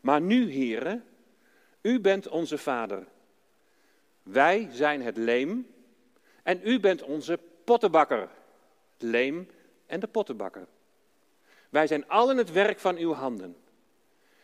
Maar 0.00 0.20
nu, 0.20 0.50
heren, 0.50 1.04
u 1.80 2.00
bent 2.00 2.28
onze 2.28 2.58
vader. 2.58 3.06
Wij 4.22 4.68
zijn 4.72 5.02
het 5.02 5.16
leem 5.16 5.74
en 6.42 6.60
u 6.64 6.80
bent 6.80 7.02
onze 7.02 7.38
pottenbakker. 7.64 8.36
Leem 8.98 9.48
en 9.86 10.00
de 10.00 10.06
pottenbakker. 10.06 10.66
Wij 11.68 11.86
zijn 11.86 12.08
allen 12.08 12.36
het 12.36 12.52
werk 12.52 12.78
van 12.78 12.96
uw 12.96 13.12
handen. 13.12 13.56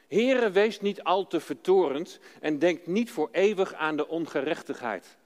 Heren, 0.08 0.52
wees 0.52 0.80
niet 0.80 1.02
al 1.02 1.26
te 1.26 1.40
vertorend 1.40 2.18
en 2.40 2.58
denk 2.58 2.86
niet 2.86 3.10
voor 3.10 3.28
eeuwig 3.32 3.74
aan 3.74 3.96
de 3.96 4.08
ongerechtigheid. 4.08 5.16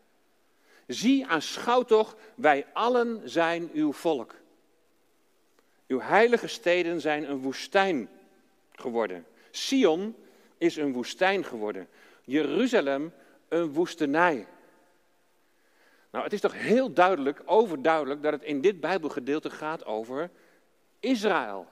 Zie, 0.86 1.26
aanschouw 1.26 1.82
toch, 1.82 2.16
wij 2.34 2.66
allen 2.72 3.20
zijn 3.24 3.70
uw 3.72 3.92
volk. 3.92 4.34
Uw 5.86 6.00
heilige 6.00 6.46
steden 6.46 7.00
zijn 7.00 7.30
een 7.30 7.38
woestijn 7.38 8.08
geworden. 8.72 9.26
Sion 9.50 10.16
is 10.58 10.76
een 10.76 10.92
woestijn 10.92 11.44
geworden. 11.44 11.88
Jeruzalem 12.24 13.12
een 13.48 13.72
woestenij. 13.72 14.46
Nou, 16.18 16.30
het 16.30 16.42
is 16.42 16.50
toch 16.50 16.60
heel 16.60 16.92
duidelijk, 16.92 17.42
overduidelijk, 17.44 18.22
dat 18.22 18.32
het 18.32 18.42
in 18.42 18.60
dit 18.60 18.80
Bijbelgedeelte 18.80 19.50
gaat 19.50 19.84
over 19.84 20.30
Israël. 21.00 21.66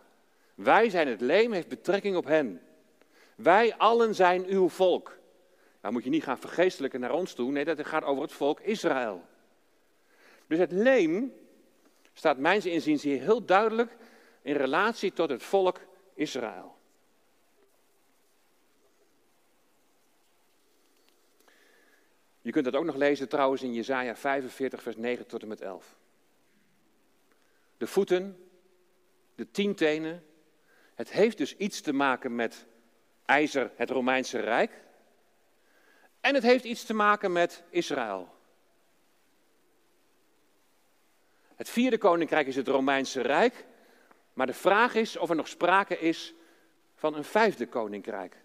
Wij 0.54 0.90
zijn 0.90 1.08
het 1.08 1.20
leem, 1.20 1.52
heeft 1.52 1.68
betrekking 1.68 2.16
op 2.16 2.24
hen. 2.24 2.60
Wij 3.34 3.74
allen 3.76 4.14
zijn 4.14 4.46
uw 4.46 4.68
volk. 4.68 5.18
Nou 5.80 5.92
moet 5.92 6.04
je 6.04 6.10
niet 6.10 6.22
gaan 6.22 6.38
vergeestelijken 6.38 7.00
naar 7.00 7.12
ons 7.12 7.32
toe. 7.32 7.50
Nee, 7.50 7.64
dat 7.64 7.86
gaat 7.86 8.04
over 8.04 8.22
het 8.22 8.32
volk 8.32 8.60
Israël. 8.60 9.22
Dus 10.46 10.58
het 10.58 10.72
leem 10.72 11.32
staat 12.12 12.38
mijns 12.38 12.66
inziens 12.66 13.02
hier 13.02 13.20
heel 13.20 13.44
duidelijk 13.44 13.96
in 14.42 14.54
relatie 14.54 15.12
tot 15.12 15.30
het 15.30 15.42
volk 15.42 15.80
Israël. 16.14 16.75
Je 22.46 22.52
kunt 22.52 22.64
dat 22.64 22.74
ook 22.74 22.84
nog 22.84 22.96
lezen 22.96 23.28
trouwens 23.28 23.62
in 23.62 23.74
Jesaja 23.74 24.16
45, 24.16 24.82
vers 24.82 24.96
9 24.96 25.26
tot 25.26 25.42
en 25.42 25.48
met 25.48 25.60
11. 25.60 25.96
De 27.76 27.86
voeten, 27.86 28.48
de 29.34 29.50
tien 29.50 29.74
tenen, 29.74 30.24
het 30.94 31.10
heeft 31.10 31.38
dus 31.38 31.56
iets 31.56 31.80
te 31.80 31.92
maken 31.92 32.34
met 32.34 32.66
ijzer, 33.24 33.70
het 33.76 33.90
Romeinse 33.90 34.38
Rijk. 34.40 34.84
En 36.20 36.34
het 36.34 36.42
heeft 36.42 36.64
iets 36.64 36.84
te 36.84 36.94
maken 36.94 37.32
met 37.32 37.62
Israël. 37.70 38.34
Het 41.54 41.68
vierde 41.68 41.98
koninkrijk 41.98 42.46
is 42.46 42.56
het 42.56 42.68
Romeinse 42.68 43.20
Rijk. 43.20 43.64
Maar 44.32 44.46
de 44.46 44.54
vraag 44.54 44.94
is 44.94 45.16
of 45.16 45.30
er 45.30 45.36
nog 45.36 45.48
sprake 45.48 45.98
is 45.98 46.34
van 46.94 47.14
een 47.14 47.24
vijfde 47.24 47.66
koninkrijk. 47.66 48.36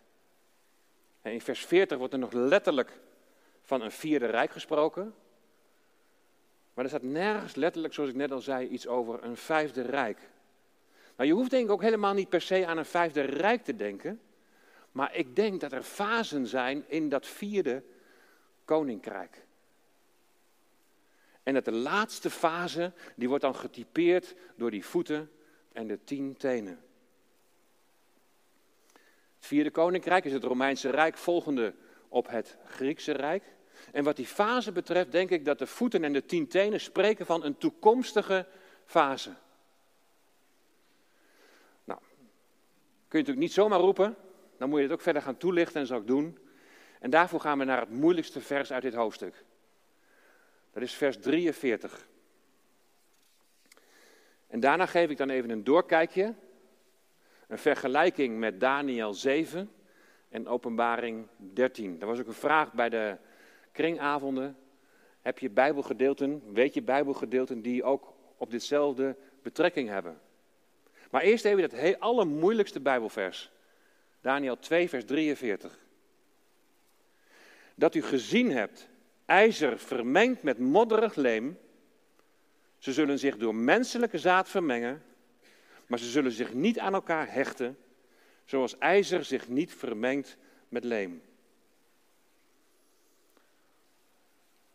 En 1.21 1.31
in 1.31 1.41
vers 1.41 1.65
40 1.65 1.97
wordt 1.97 2.13
er 2.13 2.19
nog 2.19 2.31
letterlijk 2.31 2.99
van 3.71 3.81
een 3.81 3.91
vierde 3.91 4.25
rijk 4.25 4.51
gesproken. 4.51 5.13
Maar 6.73 6.83
er 6.83 6.89
staat 6.89 7.03
nergens 7.03 7.55
letterlijk, 7.55 7.93
zoals 7.93 8.09
ik 8.09 8.15
net 8.15 8.31
al 8.31 8.41
zei, 8.41 8.67
iets 8.67 8.87
over 8.87 9.23
een 9.23 9.37
vijfde 9.37 9.81
rijk. 9.81 10.29
Nou, 11.15 11.29
je 11.29 11.35
hoeft 11.35 11.49
denk 11.49 11.65
ik 11.65 11.71
ook 11.71 11.81
helemaal 11.81 12.13
niet 12.13 12.29
per 12.29 12.41
se 12.41 12.65
aan 12.65 12.77
een 12.77 12.85
vijfde 12.85 13.21
rijk 13.21 13.63
te 13.63 13.75
denken. 13.75 14.21
Maar 14.91 15.15
ik 15.15 15.35
denk 15.35 15.61
dat 15.61 15.71
er 15.71 15.83
fasen 15.83 16.47
zijn 16.47 16.83
in 16.87 17.09
dat 17.09 17.27
vierde 17.27 17.83
koninkrijk. 18.65 19.45
En 21.43 21.53
dat 21.53 21.65
de 21.65 21.71
laatste 21.71 22.29
fase, 22.29 22.93
die 23.15 23.27
wordt 23.27 23.43
dan 23.43 23.55
getypeerd 23.55 24.35
door 24.55 24.71
die 24.71 24.85
voeten 24.85 25.31
en 25.71 25.87
de 25.87 26.03
tien 26.03 26.37
tenen. 26.37 26.83
Het 29.35 29.45
vierde 29.45 29.71
koninkrijk 29.71 30.25
is 30.25 30.33
het 30.33 30.43
Romeinse 30.43 30.89
Rijk, 30.89 31.17
volgende 31.17 31.73
op 32.09 32.27
het 32.27 32.57
Griekse 32.65 33.11
Rijk. 33.11 33.43
En 33.91 34.03
wat 34.03 34.15
die 34.15 34.25
fase 34.25 34.71
betreft, 34.71 35.11
denk 35.11 35.29
ik 35.29 35.45
dat 35.45 35.59
de 35.59 35.67
voeten 35.67 36.03
en 36.03 36.13
de 36.13 36.25
tien 36.25 36.47
tenen 36.47 36.79
spreken 36.79 37.25
van 37.25 37.43
een 37.43 37.57
toekomstige 37.57 38.47
fase. 38.85 39.33
Nou, 41.83 41.99
kun 41.99 43.19
je 43.19 43.25
natuurlijk 43.25 43.37
niet 43.37 43.53
zomaar 43.53 43.79
roepen, 43.79 44.15
dan 44.57 44.69
moet 44.69 44.77
je 44.77 44.83
het 44.83 44.93
ook 44.93 45.01
verder 45.01 45.21
gaan 45.21 45.37
toelichten 45.37 45.73
en 45.73 45.79
dat 45.79 45.89
zal 45.89 45.99
ik 45.99 46.07
doen. 46.07 46.37
En 46.99 47.09
daarvoor 47.09 47.39
gaan 47.39 47.57
we 47.57 47.63
naar 47.63 47.79
het 47.79 47.89
moeilijkste 47.89 48.41
vers 48.41 48.71
uit 48.71 48.81
dit 48.81 48.93
hoofdstuk. 48.93 49.43
Dat 50.73 50.83
is 50.83 50.93
vers 50.93 51.17
43. 51.17 52.07
En 54.47 54.59
daarna 54.59 54.85
geef 54.85 55.09
ik 55.09 55.17
dan 55.17 55.29
even 55.29 55.49
een 55.49 55.63
doorkijkje, 55.63 56.33
een 57.47 57.57
vergelijking 57.57 58.39
met 58.39 58.59
Daniel 58.59 59.13
7 59.13 59.71
en 60.29 60.47
Openbaring 60.47 61.27
13. 61.37 62.01
Er 62.01 62.07
was 62.07 62.19
ook 62.19 62.27
een 62.27 62.33
vraag 62.33 62.73
bij 62.73 62.89
de 62.89 63.17
kringavonden. 63.71 64.57
Heb 65.21 65.39
je 65.39 65.49
Bijbelgedeelten, 65.49 66.53
weet 66.53 66.73
je 66.73 66.81
Bijbelgedeelten 66.81 67.61
die 67.61 67.83
ook 67.83 68.13
op 68.37 68.51
ditzelfde 68.51 69.15
betrekking 69.41 69.89
hebben? 69.89 70.19
Maar 71.11 71.21
eerst 71.21 71.45
even 71.45 71.63
het 71.63 71.99
allermoeilijkste 71.99 72.79
Bijbelvers. 72.79 73.51
Daniel 74.21 74.59
2, 74.59 74.89
vers 74.89 75.05
43. 75.05 75.79
Dat 77.75 77.95
u 77.95 78.01
gezien 78.01 78.51
hebt, 78.51 78.89
ijzer 79.25 79.79
vermengd 79.79 80.43
met 80.43 80.59
modderig 80.59 81.15
leem. 81.15 81.57
Ze 82.77 82.93
zullen 82.93 83.19
zich 83.19 83.37
door 83.37 83.55
menselijke 83.55 84.17
zaad 84.17 84.49
vermengen, 84.49 85.03
maar 85.87 85.99
ze 85.99 86.09
zullen 86.09 86.31
zich 86.31 86.53
niet 86.53 86.79
aan 86.79 86.93
elkaar 86.93 87.33
hechten, 87.33 87.77
zoals 88.45 88.77
ijzer 88.77 89.23
zich 89.23 89.47
niet 89.47 89.73
vermengt 89.73 90.37
met 90.69 90.83
leem. 90.83 91.21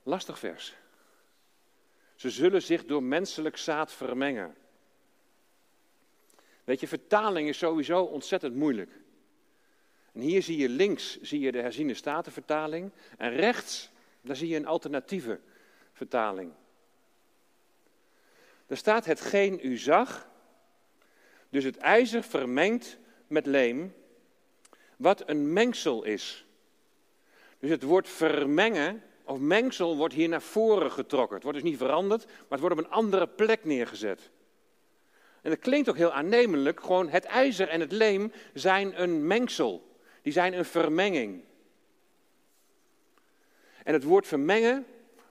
Lastig 0.07 0.39
vers. 0.39 0.75
Ze 2.15 2.31
zullen 2.31 2.63
zich 2.63 2.85
door 2.85 3.03
menselijk 3.03 3.57
zaad 3.57 3.93
vermengen. 3.93 4.57
Weet 6.65 6.81
je, 6.81 6.89
vertaling 6.89 7.49
is 7.49 7.59
sowieso 7.59 8.03
ontzettend 8.03 8.55
moeilijk. 8.55 8.91
En 10.13 10.21
hier 10.21 10.43
zie 10.43 10.57
je 10.57 10.69
links 10.69 11.21
zie 11.21 11.41
je 11.41 11.53
de 11.53 11.61
herziene 11.61 11.95
statenvertaling 11.95 12.93
en 13.19 13.31
rechts 13.31 13.91
daar 14.21 14.37
zie 14.37 14.49
je 14.49 14.57
een 14.57 14.67
alternatieve 14.67 15.41
vertaling. 15.93 16.53
Er 18.67 18.77
staat 18.77 19.05
hetgeen 19.05 19.59
u 19.63 19.77
zag, 19.77 20.29
dus 21.49 21.65
het 21.65 21.77
ijzer 21.77 22.23
vermengd 22.23 22.99
met 23.27 23.47
leem, 23.47 23.95
wat 24.97 25.29
een 25.29 25.53
mengsel 25.53 26.03
is. 26.03 26.47
Dus 27.59 27.71
het 27.71 27.83
woord 27.83 28.09
vermengen 28.09 29.03
of 29.27 29.39
mengsel 29.39 29.97
wordt 29.97 30.15
hier 30.15 30.29
naar 30.29 30.43
voren 30.43 30.91
getrokken. 30.91 31.35
Het 31.35 31.45
wordt 31.45 31.59
dus 31.59 31.71
niet 31.71 31.79
veranderd, 31.79 32.27
maar 32.27 32.45
het 32.49 32.61
wordt 32.61 32.79
op 32.79 32.85
een 32.85 32.91
andere 32.91 33.27
plek 33.27 33.65
neergezet. 33.65 34.31
En 35.43 35.51
dat 35.51 35.61
klinkt 35.61 35.89
ook 35.89 35.97
heel 35.97 36.13
aannemelijk, 36.13 36.81
gewoon 36.81 37.09
het 37.09 37.25
ijzer 37.25 37.69
en 37.69 37.81
het 37.81 37.93
leem 37.93 38.33
zijn 38.53 39.03
een 39.03 39.27
mengsel. 39.27 39.97
Die 40.23 40.33
zijn 40.33 40.59
een 40.59 40.65
vermenging. 40.65 41.43
En 43.85 43.93
het 43.93 44.05
woord 44.05 44.27
vermengen 44.27 44.87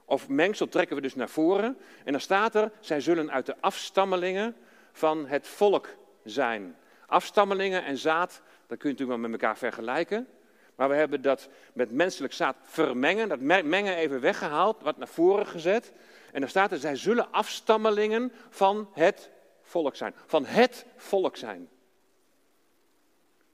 of 0.06 0.30
mengsel 0.30 0.68
trekken 0.68 0.96
we 0.96 1.02
dus 1.02 1.16
naar 1.16 1.30
voren. 1.30 1.78
En 2.04 2.12
dan 2.12 2.22
staat 2.22 2.56
er, 2.56 2.72
zij 2.80 3.02
zullen 3.02 3.32
uit 3.32 3.46
de 3.46 3.56
afstammelingen 3.60 4.56
van 4.92 5.28
het 5.28 5.48
volk 5.48 5.96
zijn. 6.24 6.76
Afstammelingen 7.08 7.84
en 7.84 7.98
zaad, 7.98 8.42
dat 8.68 8.78
kun 8.78 8.90
je 8.90 8.96
natuurlijk 8.96 9.20
wel 9.22 9.30
met 9.30 9.42
elkaar 9.42 9.58
vergelijken. 9.58 10.28
Maar 10.76 10.90
we 10.90 10.96
hebben 10.96 11.22
dat 11.22 11.50
met 11.74 11.92
menselijk 11.92 12.34
zaad 12.34 12.56
vermengen, 12.62 13.30
dat 13.30 13.40
mengen 13.40 13.96
even 13.96 14.22
weggehaald, 14.22 14.82
wat 14.82 14.98
naar 14.98 15.08
voren 15.08 15.48
gezet. 15.48 15.94
En 16.32 16.40
dan 16.40 16.50
staat 16.50 16.72
er, 16.72 16.78
zij 16.78 16.96
zullen 16.96 17.32
afstammelingen 17.32 18.32
van 18.50 18.90
het 18.94 19.30
volk 19.62 19.96
zijn. 19.96 20.14
Van 20.26 20.46
het 20.46 20.86
volk 20.96 21.36
zijn. 21.38 21.70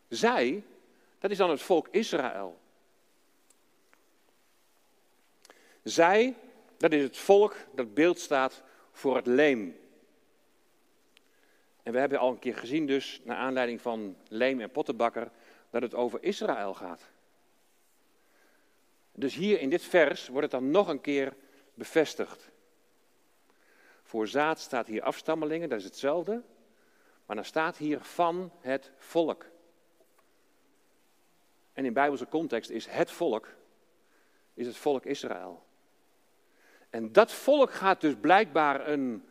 Zij, 0.08 0.64
dat 1.20 1.32
is 1.32 1.38
dan 1.38 1.50
het 1.50 1.62
volk 1.62 1.88
Israël. 1.92 2.60
Zij, 5.84 6.36
dat 6.78 6.92
is 6.92 7.04
het 7.04 7.18
volk 7.18 7.56
dat 7.76 7.94
beeld 7.94 8.20
staat 8.20 8.64
voor 8.92 9.16
het 9.16 9.26
leem. 9.26 9.80
En 11.84 11.94
we 11.94 12.00
hebben 12.00 12.20
al 12.20 12.32
een 12.32 12.40
keer 12.40 12.56
gezien 12.56 12.86
dus, 12.86 13.22
naar 13.24 13.38
aanleiding 13.38 13.82
van 13.82 14.16
Leem 14.28 14.62
en 14.62 14.72
Pottenbakker, 14.72 15.32
dat 15.72 15.82
het 15.82 15.96
over 15.96 16.24
Israël 16.24 16.74
gaat. 16.74 17.10
Dus 19.12 19.36
hier 19.36 19.60
in 19.60 19.70
dit 19.70 19.84
vers 19.84 20.28
wordt 20.28 20.52
het 20.52 20.62
dan 20.62 20.72
nog 20.72 20.88
een 20.88 21.02
keer 21.02 21.36
bevestigd. 21.74 22.50
Voor 24.04 24.28
zaad 24.28 24.60
staat 24.60 24.88
hier 24.88 25.02
afstammelingen, 25.02 25.70
dat 25.70 25.80
is 25.80 25.86
hetzelfde. 25.86 26.42
Maar 27.26 27.36
dan 27.36 27.46
staat 27.46 27.78
hier 27.78 28.00
van 28.02 28.52
het 28.60 28.92
volk. 28.98 29.46
En 31.74 31.86
in 31.86 31.94
bijbelse 31.94 32.28
context 32.28 32.70
is 32.70 32.86
het 32.86 33.12
volk, 33.12 33.48
is 34.54 34.68
het 34.68 34.78
volk 34.78 35.06
Israël. 35.06 35.64
En 36.90 37.12
dat 37.12 37.32
volk 37.32 37.72
gaat 37.72 38.02
dus 38.02 38.16
blijkbaar 38.22 38.88
een, 38.88 39.26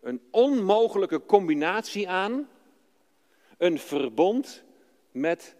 een 0.00 0.28
onmogelijke 0.30 1.24
combinatie 1.26 2.08
aan. 2.08 2.48
Een 3.58 3.78
verbond 3.78 4.62
met 5.10 5.56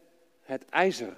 het 0.50 0.64
ijzer. 0.68 1.16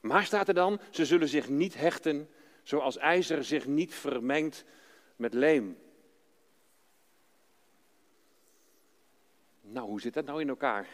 Maar 0.00 0.24
staat 0.24 0.48
er 0.48 0.54
dan, 0.54 0.80
ze 0.90 1.06
zullen 1.06 1.28
zich 1.28 1.48
niet 1.48 1.74
hechten 1.74 2.28
zoals 2.62 2.96
ijzer 2.96 3.44
zich 3.44 3.66
niet 3.66 3.94
vermengt 3.94 4.64
met 5.16 5.34
leem. 5.34 5.78
Nou, 9.60 9.86
hoe 9.86 10.00
zit 10.00 10.14
dat 10.14 10.24
nou 10.24 10.40
in 10.40 10.48
elkaar? 10.48 10.88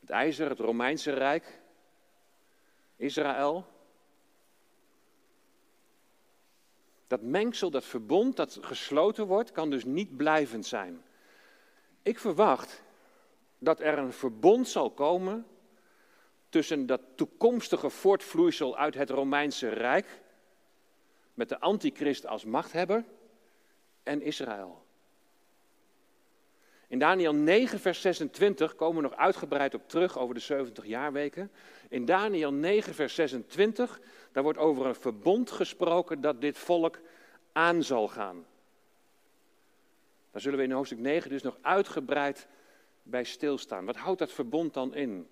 Het 0.00 0.10
ijzer, 0.10 0.48
het 0.48 0.58
Romeinse 0.58 1.12
Rijk, 1.12 1.60
Israël. 2.96 3.66
Dat 7.06 7.22
mengsel, 7.22 7.70
dat 7.70 7.84
verbond 7.84 8.36
dat 8.36 8.58
gesloten 8.60 9.26
wordt, 9.26 9.52
kan 9.52 9.70
dus 9.70 9.84
niet 9.84 10.16
blijvend 10.16 10.66
zijn. 10.66 11.02
Ik 12.02 12.18
verwacht 12.18 12.83
dat 13.64 13.80
er 13.80 13.98
een 13.98 14.12
verbond 14.12 14.68
zal 14.68 14.90
komen 14.90 15.46
tussen 16.48 16.86
dat 16.86 17.00
toekomstige 17.14 17.90
voortvloeisel 17.90 18.76
uit 18.76 18.94
het 18.94 19.10
Romeinse 19.10 19.68
Rijk, 19.68 20.20
met 21.34 21.48
de 21.48 21.60
antichrist 21.60 22.26
als 22.26 22.44
machthebber, 22.44 23.04
en 24.02 24.22
Israël. 24.22 24.82
In 26.86 26.98
Daniel 26.98 27.34
9, 27.34 27.80
vers 27.80 28.00
26 28.00 28.74
komen 28.74 29.02
we 29.02 29.08
nog 29.08 29.18
uitgebreid 29.18 29.74
op 29.74 29.88
terug 29.88 30.18
over 30.18 30.34
de 30.34 30.40
70 30.40 30.86
jaarweken. 30.86 31.50
In 31.88 32.04
Daniel 32.04 32.52
9, 32.52 32.94
vers 32.94 33.14
26, 33.14 34.00
daar 34.32 34.42
wordt 34.42 34.58
over 34.58 34.86
een 34.86 34.94
verbond 34.94 35.50
gesproken 35.50 36.20
dat 36.20 36.40
dit 36.40 36.58
volk 36.58 37.00
aan 37.52 37.82
zal 37.82 38.08
gaan. 38.08 38.46
Daar 40.30 40.40
zullen 40.40 40.58
we 40.58 40.64
in 40.64 40.70
hoofdstuk 40.70 40.98
9 40.98 41.30
dus 41.30 41.42
nog 41.42 41.58
uitgebreid 41.60 42.46
bij 43.04 43.24
stilstaan. 43.24 43.84
Wat 43.84 43.96
houdt 43.96 44.18
dat 44.18 44.32
verbond 44.32 44.74
dan 44.74 44.94
in? 44.94 45.28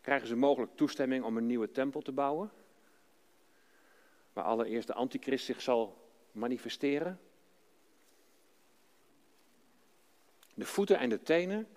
Krijgen 0.00 0.28
ze 0.28 0.36
mogelijk 0.36 0.76
toestemming 0.76 1.24
om 1.24 1.36
een 1.36 1.46
nieuwe 1.46 1.70
tempel 1.70 2.00
te 2.00 2.12
bouwen? 2.12 2.50
Waar 4.32 4.44
allereerst 4.44 4.86
de 4.86 4.94
antichrist 4.94 5.44
zich 5.44 5.60
zal 5.60 6.10
manifesteren? 6.32 7.20
De 10.54 10.64
voeten 10.64 10.98
en 10.98 11.08
de 11.08 11.22
tenen 11.22 11.68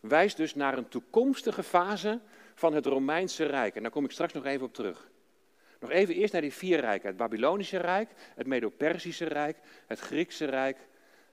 wijst 0.00 0.36
dus 0.36 0.54
naar 0.54 0.78
een 0.78 0.88
toekomstige 0.88 1.62
fase 1.62 2.20
van 2.54 2.74
het 2.74 2.86
Romeinse 2.86 3.44
Rijk. 3.44 3.76
En 3.76 3.82
daar 3.82 3.90
kom 3.90 4.04
ik 4.04 4.10
straks 4.10 4.32
nog 4.32 4.44
even 4.44 4.66
op 4.66 4.74
terug. 4.74 5.10
Nog 5.80 5.90
even 5.90 6.14
eerst 6.14 6.32
naar 6.32 6.42
die 6.42 6.52
vier 6.52 6.80
rijken. 6.80 7.08
Het 7.08 7.16
Babylonische 7.16 7.76
Rijk, 7.76 8.10
het 8.34 8.46
Medo-Persische 8.46 9.24
Rijk, 9.24 9.58
het 9.86 9.98
Griekse 9.98 10.44
Rijk 10.44 10.88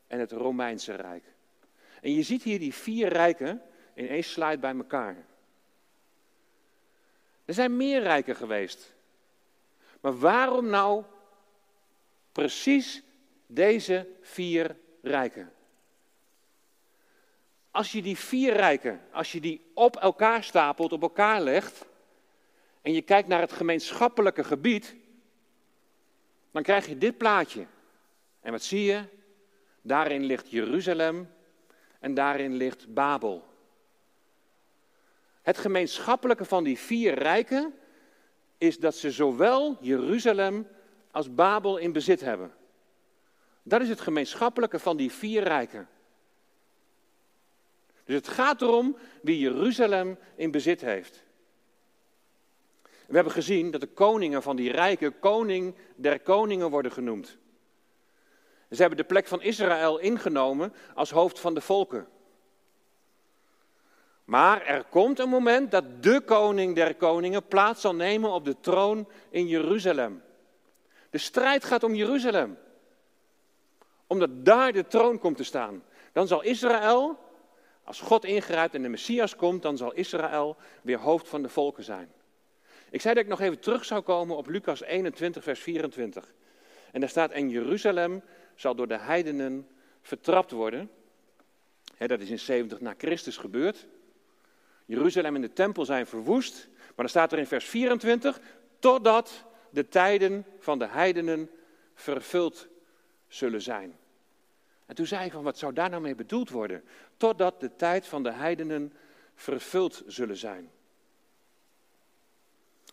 en 0.08 0.20
het 0.20 0.32
Romeinse 0.32 0.94
Rijk. 0.96 1.31
En 2.02 2.14
je 2.14 2.24
ziet 2.24 2.44
hier 2.44 2.60
die 2.60 2.74
vier 2.74 3.08
rijken 3.08 3.62
in 3.94 4.08
één 4.08 4.24
slide 4.24 4.58
bij 4.58 4.76
elkaar. 4.76 5.26
Er 7.46 7.54
zijn 7.54 7.78
meer 7.78 8.02
rijken 8.02 8.36
geweest. 8.36 8.94
Maar 10.02 10.20
waarom 10.20 10.66
nou 10.66 11.04
precies 12.32 13.04
deze 13.48 14.08
vier 14.22 14.78
rijken? 15.02 15.54
Als 17.72 17.92
je 17.92 18.02
die 18.02 18.18
vier 18.18 18.54
rijken, 18.54 19.02
als 19.12 19.32
je 19.32 19.40
die 19.40 19.72
op 19.74 19.96
elkaar 19.96 20.44
stapelt, 20.44 20.92
op 20.92 21.02
elkaar 21.02 21.42
legt, 21.42 21.86
en 22.82 22.94
je 22.94 23.02
kijkt 23.02 23.28
naar 23.28 23.42
het 23.42 23.52
gemeenschappelijke 23.52 24.44
gebied, 24.44 24.96
dan 26.52 26.64
krijg 26.64 26.88
je 26.88 26.98
dit 26.98 27.18
plaatje. 27.18 27.66
En 28.40 28.52
wat 28.52 28.64
zie 28.64 28.84
je? 28.84 29.04
Daarin 29.82 30.24
ligt 30.24 30.50
Jeruzalem 30.50 31.30
en 32.02 32.14
daarin 32.14 32.54
ligt 32.54 32.94
Babel. 32.94 33.44
Het 35.42 35.58
gemeenschappelijke 35.58 36.46
van 36.46 36.64
die 36.64 36.80
vier 36.80 37.14
rijken 37.14 37.74
is 38.58 38.80
dat 38.80 38.96
ze 38.96 39.12
zowel 39.12 39.78
Jeruzalem 39.80 40.68
als 41.12 41.34
Babel 41.34 41.78
in 41.78 41.92
bezit 41.92 42.22
hebben. 42.22 42.54
Dat 43.64 43.82
is 43.82 43.90
het 43.90 44.02
gemeenschappelijke 44.02 44.80
van 44.80 44.98
die 44.98 45.12
vier 45.12 45.44
rijken. 45.44 45.90
Dus 48.04 48.16
het 48.16 48.28
gaat 48.28 48.62
erom 48.62 48.98
wie 49.22 49.40
Jeruzalem 49.40 50.18
in 50.36 50.52
bezit 50.52 50.82
heeft. 50.82 51.24
We 53.08 53.16
hebben 53.16 53.34
gezien 53.34 53.72
dat 53.72 53.82
de 53.82 53.88
koningen 53.88 54.42
van 54.42 54.56
die 54.56 54.72
rijken 54.72 55.20
koning 55.20 55.76
der 55.96 56.20
koningen 56.20 56.70
worden 56.70 56.92
genoemd. 56.92 57.38
Ze 58.72 58.82
hebben 58.82 58.98
de 58.98 59.04
plek 59.04 59.28
van 59.28 59.42
Israël 59.42 59.98
ingenomen 59.98 60.74
als 60.94 61.12
hoofd 61.12 61.40
van 61.40 61.54
de 61.54 61.62
volken. 61.62 62.08
Maar 64.24 64.66
er 64.66 64.84
komt 64.84 65.20
een 65.20 65.30
moment 65.30 65.72
dat 65.72 66.04
de 66.04 66.22
koning 66.22 66.76
der 66.76 66.96
koningen 66.96 67.48
plaats 67.48 67.82
zal 67.82 67.96
nemen 67.96 68.32
op 68.32 68.46
de 68.46 68.60
troon 68.60 69.08
in 69.30 69.48
Jeruzalem. 69.48 70.24
De 71.10 71.18
strijd 71.18 71.64
gaat 71.64 71.84
om 71.84 71.96
Jeruzalem. 71.96 72.58
Omdat 74.08 74.46
daar 74.46 74.72
de 74.72 74.88
troon 74.88 75.20
komt 75.20 75.38
te 75.38 75.44
staan. 75.44 75.84
Dan 76.12 76.28
zal 76.28 76.44
Israël, 76.44 77.18
als 77.84 78.02
God 78.02 78.26
ingrijpt 78.26 78.74
en 78.74 78.82
de 78.82 78.90
Messias 78.90 79.36
komt, 79.36 79.62
dan 79.62 79.78
zal 79.78 79.94
Israël 79.94 80.58
weer 80.82 81.00
hoofd 81.00 81.28
van 81.28 81.42
de 81.42 81.50
volken 81.50 81.84
zijn. 81.84 82.12
Ik 82.90 83.02
zei 83.02 83.14
dat 83.14 83.24
ik 83.24 83.30
nog 83.30 83.42
even 83.42 83.60
terug 83.60 83.86
zou 83.86 84.02
komen 84.02 84.38
op 84.38 84.48
Lucas 84.48 84.82
21, 84.82 85.44
vers 85.44 85.60
24. 85.60 86.34
En 86.92 87.00
daar 87.00 87.10
staat, 87.10 87.32
en 87.32 87.50
Jeruzalem 87.50 88.24
zal 88.56 88.76
door 88.76 88.88
de 88.88 88.98
heidenen 88.98 89.68
vertrapt 90.02 90.52
worden. 90.52 90.90
dat 91.98 92.20
is 92.20 92.30
in 92.30 92.40
70 92.40 92.82
na 92.82 92.94
Christus 92.98 93.38
gebeurd. 93.38 93.88
Jeruzalem 94.86 95.36
en 95.36 95.42
de 95.42 95.54
tempel 95.54 95.86
zijn 95.86 96.08
verwoest. 96.08 96.68
Maar 96.78 96.96
dan 96.96 97.10
staat 97.10 97.32
er 97.32 97.38
in 97.38 97.48
vers 97.48 97.66
24, 97.66 98.40
totdat 98.80 99.46
de 99.70 99.88
tijden 99.88 100.46
van 100.60 100.80
de 100.80 100.88
heidenen 100.88 101.50
vervuld 101.94 102.68
zullen 103.28 103.62
zijn. 103.62 103.98
En 104.86 104.96
toen 104.96 105.06
zei 105.06 105.26
ik 105.26 105.32
van, 105.32 105.44
wat 105.44 105.58
zou 105.58 105.74
daar 105.74 105.90
nou 105.90 106.02
mee 106.02 106.16
bedoeld 106.16 106.50
worden? 106.50 106.84
Totdat 107.18 107.60
de 107.60 107.76
tijd 107.76 108.08
van 108.08 108.24
de 108.24 108.32
heidenen 108.32 108.94
vervuld 109.36 110.04
zullen 110.08 110.38
zijn. 110.38 110.72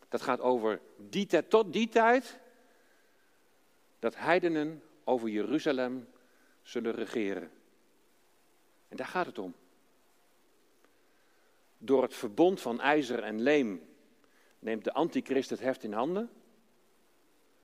Dat 0.09 0.23
gaat 0.23 0.41
over 0.41 0.81
die 0.97 1.47
tot 1.49 1.73
die 1.73 1.89
tijd 1.89 2.39
dat 3.99 4.17
heidenen 4.17 4.83
over 5.09 5.29
Jeruzalem 5.29 6.09
zullen 6.63 6.95
regeren. 6.95 7.51
En 8.89 8.97
daar 8.97 9.07
gaat 9.07 9.27
het 9.27 9.39
om. 9.39 9.55
Door 11.79 12.03
het 12.03 12.15
verbond 12.15 12.61
van 12.61 12.81
ijzer 12.81 13.23
en 13.23 13.41
leem 13.41 13.89
neemt 14.59 14.85
de 14.85 14.93
antichrist 14.93 15.51
het 15.51 15.61
heft 15.61 15.83
in 15.83 15.93
handen. 15.93 16.31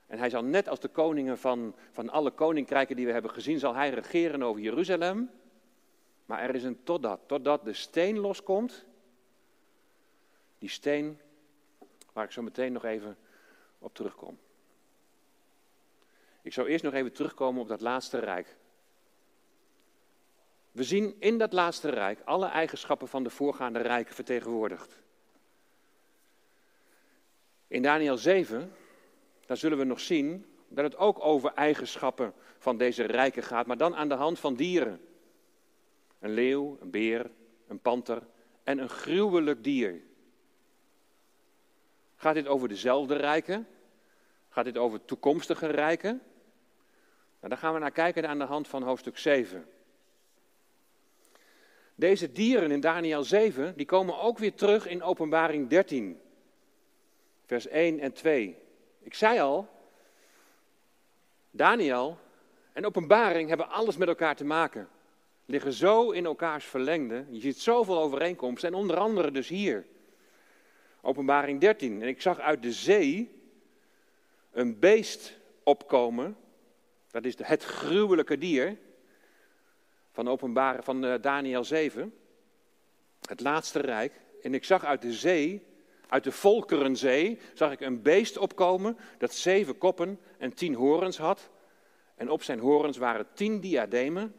En 0.07 0.17
hij 0.17 0.29
zal 0.29 0.43
net 0.43 0.69
als 0.69 0.79
de 0.79 0.87
koningen 0.87 1.37
van, 1.37 1.75
van 1.91 2.09
alle 2.09 2.31
koninkrijken 2.31 2.95
die 2.95 3.05
we 3.05 3.11
hebben 3.11 3.31
gezien, 3.31 3.59
zal 3.59 3.75
hij 3.75 3.89
regeren 3.89 4.43
over 4.43 4.61
Jeruzalem. 4.61 5.31
Maar 6.25 6.41
er 6.41 6.55
is 6.55 6.63
een 6.63 6.83
totdat, 6.83 7.19
totdat 7.25 7.65
de 7.65 7.73
steen 7.73 8.19
loskomt. 8.19 8.85
Die 10.57 10.69
steen 10.69 11.19
waar 12.13 12.25
ik 12.25 12.31
zo 12.31 12.41
meteen 12.41 12.71
nog 12.71 12.85
even 12.85 13.17
op 13.79 13.93
terugkom. 13.93 14.37
Ik 16.45 16.53
zou 16.53 16.67
eerst 16.67 16.83
nog 16.83 16.93
even 16.93 17.13
terugkomen 17.13 17.61
op 17.61 17.67
dat 17.67 17.81
laatste 17.81 18.19
rijk. 18.19 18.55
We 20.71 20.83
zien 20.83 21.15
in 21.19 21.37
dat 21.37 21.53
laatste 21.53 21.89
rijk 21.89 22.19
alle 22.25 22.45
eigenschappen 22.45 23.07
van 23.07 23.23
de 23.23 23.29
voorgaande 23.29 23.79
rijken 23.79 24.15
vertegenwoordigd. 24.15 25.01
In 27.67 27.81
Daniel 27.81 28.17
7, 28.17 28.71
daar 29.45 29.57
zullen 29.57 29.77
we 29.77 29.83
nog 29.83 29.99
zien 29.99 30.45
dat 30.67 30.83
het 30.83 30.97
ook 30.97 31.25
over 31.25 31.53
eigenschappen 31.53 32.33
van 32.57 32.77
deze 32.77 33.03
rijken 33.03 33.43
gaat, 33.43 33.65
maar 33.65 33.77
dan 33.77 33.95
aan 33.95 34.09
de 34.09 34.15
hand 34.15 34.39
van 34.39 34.55
dieren. 34.55 35.01
Een 36.19 36.33
leeuw, 36.33 36.77
een 36.79 36.91
beer, 36.91 37.31
een 37.67 37.79
panter 37.79 38.27
en 38.63 38.77
een 38.77 38.89
gruwelijk 38.89 39.63
dier. 39.63 40.01
Gaat 42.15 42.35
dit 42.35 42.47
over 42.47 42.67
dezelfde 42.67 43.15
rijken? 43.15 43.67
Gaat 44.49 44.65
dit 44.65 44.77
over 44.77 45.05
toekomstige 45.05 45.67
rijken? 45.67 46.21
Nou, 47.45 47.57
daar 47.57 47.65
gaan 47.65 47.75
we 47.79 47.83
naar 47.83 47.91
kijken 47.91 48.29
aan 48.29 48.39
de 48.39 48.45
hand 48.45 48.67
van 48.67 48.83
hoofdstuk 48.83 49.17
7. 49.17 49.67
Deze 51.95 52.31
dieren 52.31 52.71
in 52.71 52.79
Daniel 52.79 53.23
7, 53.23 53.73
die 53.75 53.85
komen 53.85 54.19
ook 54.19 54.37
weer 54.37 54.53
terug 54.53 54.87
in 54.87 55.03
Openbaring 55.03 55.69
13, 55.69 56.21
vers 57.45 57.67
1 57.67 57.99
en 57.99 58.13
2. 58.13 58.57
Ik 58.99 59.13
zei 59.13 59.39
al, 59.39 59.67
Daniel 61.51 62.17
en 62.73 62.85
Openbaring 62.85 63.49
hebben 63.49 63.69
alles 63.69 63.97
met 63.97 64.07
elkaar 64.07 64.35
te 64.35 64.45
maken. 64.45 64.87
Liggen 65.45 65.73
zo 65.73 66.11
in 66.11 66.25
elkaars 66.25 66.65
verlengde. 66.65 67.25
Je 67.29 67.39
ziet 67.39 67.59
zoveel 67.59 67.99
overeenkomsten 67.99 68.69
en 68.69 68.75
onder 68.75 68.97
andere 68.97 69.31
dus 69.31 69.47
hier. 69.47 69.85
Openbaring 71.01 71.59
13. 71.59 72.01
En 72.01 72.07
ik 72.07 72.21
zag 72.21 72.39
uit 72.39 72.61
de 72.61 72.73
zee 72.73 73.41
een 74.51 74.79
beest 74.79 75.37
opkomen. 75.63 76.37
Dat 77.15 77.25
is 77.25 77.35
het 77.41 77.63
gruwelijke 77.63 78.37
dier 78.37 78.77
van, 80.11 80.27
openbare, 80.27 80.83
van 80.83 81.05
uh, 81.05 81.13
Daniel 81.21 81.63
7. 81.63 82.13
Het 83.27 83.39
laatste 83.39 83.79
rijk. 83.79 84.13
En 84.41 84.53
ik 84.53 84.63
zag 84.63 84.83
uit 84.83 85.01
de 85.01 85.13
zee, 85.13 85.65
uit 86.07 86.23
de 86.23 86.31
Volkerenzee, 86.31 87.39
zag 87.53 87.71
ik 87.71 87.79
een 87.79 88.01
beest 88.01 88.37
opkomen 88.37 88.97
dat 89.17 89.33
zeven 89.33 89.77
koppen 89.77 90.19
en 90.37 90.53
tien 90.53 90.73
horens 90.73 91.17
had. 91.17 91.49
En 92.15 92.29
op 92.29 92.43
zijn 92.43 92.59
horens 92.59 92.97
waren 92.97 93.27
tien 93.33 93.59
diademen 93.59 94.35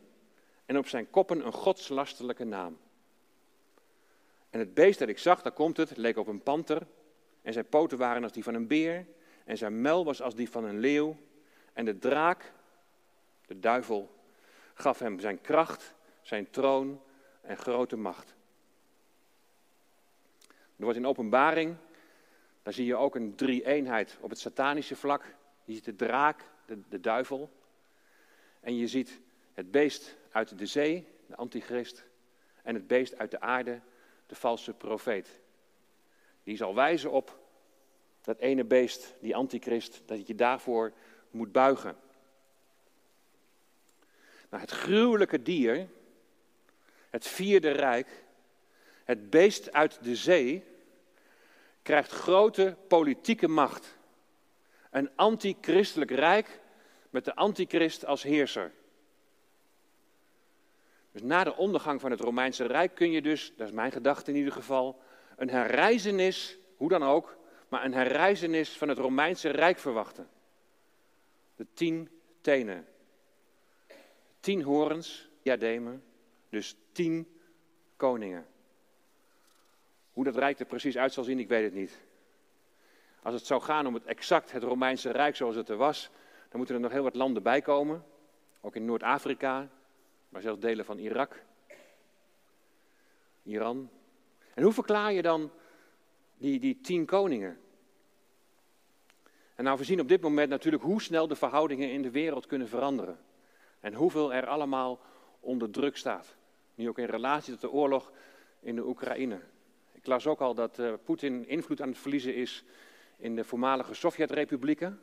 en 0.67 0.79
op 0.79 0.89
zijn 0.89 1.11
koppen 1.11 1.47
een 1.47 1.53
godslastelijke 1.53 2.45
naam. 2.45 2.79
En 4.51 4.59
het 4.59 4.75
beest 4.75 4.99
dat 4.99 5.09
ik 5.09 5.19
zag, 5.19 5.43
daar 5.43 5.53
komt 5.53 5.77
het, 5.77 5.97
leek 5.97 6.17
op 6.17 6.27
een 6.27 6.43
panter. 6.43 6.87
En 7.43 7.53
zijn 7.53 7.69
poten 7.69 7.99
waren 7.99 8.23
als 8.23 8.33
die 8.33 8.45
van 8.45 8.55
een 8.55 8.67
beer. 8.67 9.07
En 9.45 9.59
zijn 9.59 9.81
mel 9.81 10.05
was 10.05 10.23
als 10.23 10.35
die 10.35 10.51
van 10.51 10.65
een 10.65 10.79
leeuw. 10.79 11.17
En 11.73 11.85
de 11.85 11.99
draak, 11.99 12.55
de 13.47 13.61
duivel, 13.61 14.15
gaf 14.75 14.99
hem 14.99 15.21
zijn 15.21 15.41
kracht, 15.41 15.95
zijn 16.23 16.51
troon 16.51 17.03
en 17.41 17.57
grote 17.57 17.97
macht. 17.97 18.35
Er 20.77 20.85
wordt 20.85 20.99
in 20.99 21.07
openbaring, 21.07 21.77
daar 22.63 22.73
zie 22.73 22.87
je 22.87 22.97
ook 22.97 23.15
een 23.15 23.35
drie-eenheid 23.35 24.19
op 24.21 24.31
het 24.31 24.39
satanische 24.39 24.97
vlak. 24.97 25.35
Je 25.65 25.73
ziet 25.73 25.85
de 25.85 25.97
draak, 25.97 26.45
de, 26.67 26.79
de 26.89 27.01
duivel. 27.01 27.51
En 28.61 28.77
je 28.77 28.87
ziet 28.87 29.21
het 29.55 29.71
beest 29.71 30.17
uit 30.31 30.59
de 30.59 30.67
zee, 30.67 31.09
de 31.27 31.37
antichrist. 31.37 32.05
En 32.63 32.75
het 32.75 32.87
beest 32.87 33.19
uit 33.19 33.31
de 33.31 33.41
aarde, 33.41 33.81
de 34.27 34.35
valse 34.35 34.75
profeet. 34.75 35.41
Die 36.43 36.57
zal 36.57 36.75
wijzen 36.75 37.11
op 37.11 37.39
dat 38.21 38.39
ene 38.39 38.65
beest, 38.65 39.15
die 39.21 39.37
antichrist, 39.37 40.03
dat 40.07 40.27
je 40.27 40.35
daarvoor 40.35 40.93
moet 41.31 41.53
buigen. 41.53 41.97
Het 44.49 44.71
gruwelijke 44.71 45.43
dier, 45.43 45.89
het 47.11 47.27
vierde 47.27 47.71
rijk, 47.71 48.25
het 49.05 49.31
beest 49.31 49.73
uit 49.73 49.99
de 50.03 50.17
zee, 50.17 50.65
krijgt 51.83 52.11
grote 52.11 52.77
politieke 52.89 53.49
macht. 53.49 53.97
Een 54.91 55.11
antichristelijk 55.15 56.11
rijk 56.11 56.61
met 57.11 57.25
de 57.25 57.35
antichrist 57.35 58.05
als 58.05 58.23
heerser. 58.23 58.73
Dus 61.13 61.23
na 61.23 61.45
de 61.45 61.57
ondergang 61.57 62.01
van 62.01 62.11
het 62.11 62.21
Romeinse 62.21 62.67
Rijk 62.67 62.95
kun 62.95 63.11
je 63.11 63.23
dus, 63.23 63.53
dat 63.57 63.67
is 63.67 63.73
mijn 63.73 63.93
gedachte 63.93 64.31
in 64.31 64.37
ieder 64.37 64.53
geval, 64.53 65.01
een 65.37 65.51
herreizenis, 65.51 66.59
hoe 66.77 66.89
dan 66.89 67.03
ook, 67.03 67.37
maar 67.69 67.85
een 67.85 67.95
herreizenis 67.95 68.77
van 68.77 68.89
het 68.89 68.99
Romeinse 68.99 69.49
Rijk 69.49 69.79
verwachten. 69.79 70.29
De 71.57 71.67
tien 71.75 72.11
tenen. 72.41 72.87
Tien 74.47 74.63
horens, 74.63 75.29
diademen, 75.43 76.03
dus 76.49 76.77
tien 76.93 77.41
koningen. 77.97 78.47
Hoe 80.13 80.25
dat 80.25 80.37
rijk 80.37 80.59
er 80.59 80.67
precies 80.67 80.97
uit 80.97 81.13
zal 81.13 81.25
zien, 81.25 81.39
ik 81.39 81.49
weet 81.49 81.65
het 81.65 81.75
niet. 81.75 82.01
Als 83.23 83.35
het 83.35 83.47
zou 83.47 83.63
gaan 83.63 83.87
om 83.87 83.95
het 83.95 84.05
exact 84.05 84.53
het 84.53 84.63
Romeinse 84.63 85.11
Rijk 85.11 85.37
zoals 85.37 85.57
het 85.57 85.69
er 85.69 85.77
was, 85.77 86.11
dan 86.49 86.57
moeten 86.57 86.75
er 86.75 86.81
nog 86.81 86.93
heel 86.93 87.03
wat 87.03 87.15
landen 87.15 87.43
bij 87.43 87.61
komen. 87.61 88.05
Ook 88.61 88.77
in 88.77 88.85
Noord-Afrika, 88.85 89.69
maar 90.29 90.43
zelfs 90.43 90.61
delen 90.61 90.85
van 90.85 90.99
Irak, 90.99 91.45
Iran. 93.43 93.91
En 94.55 94.63
hoe 94.63 94.73
verklaar 94.73 95.13
je 95.13 95.23
dan 95.23 95.51
die, 96.37 96.61
die 96.61 96.81
tien 96.81 97.05
koningen? 97.05 97.59
En 99.55 99.65
nou, 99.65 99.79
we 99.79 99.85
zien 99.85 100.01
op 100.01 100.09
dit 100.09 100.21
moment 100.21 100.49
natuurlijk 100.49 100.83
hoe 100.83 101.03
snel 101.03 101.29
de 101.29 101.37
verhoudingen 101.37 101.91
in 101.91 102.03
de 102.03 102.11
wereld 102.11 102.47
kunnen 102.47 102.69
veranderen. 102.69 103.19
En 103.87 103.95
hoeveel 103.95 104.35
er 104.35 104.47
allemaal 104.47 105.01
onder 105.41 105.71
druk 105.71 105.97
staat. 105.97 106.37
Nu 106.75 106.89
ook 106.89 106.99
in 106.99 107.05
relatie 107.05 107.53
tot 107.53 107.61
de 107.61 107.71
oorlog 107.71 108.13
in 108.61 108.75
de 108.75 108.87
Oekraïne. 108.87 109.41
Ik 109.93 110.07
las 110.07 110.27
ook 110.27 110.41
al 110.41 110.55
dat 110.55 110.79
uh, 110.79 110.93
Poetin 111.05 111.49
invloed 111.49 111.83
aan 111.83 111.89
het 111.89 111.99
verliezen 111.99 112.35
is 112.35 112.65
in 113.17 113.37
de 113.37 113.45
voormalige 113.45 113.95
Sovjet-republieken. 113.95 115.01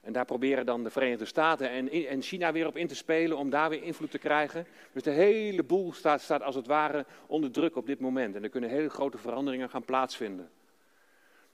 En 0.00 0.12
daar 0.12 0.24
proberen 0.24 0.66
dan 0.66 0.84
de 0.84 0.90
Verenigde 0.90 1.24
Staten 1.24 1.70
en, 1.70 1.90
en, 1.90 2.22
China 2.22 2.52
weer 2.52 2.66
op 2.66 2.76
in 2.76 2.86
te 2.86 2.94
spelen 2.94 3.36
om 3.36 3.50
daar 3.50 3.68
weer 3.68 3.82
invloed 3.82 4.10
te 4.10 4.18
krijgen. 4.18 4.66
Dus 4.92 5.02
de 5.02 5.10
hele 5.10 5.62
boel 5.62 5.92
staat, 5.92 6.20
staat 6.20 6.42
als 6.42 6.54
het 6.54 6.66
ware 6.66 7.06
onder 7.26 7.50
druk 7.50 7.76
op 7.76 7.86
dit 7.86 8.00
moment. 8.00 8.34
En 8.34 8.42
er 8.42 8.48
kunnen 8.48 8.70
hele 8.70 8.90
grote 8.90 9.18
veranderingen 9.18 9.70
gaan 9.70 9.84
plaatsvinden. 9.84 10.50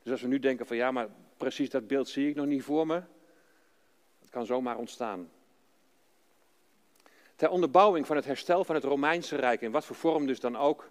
Dus 0.02 0.12
als 0.12 0.22
we 0.22 0.28
nu 0.28 0.38
denken 0.38 0.66
van 0.66 0.76
ja, 0.76 0.90
maar 0.90 1.08
precies 1.37 1.70
dat 1.70 1.87
beeld 1.87 2.08
zie 2.08 2.28
ik 2.28 2.35
nog 2.35 2.46
niet 2.46 2.62
voor 2.62 2.87
me. 2.87 3.02
Het 4.20 4.30
kan 4.30 4.46
zomaar 4.46 4.76
ontstaan. 4.76 5.30
Ter 7.42 7.50
onderbouwing 7.50 8.07
van 8.07 8.16
het 8.16 8.24
herstel 8.24 8.64
van 8.64 8.74
het 8.74 8.85
Romeinse 8.85 9.37
Rijk, 9.37 9.61
in 9.61 9.70
wat 9.70 9.85
voor 9.85 9.96
vorm 9.96 10.26
dus 10.26 10.40
dan 10.40 10.57
ook, 10.57 10.90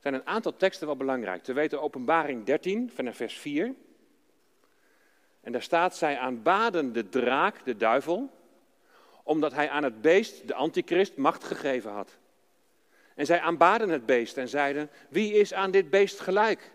zijn 0.00 0.14
een 0.14 0.26
aantal 0.26 0.56
teksten 0.56 0.86
wel 0.86 0.96
belangrijk. 0.96 1.42
Te 1.42 1.52
weten 1.52 1.82
openbaring 1.82 2.44
13 2.44 2.90
vanaf 2.94 3.16
vers 3.16 3.38
4. 3.38 3.74
En 5.40 5.52
daar 5.52 5.62
staat, 5.62 5.96
zij 5.96 6.18
aanbaden 6.18 6.92
de 6.92 7.08
draak, 7.08 7.64
de 7.64 7.76
duivel, 7.76 8.30
omdat 9.22 9.52
hij 9.52 9.70
aan 9.70 9.82
het 9.82 10.00
beest, 10.00 10.48
de 10.48 10.54
antichrist, 10.54 11.16
macht 11.16 11.44
gegeven 11.44 11.90
had. 11.90 12.18
En 13.14 13.26
zij 13.26 13.40
aanbaden 13.40 13.88
het 13.88 14.06
beest 14.06 14.36
en 14.36 14.48
zeiden, 14.48 14.90
wie 15.08 15.32
is 15.32 15.54
aan 15.54 15.70
dit 15.70 15.90
beest 15.90 16.20
gelijk? 16.20 16.72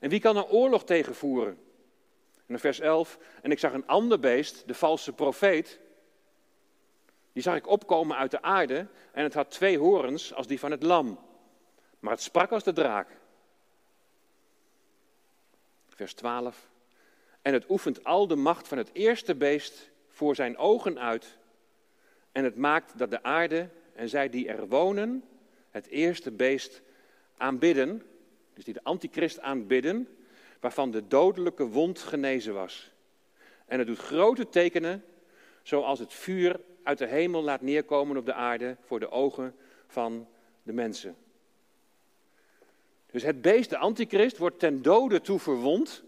En 0.00 0.10
wie 0.10 0.20
kan 0.20 0.36
er 0.36 0.48
oorlog 0.48 0.84
tegen 0.84 1.14
voeren? 1.14 1.58
En 2.46 2.54
in 2.54 2.58
vers 2.58 2.80
11, 2.80 3.18
en 3.40 3.50
ik 3.50 3.58
zag 3.58 3.72
een 3.72 3.86
ander 3.86 4.18
beest, 4.18 4.62
de 4.66 4.74
valse 4.74 5.12
profeet, 5.12 5.80
die 7.32 7.42
zag 7.42 7.56
ik 7.56 7.66
opkomen 7.66 8.16
uit 8.16 8.30
de 8.30 8.42
aarde 8.42 8.86
en 9.12 9.22
het 9.22 9.34
had 9.34 9.50
twee 9.50 9.78
horens 9.78 10.34
als 10.34 10.46
die 10.46 10.58
van 10.58 10.70
het 10.70 10.82
lam, 10.82 11.18
maar 11.98 12.12
het 12.12 12.22
sprak 12.22 12.50
als 12.50 12.64
de 12.64 12.72
draak. 12.72 13.08
Vers 15.88 16.14
12, 16.14 16.70
en 17.42 17.52
het 17.52 17.70
oefent 17.70 18.04
al 18.04 18.26
de 18.26 18.36
macht 18.36 18.68
van 18.68 18.78
het 18.78 18.90
eerste 18.92 19.34
beest 19.34 19.90
voor 20.08 20.34
zijn 20.34 20.56
ogen 20.56 20.98
uit. 20.98 21.38
En 22.32 22.44
het 22.44 22.56
maakt 22.56 22.98
dat 22.98 23.10
de 23.10 23.22
aarde 23.22 23.68
en 23.94 24.08
zij 24.08 24.28
die 24.28 24.48
er 24.48 24.68
wonen, 24.68 25.24
het 25.70 25.86
eerste 25.86 26.30
beest 26.30 26.82
aanbidden. 27.36 28.02
Dus 28.54 28.64
die 28.64 28.74
de 28.74 28.84
antichrist 28.84 29.40
aanbidden, 29.40 30.08
waarvan 30.60 30.90
de 30.90 31.08
dodelijke 31.08 31.66
wond 31.66 31.98
genezen 31.98 32.54
was. 32.54 32.90
En 33.66 33.78
het 33.78 33.86
doet 33.86 33.98
grote 33.98 34.48
tekenen, 34.48 35.04
zoals 35.62 35.98
het 35.98 36.12
vuur 36.12 36.60
uit 36.82 36.98
de 36.98 37.06
hemel 37.06 37.42
laat 37.42 37.60
neerkomen 37.60 38.16
op 38.16 38.26
de 38.26 38.34
aarde 38.34 38.76
voor 38.80 39.00
de 39.00 39.10
ogen 39.10 39.54
van 39.86 40.28
de 40.62 40.72
mensen. 40.72 41.16
Dus 43.10 43.22
het 43.22 43.42
beest, 43.42 43.70
de 43.70 43.78
antichrist, 43.78 44.38
wordt 44.38 44.58
ten 44.58 44.82
dode 44.82 45.20
toe 45.20 45.38
verwond 45.38 46.04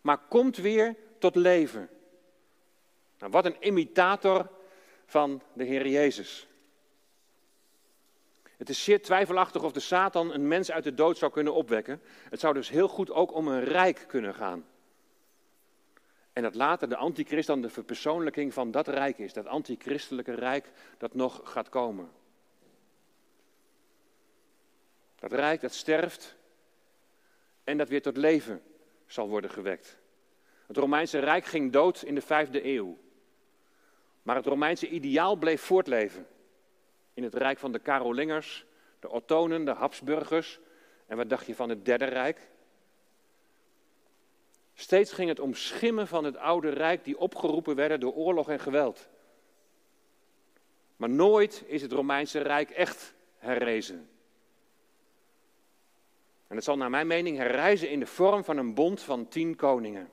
maar 0.00 0.18
komt 0.28 0.56
weer 0.56 0.96
tot 1.18 1.34
leven. 1.34 1.88
Nou, 3.18 3.32
wat 3.32 3.44
een 3.44 3.56
imitator 3.60 4.50
van 5.06 5.42
de 5.52 5.64
Heer 5.64 5.86
Jezus. 5.86 6.46
Het 8.42 8.68
is 8.68 8.84
zeer 8.84 9.02
twijfelachtig 9.02 9.62
of 9.62 9.72
de 9.72 9.80
Satan 9.80 10.32
een 10.32 10.48
mens 10.48 10.70
uit 10.70 10.84
de 10.84 10.94
dood 10.94 11.18
zou 11.18 11.32
kunnen 11.32 11.54
opwekken. 11.54 12.02
Het 12.30 12.40
zou 12.40 12.54
dus 12.54 12.68
heel 12.68 12.88
goed 12.88 13.10
ook 13.10 13.34
om 13.34 13.48
een 13.48 13.64
rijk 13.64 14.04
kunnen 14.08 14.34
gaan. 14.34 14.66
En 16.32 16.42
dat 16.42 16.54
later 16.54 16.88
de 16.88 16.96
antichrist 16.96 17.46
dan 17.46 17.62
de 17.62 17.68
verpersoonlijking 17.68 18.54
van 18.54 18.70
dat 18.70 18.88
rijk 18.88 19.18
is. 19.18 19.32
Dat 19.32 19.46
antichristelijke 19.46 20.34
rijk 20.34 20.70
dat 20.98 21.14
nog 21.14 21.40
gaat 21.44 21.68
komen. 21.68 22.10
Dat 25.14 25.32
rijk 25.32 25.60
dat 25.60 25.74
sterft 25.74 26.36
en 27.64 27.78
dat 27.78 27.88
weer 27.88 28.02
tot 28.02 28.16
leven 28.16 28.62
zal 29.06 29.28
worden 29.28 29.50
gewekt. 29.50 29.98
Het 30.66 30.76
Romeinse 30.76 31.18
Rijk 31.18 31.44
ging 31.44 31.72
dood 31.72 32.02
in 32.02 32.14
de 32.14 32.20
vijfde 32.20 32.64
eeuw. 32.64 32.98
Maar 34.22 34.36
het 34.36 34.46
Romeinse 34.46 34.88
ideaal 34.88 35.36
bleef 35.36 35.60
voortleven. 35.60 36.26
In 37.14 37.22
het 37.22 37.34
Rijk 37.34 37.58
van 37.58 37.72
de 37.72 37.78
Karolingers, 37.78 38.66
de 39.00 39.08
Ottonen, 39.08 39.64
de 39.64 39.70
Habsburgers. 39.70 40.60
En 41.06 41.16
wat 41.16 41.28
dacht 41.28 41.46
je 41.46 41.54
van 41.54 41.68
het 41.68 41.84
Derde 41.84 42.04
Rijk? 42.04 42.48
Steeds 44.80 45.12
ging 45.12 45.28
het 45.28 45.40
om 45.40 45.54
schimmen 45.54 46.06
van 46.06 46.24
het 46.24 46.36
oude 46.36 46.68
Rijk 46.68 47.04
die 47.04 47.18
opgeroepen 47.18 47.76
werden 47.76 48.00
door 48.00 48.12
oorlog 48.12 48.48
en 48.48 48.60
geweld. 48.60 49.08
Maar 50.96 51.10
nooit 51.10 51.64
is 51.66 51.82
het 51.82 51.92
Romeinse 51.92 52.38
Rijk 52.38 52.70
echt 52.70 53.14
herrezen. 53.38 54.08
En 56.46 56.56
het 56.56 56.64
zal 56.64 56.76
naar 56.76 56.90
mijn 56.90 57.06
mening 57.06 57.36
herrijzen 57.36 57.90
in 57.90 58.00
de 58.00 58.06
vorm 58.06 58.44
van 58.44 58.56
een 58.56 58.74
bond 58.74 59.00
van 59.00 59.28
tien 59.28 59.56
koningen. 59.56 60.10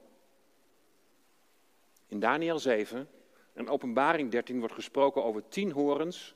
In 2.07 2.19
Daniel 2.19 2.59
7 2.59 3.09
en 3.53 3.69
Openbaring 3.69 4.31
13 4.31 4.59
wordt 4.59 4.73
gesproken 4.73 5.23
over 5.23 5.47
tien 5.47 5.71
horens, 5.71 6.35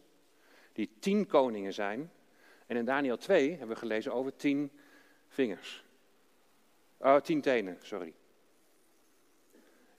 die 0.74 0.90
tien 1.00 1.28
koningen 1.28 1.74
zijn. 1.74 2.12
En 2.68 2.78
in 2.78 2.86
Daniel 2.86 3.18
2 3.18 3.50
hebben 3.50 3.68
we 3.68 3.76
gelezen 3.76 4.14
over 4.14 4.36
tien 4.36 4.72
vingers. 5.28 5.86
Uh, 7.02 7.16
tien 7.16 7.42
tenen, 7.42 7.78
sorry. 7.82 8.14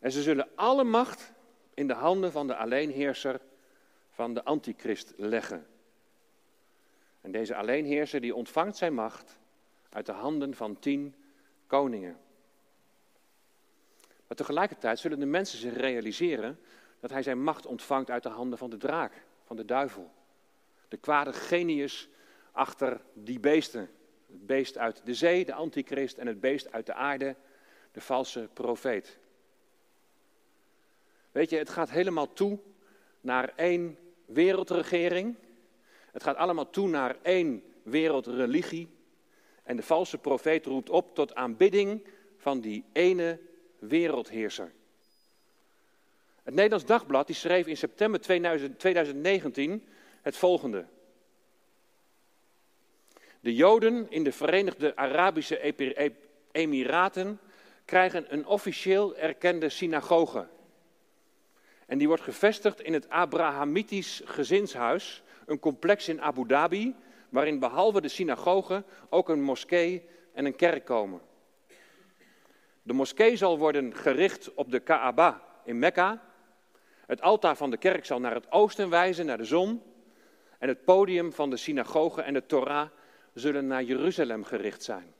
En 0.02 0.12
ze 0.12 0.22
zullen 0.22 0.48
alle 0.54 0.84
macht 0.84 1.32
in 1.74 1.86
de 1.86 1.94
handen 1.94 2.32
van 2.32 2.46
de 2.46 2.56
alleenheerser 2.56 3.40
van 4.10 4.34
de 4.34 4.44
antichrist 4.44 5.12
leggen. 5.16 5.66
En 7.20 7.32
deze 7.32 7.54
alleenheerser 7.54 8.20
die 8.20 8.34
ontvangt 8.34 8.76
zijn 8.76 8.94
macht 8.94 9.38
uit 9.88 10.06
de 10.06 10.12
handen 10.12 10.54
van 10.54 10.78
tien 10.78 11.14
koningen. 11.66 12.18
Maar 14.26 14.36
tegelijkertijd 14.36 14.98
zullen 14.98 15.18
de 15.18 15.26
mensen 15.26 15.58
zich 15.58 15.76
realiseren 15.76 16.60
dat 17.00 17.10
hij 17.10 17.22
zijn 17.22 17.42
macht 17.42 17.66
ontvangt 17.66 18.10
uit 18.10 18.22
de 18.22 18.28
handen 18.28 18.58
van 18.58 18.70
de 18.70 18.76
draak, 18.76 19.24
van 19.44 19.56
de 19.56 19.64
duivel. 19.64 20.10
De 20.88 20.96
kwade 20.96 21.32
genius 21.32 22.08
achter 22.52 23.00
die 23.12 23.40
beesten. 23.40 23.90
Het 24.26 24.46
beest 24.46 24.78
uit 24.78 25.00
de 25.04 25.14
zee, 25.14 25.44
de 25.44 25.54
antichrist, 25.54 26.18
en 26.18 26.26
het 26.26 26.40
beest 26.40 26.72
uit 26.72 26.86
de 26.86 26.94
aarde, 26.94 27.36
de 27.92 28.00
valse 28.00 28.48
profeet. 28.52 29.20
Weet 31.32 31.50
je, 31.50 31.56
het 31.56 31.70
gaat 31.70 31.90
helemaal 31.90 32.32
toe 32.32 32.58
naar 33.20 33.52
één 33.56 33.98
wereldregering. 34.24 35.36
Het 36.12 36.22
gaat 36.22 36.36
allemaal 36.36 36.70
toe 36.70 36.88
naar 36.88 37.16
één 37.22 37.62
wereldreligie. 37.82 38.88
En 39.62 39.76
de 39.76 39.82
valse 39.82 40.18
profeet 40.18 40.66
roept 40.66 40.90
op 40.90 41.14
tot 41.14 41.34
aanbidding 41.34 42.06
van 42.36 42.60
die 42.60 42.84
ene 42.92 43.38
wereldheerser. 43.78 44.72
Het 46.42 46.54
Nederlands 46.54 46.84
Dagblad 46.84 47.26
die 47.26 47.36
schreef 47.36 47.66
in 47.66 47.76
september 47.76 48.20
2019 48.76 49.84
het 50.22 50.36
volgende. 50.36 50.86
De 53.40 53.54
Joden 53.54 54.10
in 54.10 54.24
de 54.24 54.32
Verenigde 54.32 54.96
Arabische 54.96 55.74
Emiraten 56.52 57.40
krijgen 57.84 58.32
een 58.32 58.46
officieel 58.46 59.16
erkende 59.16 59.68
synagoge. 59.68 60.46
En 61.92 61.98
die 61.98 62.06
wordt 62.06 62.22
gevestigd 62.22 62.80
in 62.80 62.92
het 62.92 63.08
Abrahamitisch 63.08 64.22
gezinshuis, 64.24 65.22
een 65.46 65.58
complex 65.58 66.08
in 66.08 66.20
Abu 66.20 66.46
Dhabi, 66.46 66.94
waarin 67.28 67.58
behalve 67.58 68.00
de 68.00 68.08
synagoge 68.08 68.84
ook 69.08 69.28
een 69.28 69.42
moskee 69.42 70.08
en 70.32 70.44
een 70.44 70.56
kerk 70.56 70.84
komen. 70.84 71.20
De 72.82 72.92
moskee 72.92 73.36
zal 73.36 73.58
worden 73.58 73.94
gericht 73.94 74.54
op 74.54 74.70
de 74.70 74.80
Kaaba 74.80 75.42
in 75.64 75.78
Mekka. 75.78 76.22
Het 77.06 77.20
altaar 77.20 77.56
van 77.56 77.70
de 77.70 77.76
kerk 77.76 78.04
zal 78.04 78.20
naar 78.20 78.34
het 78.34 78.52
oosten 78.52 78.90
wijzen, 78.90 79.26
naar 79.26 79.38
de 79.38 79.44
zon. 79.44 79.82
En 80.58 80.68
het 80.68 80.84
podium 80.84 81.32
van 81.32 81.50
de 81.50 81.56
synagoge 81.56 82.22
en 82.22 82.34
de 82.34 82.46
Torah 82.46 82.88
zullen 83.34 83.66
naar 83.66 83.82
Jeruzalem 83.82 84.44
gericht 84.44 84.82
zijn. 84.82 85.14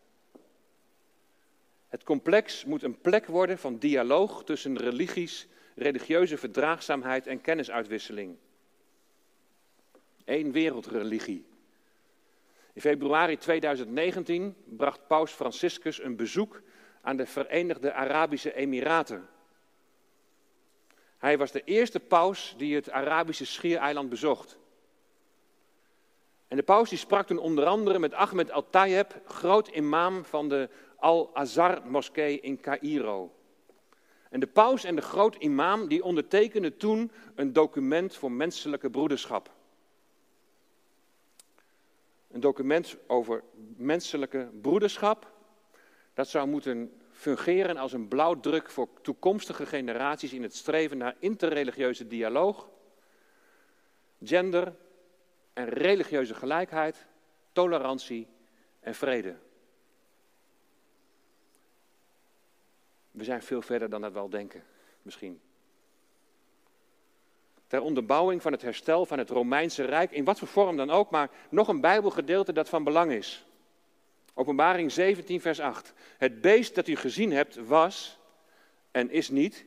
Het 1.89 2.05
complex 2.05 2.65
moet 2.65 2.83
een 2.83 3.01
plek 3.01 3.27
worden 3.27 3.59
van 3.59 3.79
dialoog 3.79 4.45
tussen 4.45 4.79
religies, 4.79 5.49
religieuze 5.75 6.37
verdraagzaamheid 6.37 7.27
en 7.27 7.41
kennisuitwisseling. 7.41 8.37
Eén 10.25 10.53
wereldreligie. 10.53 11.45
In 12.73 12.81
februari 12.81 13.37
2019 13.37 14.57
bracht 14.65 15.07
Paus 15.07 15.33
Franciscus 15.33 16.03
een 16.03 16.17
bezoek 16.17 16.63
aan 17.01 17.17
de 17.17 17.27
Verenigde 17.27 17.93
Arabische 17.93 18.55
Emiraten. 18.55 19.29
Hij 21.19 21.39
was 21.39 21.53
de 21.53 21.65
eerste 21.65 22.01
paus 22.01 22.55
die 22.57 22.75
het 22.75 22.91
Arabische 22.91 23.47
schiereiland 23.47 24.09
bezocht. 24.09 24.59
En 26.49 26.57
de 26.57 26.63
paus 26.63 26.89
die 26.89 26.99
sprak 26.99 27.27
toen 27.27 27.39
onder 27.39 27.65
andere 27.65 27.99
met 27.99 28.15
Ahmed 28.15 28.51
Al-Tayeb, 28.51 29.21
groot 29.27 29.69
imam 29.69 30.25
van 30.25 30.49
de 30.49 30.69
Al-Azhar-moskee 30.97 32.41
in 32.41 32.61
Cairo. 32.61 33.33
En 34.33 34.41
de 34.41 34.47
paus 34.47 34.85
en 34.85 34.95
de 34.95 35.03
groot 35.03 35.37
imam 35.37 35.89
die 35.89 36.05
ondertekenden 36.05 36.77
toen 36.77 37.11
een 37.35 37.53
document 37.53 38.17
voor 38.17 38.33
menselijke 38.33 38.91
broederschap. 38.91 39.51
Een 42.31 42.41
document 42.41 42.97
over 43.07 43.43
menselijke 43.77 44.51
broederschap. 44.61 45.33
Dat 46.15 46.29
zou 46.29 46.49
moeten 46.49 47.01
fungeren 47.11 47.77
als 47.77 47.93
een 47.93 48.09
blauwdruk 48.09 48.71
voor 48.71 48.89
toekomstige 49.03 49.67
generaties 49.67 50.33
in 50.33 50.43
het 50.43 50.55
streven 50.55 50.99
naar 50.99 51.17
interreligieuze 51.19 52.07
dialoog, 52.07 52.69
gender 54.23 54.77
en 55.53 55.69
religieuze 55.69 56.35
gelijkheid, 56.35 57.07
tolerantie 57.53 58.27
en 58.81 58.95
vrede. 58.95 59.37
We 63.13 63.25
zijn 63.25 63.43
veel 63.43 63.63
verder 63.63 63.91
dan 63.91 64.01
dat 64.01 64.13
wel 64.13 64.29
denken, 64.29 64.65
misschien. 65.03 65.41
Ter 67.67 67.81
onderbouwing 67.81 68.43
van 68.43 68.53
het 68.53 68.63
herstel 68.63 69.07
van 69.07 69.19
het 69.19 69.31
Romeinse 69.31 69.85
Rijk, 69.85 70.11
in 70.11 70.25
wat 70.25 70.39
voor 70.39 70.49
vorm 70.49 70.77
dan 70.77 70.91
ook, 70.91 71.11
maar 71.11 71.31
nog 71.49 71.69
een 71.69 71.81
Bijbelgedeelte 71.81 72.53
dat 72.53 72.69
van 72.69 72.85
belang 72.85 73.13
is. 73.13 73.45
Openbaring 74.35 74.93
17, 74.93 75.41
vers 75.41 75.61
8. 75.61 75.93
Het 76.19 76.41
beest 76.41 76.75
dat 76.75 76.89
u 76.89 76.97
gezien 76.97 77.33
hebt 77.33 77.67
was 77.67 78.19
en 78.91 79.11
is 79.11 79.29
niet. 79.29 79.65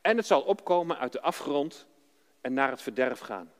En 0.00 0.16
het 0.16 0.26
zal 0.26 0.42
opkomen 0.42 0.98
uit 0.98 1.12
de 1.12 1.20
afgrond 1.20 1.86
en 2.40 2.52
naar 2.52 2.70
het 2.70 2.82
verderf 2.82 3.18
gaan. 3.18 3.52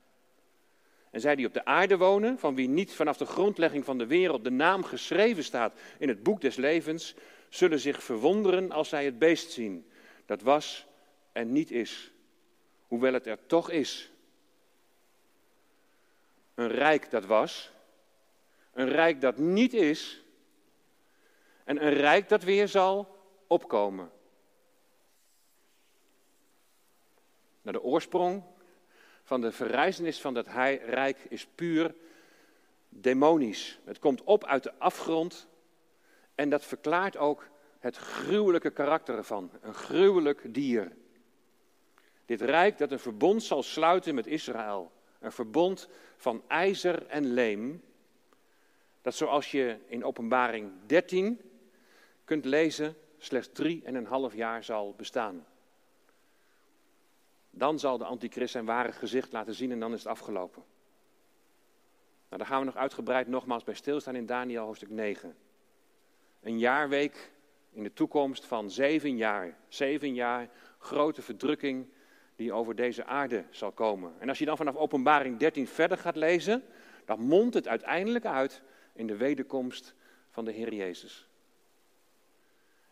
En 1.10 1.20
zij 1.20 1.36
die 1.36 1.46
op 1.46 1.54
de 1.54 1.64
aarde 1.64 1.96
wonen, 1.96 2.38
van 2.38 2.54
wie 2.54 2.68
niet 2.68 2.94
vanaf 2.94 3.16
de 3.16 3.26
grondlegging 3.26 3.84
van 3.84 3.98
de 3.98 4.06
wereld 4.06 4.44
de 4.44 4.50
naam 4.50 4.84
geschreven 4.84 5.44
staat 5.44 5.72
in 5.98 6.08
het 6.08 6.22
boek 6.22 6.40
des 6.40 6.56
levens, 6.56 7.14
zullen 7.48 7.80
zich 7.80 8.02
verwonderen 8.02 8.70
als 8.70 8.88
zij 8.88 9.04
het 9.04 9.18
beest 9.18 9.50
zien. 9.50 9.90
Dat 10.26 10.42
was 10.42 10.86
en 11.32 11.52
niet 11.52 11.70
is, 11.70 12.12
hoewel 12.86 13.12
het 13.12 13.26
er 13.26 13.46
toch 13.46 13.70
is. 13.70 14.10
Een 16.54 16.68
rijk 16.68 17.10
dat 17.10 17.24
was 17.24 17.74
een 18.76 18.88
rijk 18.88 19.20
dat 19.20 19.36
niet 19.36 19.74
is 19.74 20.22
en 21.64 21.84
een 21.86 21.92
rijk 21.92 22.28
dat 22.28 22.42
weer 22.42 22.68
zal 22.68 23.16
opkomen. 23.46 24.10
Nou, 27.62 27.76
de 27.76 27.82
oorsprong 27.82 28.42
van 29.22 29.40
de 29.40 29.52
verrijzenis 29.52 30.20
van 30.20 30.34
dat 30.34 30.46
rijk 30.46 31.18
is 31.28 31.46
puur 31.46 31.94
demonisch. 32.88 33.78
Het 33.84 33.98
komt 33.98 34.22
op 34.24 34.44
uit 34.44 34.62
de 34.62 34.78
afgrond 34.78 35.48
en 36.36 36.48
dat 36.50 36.64
verklaart 36.64 37.16
ook 37.16 37.48
het 37.78 37.96
gruwelijke 37.96 38.70
karakter 38.70 39.16
ervan. 39.16 39.50
Een 39.60 39.74
gruwelijk 39.74 40.54
dier. 40.54 40.92
Dit 42.24 42.40
rijk 42.40 42.78
dat 42.78 42.90
een 42.90 42.98
verbond 42.98 43.42
zal 43.42 43.62
sluiten 43.62 44.14
met 44.14 44.26
Israël. 44.26 44.92
Een 45.20 45.32
verbond 45.32 45.88
van 46.16 46.42
ijzer 46.46 47.06
en 47.06 47.32
leem 47.32 47.82
dat 49.02 49.14
zoals 49.14 49.50
je 49.50 49.78
in 49.86 50.04
Openbaring 50.04 50.72
13 50.86 51.40
kunt 52.24 52.44
lezen, 52.44 52.96
slechts 53.18 53.48
drie 53.52 53.84
en 53.84 53.94
een 53.94 54.06
half 54.06 54.34
jaar 54.34 54.64
zal 54.64 54.94
bestaan. 54.96 55.46
Dan 57.50 57.78
zal 57.78 57.98
de 57.98 58.04
antichrist 58.04 58.52
zijn 58.52 58.64
ware 58.64 58.92
gezicht 58.92 59.32
laten 59.32 59.54
zien 59.54 59.72
en 59.72 59.80
dan 59.80 59.92
is 59.92 59.98
het 59.98 60.08
afgelopen. 60.08 60.62
Nou, 62.28 62.38
daar 62.38 62.46
gaan 62.46 62.58
we 62.58 62.66
nog 62.66 62.76
uitgebreid 62.76 63.28
nogmaals 63.28 63.64
bij 63.64 63.74
stilstaan 63.74 64.16
in 64.16 64.26
Daniel 64.26 64.64
hoofdstuk 64.64 64.90
9. 64.90 65.36
Een 66.46 66.58
jaarweek 66.58 67.30
in 67.72 67.82
de 67.82 67.92
toekomst 67.92 68.44
van 68.44 68.70
zeven 68.70 69.16
jaar. 69.16 69.56
Zeven 69.68 70.14
jaar 70.14 70.48
grote 70.78 71.22
verdrukking 71.22 71.88
die 72.36 72.52
over 72.52 72.74
deze 72.74 73.04
aarde 73.04 73.44
zal 73.50 73.72
komen. 73.72 74.14
En 74.18 74.28
als 74.28 74.38
je 74.38 74.44
dan 74.44 74.56
vanaf 74.56 74.76
Openbaring 74.76 75.38
13 75.38 75.66
verder 75.66 75.98
gaat 75.98 76.16
lezen, 76.16 76.64
dan 77.04 77.20
mondt 77.20 77.54
het 77.54 77.68
uiteindelijk 77.68 78.24
uit 78.24 78.62
in 78.92 79.06
de 79.06 79.16
wederkomst 79.16 79.94
van 80.30 80.44
de 80.44 80.52
Heer 80.52 80.74
Jezus. 80.74 81.28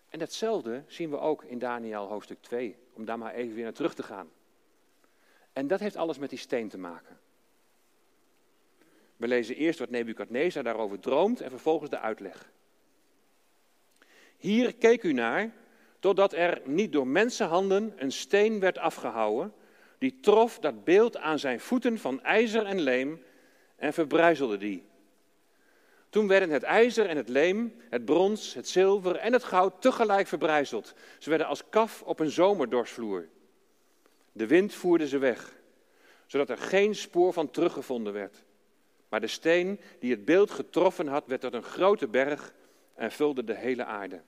En 0.09 0.19
datzelfde 0.19 0.83
zien 0.87 1.11
we 1.11 1.19
ook 1.19 1.45
in 1.45 1.59
Daniel 1.59 2.07
hoofdstuk 2.07 2.41
2, 2.41 2.77
om 2.93 3.05
daar 3.05 3.19
maar 3.19 3.35
even 3.35 3.55
weer 3.55 3.65
naar 3.65 3.73
terug 3.73 3.95
te 3.95 4.03
gaan. 4.03 4.31
En 5.53 5.67
dat 5.67 5.81
heeft 5.81 5.97
alles 5.97 6.19
met 6.19 6.31
die 6.31 6.39
steen 6.39 6.69
te 6.69 6.79
maken. 6.79 7.19
We 9.17 9.29
lezen 9.29 9.57
eerst 9.57 9.79
wat 9.79 9.91
Nebukadnezar 9.91 10.63
daarover 10.63 11.01
droomt 11.01 11.41
en 11.41 11.51
vervolgens 11.51 11.91
de 11.91 11.99
uitleg. 11.99 12.53
Hier 14.45 14.75
keek 14.75 15.03
u 15.03 15.13
naar, 15.13 15.53
totdat 15.99 16.33
er 16.33 16.61
niet 16.65 16.93
door 16.93 17.07
mensenhanden 17.07 17.93
een 17.97 18.13
steen 18.13 18.61
werd 18.61 18.79
afgehouwen, 18.79 19.53
die 19.99 20.21
trof 20.21 20.59
dat 20.59 20.85
beeld 20.85 21.17
aan 21.17 21.39
zijn 21.39 21.61
voeten 21.61 21.99
van 21.99 22.23
ijzer 22.23 22.67
en 22.67 22.81
leem 22.81 23.23
en 23.77 23.93
verbrijzelde 23.93 24.57
die. 24.57 24.87
Toen 26.09 26.29
werden 26.29 26.51
het 26.51 26.63
ijzer 26.63 27.07
en 27.07 27.17
het 27.17 27.29
leem, 27.29 27.75
het 27.91 28.05
brons, 28.05 28.55
het 28.55 28.69
zilver 28.69 29.17
en 29.17 29.33
het 29.33 29.45
goud 29.45 29.83
tegelijk 29.83 30.27
verbrijzeld. 30.27 30.95
Ze 31.19 31.29
werden 31.29 31.47
als 31.47 31.69
kaf 31.69 32.03
op 32.03 32.21
een 32.21 32.31
zomerdorsvloer. 32.31 33.29
De 34.33 34.47
wind 34.47 34.75
voerde 34.75 35.09
ze 35.09 35.19
weg, 35.19 35.53
zodat 36.27 36.49
er 36.49 36.59
geen 36.59 36.95
spoor 36.95 37.33
van 37.33 37.51
teruggevonden 37.51 38.13
werd. 38.13 38.45
Maar 39.09 39.21
de 39.21 39.27
steen 39.27 39.81
die 39.99 40.11
het 40.11 40.25
beeld 40.25 40.51
getroffen 40.51 41.07
had, 41.07 41.27
werd 41.27 41.41
tot 41.41 41.55
een 41.55 41.63
grote 41.63 42.09
berg 42.09 42.55
en 42.95 43.13
vulde 43.13 43.45
de 43.45 43.55
hele 43.55 43.85
aarde. 43.85 44.21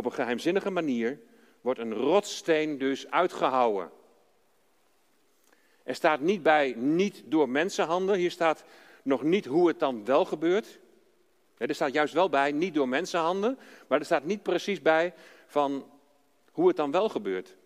Op 0.00 0.06
een 0.06 0.12
geheimzinnige 0.12 0.70
manier 0.70 1.20
wordt 1.60 1.80
een 1.80 1.94
rotsteen 1.94 2.78
dus 2.78 3.10
uitgehouwen. 3.10 3.90
Er 5.82 5.94
staat 5.94 6.20
niet 6.20 6.42
bij 6.42 6.74
niet 6.76 7.22
door 7.24 7.48
mensenhanden, 7.48 8.16
hier 8.16 8.30
staat 8.30 8.64
nog 9.02 9.22
niet 9.22 9.44
hoe 9.44 9.68
het 9.68 9.78
dan 9.78 10.04
wel 10.04 10.24
gebeurt. 10.24 10.78
Er 11.56 11.74
staat 11.74 11.92
juist 11.92 12.14
wel 12.14 12.28
bij 12.28 12.52
niet 12.52 12.74
door 12.74 12.88
mensenhanden, 12.88 13.58
maar 13.88 13.98
er 13.98 14.04
staat 14.04 14.24
niet 14.24 14.42
precies 14.42 14.82
bij 14.82 15.14
van 15.46 15.90
hoe 16.52 16.68
het 16.68 16.76
dan 16.76 16.90
wel 16.90 17.08
gebeurt. 17.08 17.56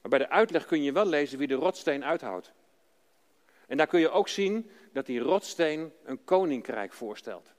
Maar 0.00 0.10
bij 0.10 0.18
de 0.18 0.28
uitleg 0.28 0.66
kun 0.66 0.82
je 0.82 0.92
wel 0.92 1.06
lezen 1.06 1.38
wie 1.38 1.48
de 1.48 1.54
rotsteen 1.54 2.04
uithoudt. 2.04 2.52
En 3.66 3.76
daar 3.76 3.86
kun 3.86 4.00
je 4.00 4.10
ook 4.10 4.28
zien 4.28 4.70
dat 4.92 5.06
die 5.06 5.20
rotsteen 5.20 5.92
een 6.04 6.24
koninkrijk 6.24 6.92
voorstelt. 6.92 7.52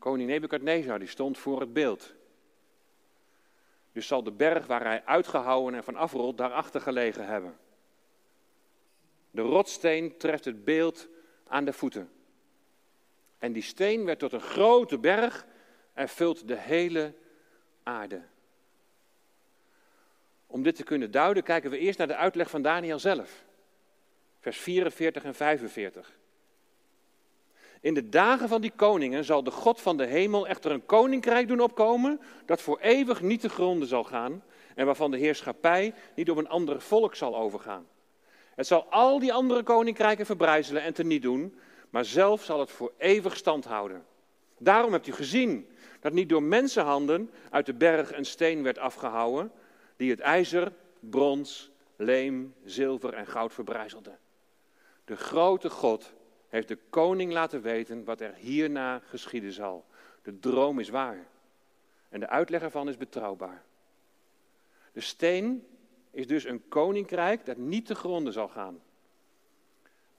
Koning 0.00 0.28
Nebukadnezar 0.28 0.98
die 0.98 1.08
stond 1.08 1.38
voor 1.38 1.60
het 1.60 1.72
beeld. 1.72 2.14
Dus 3.92 4.06
zal 4.06 4.22
de 4.22 4.32
berg 4.32 4.66
waar 4.66 4.84
hij 4.84 5.04
uitgehouwen 5.04 5.74
en 5.74 5.84
van 5.84 5.96
afrolt 5.96 6.38
daarachter 6.38 6.80
gelegen 6.80 7.26
hebben. 7.26 7.58
De 9.30 9.42
rotsteen 9.42 10.16
treft 10.16 10.44
het 10.44 10.64
beeld 10.64 11.08
aan 11.46 11.64
de 11.64 11.72
voeten. 11.72 12.10
En 13.38 13.52
die 13.52 13.62
steen 13.62 14.04
werd 14.04 14.18
tot 14.18 14.32
een 14.32 14.40
grote 14.40 14.98
berg 14.98 15.46
en 15.92 16.08
vult 16.08 16.48
de 16.48 16.56
hele 16.56 17.14
aarde. 17.82 18.22
Om 20.46 20.62
dit 20.62 20.76
te 20.76 20.84
kunnen 20.84 21.10
duiden, 21.10 21.42
kijken 21.42 21.70
we 21.70 21.78
eerst 21.78 21.98
naar 21.98 22.06
de 22.06 22.16
uitleg 22.16 22.50
van 22.50 22.62
Daniel 22.62 22.98
zelf. 22.98 23.44
Vers 24.38 24.58
44 24.58 25.24
en 25.24 25.34
45. 25.34 26.19
In 27.80 27.94
de 27.94 28.08
dagen 28.08 28.48
van 28.48 28.60
die 28.60 28.72
koningen 28.76 29.24
zal 29.24 29.42
de 29.42 29.50
God 29.50 29.80
van 29.80 29.96
de 29.96 30.06
hemel 30.06 30.46
echter 30.46 30.70
een 30.70 30.86
koninkrijk 30.86 31.48
doen 31.48 31.60
opkomen 31.60 32.20
dat 32.46 32.60
voor 32.60 32.78
eeuwig 32.80 33.22
niet 33.22 33.40
te 33.40 33.48
gronden 33.48 33.88
zal 33.88 34.04
gaan 34.04 34.42
en 34.74 34.86
waarvan 34.86 35.10
de 35.10 35.16
heerschappij 35.16 35.94
niet 36.14 36.30
op 36.30 36.36
een 36.36 36.48
ander 36.48 36.80
volk 36.80 37.14
zal 37.14 37.36
overgaan. 37.36 37.86
Het 38.54 38.66
zal 38.66 38.84
al 38.90 39.18
die 39.18 39.32
andere 39.32 39.62
koninkrijken 39.62 40.26
verbrijzelen 40.26 40.82
en 40.82 40.94
teniet 40.94 41.22
doen, 41.22 41.58
maar 41.90 42.04
zelf 42.04 42.44
zal 42.44 42.60
het 42.60 42.70
voor 42.70 42.92
eeuwig 42.98 43.36
stand 43.36 43.64
houden. 43.64 44.04
Daarom 44.58 44.92
hebt 44.92 45.06
u 45.06 45.12
gezien 45.12 45.68
dat 46.00 46.12
niet 46.12 46.28
door 46.28 46.42
mensenhanden 46.42 47.30
uit 47.50 47.66
de 47.66 47.74
berg 47.74 48.16
een 48.16 48.24
steen 48.24 48.62
werd 48.62 48.78
afgehouwen, 48.78 49.52
die 49.96 50.10
het 50.10 50.20
ijzer, 50.20 50.72
brons, 51.00 51.70
leem, 51.96 52.54
zilver 52.64 53.14
en 53.14 53.26
goud 53.26 53.52
verbrijzelde. 53.52 54.16
De 55.04 55.16
grote 55.16 55.70
God 55.70 56.12
heeft 56.50 56.68
de 56.68 56.78
koning 56.90 57.32
laten 57.32 57.62
weten 57.62 58.04
wat 58.04 58.20
er 58.20 58.34
hierna 58.34 58.98
geschieden 58.98 59.52
zal. 59.52 59.84
De 60.22 60.38
droom 60.38 60.78
is 60.78 60.88
waar 60.88 61.26
en 62.08 62.20
de 62.20 62.28
uitleg 62.28 62.62
ervan 62.62 62.88
is 62.88 62.96
betrouwbaar. 62.96 63.62
De 64.92 65.00
steen 65.00 65.66
is 66.10 66.26
dus 66.26 66.44
een 66.44 66.68
koninkrijk 66.68 67.46
dat 67.46 67.56
niet 67.56 67.86
te 67.86 67.94
gronden 67.94 68.32
zal 68.32 68.48
gaan. 68.48 68.82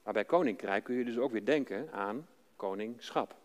Maar 0.03 0.13
bij 0.13 0.25
koninkrijk 0.25 0.83
kun 0.83 0.95
je 0.95 1.05
dus 1.05 1.17
ook 1.17 1.31
weer 1.31 1.45
denken 1.45 1.91
aan 1.91 2.27
koningschap. 2.55 3.35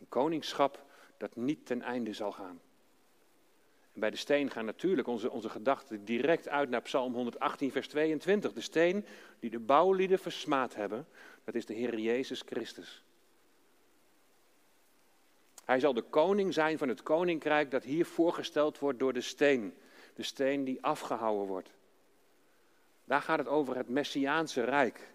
Een 0.00 0.08
koningschap 0.08 0.84
dat 1.16 1.36
niet 1.36 1.66
ten 1.66 1.82
einde 1.82 2.12
zal 2.12 2.32
gaan. 2.32 2.60
En 3.92 4.00
bij 4.00 4.10
de 4.10 4.16
steen 4.16 4.50
gaan 4.50 4.64
natuurlijk 4.64 5.08
onze, 5.08 5.30
onze 5.30 5.48
gedachten 5.48 6.04
direct 6.04 6.48
uit 6.48 6.68
naar 6.68 6.82
Psalm 6.82 7.14
118, 7.14 7.72
vers 7.72 7.88
22. 7.88 8.52
De 8.52 8.60
steen 8.60 9.04
die 9.40 9.50
de 9.50 9.58
bouwlieden 9.58 10.18
versmaad 10.18 10.74
hebben, 10.74 11.06
dat 11.48 11.56
is 11.56 11.66
de 11.66 11.74
Heer 11.74 11.98
Jezus 11.98 12.42
Christus. 12.46 13.02
Hij 15.64 15.80
zal 15.80 15.94
de 15.94 16.02
koning 16.02 16.54
zijn 16.54 16.78
van 16.78 16.88
het 16.88 17.02
koninkrijk 17.02 17.70
dat 17.70 17.84
hier 17.84 18.06
voorgesteld 18.06 18.78
wordt 18.78 18.98
door 18.98 19.12
de 19.12 19.20
steen 19.20 19.74
de 20.14 20.22
steen 20.22 20.64
die 20.64 20.82
afgehouwen 20.82 21.46
wordt. 21.46 21.70
Daar 23.04 23.22
gaat 23.22 23.38
het 23.38 23.48
over 23.48 23.76
het 23.76 23.88
Messiaanse 23.88 24.64
Rijk. 24.64 25.12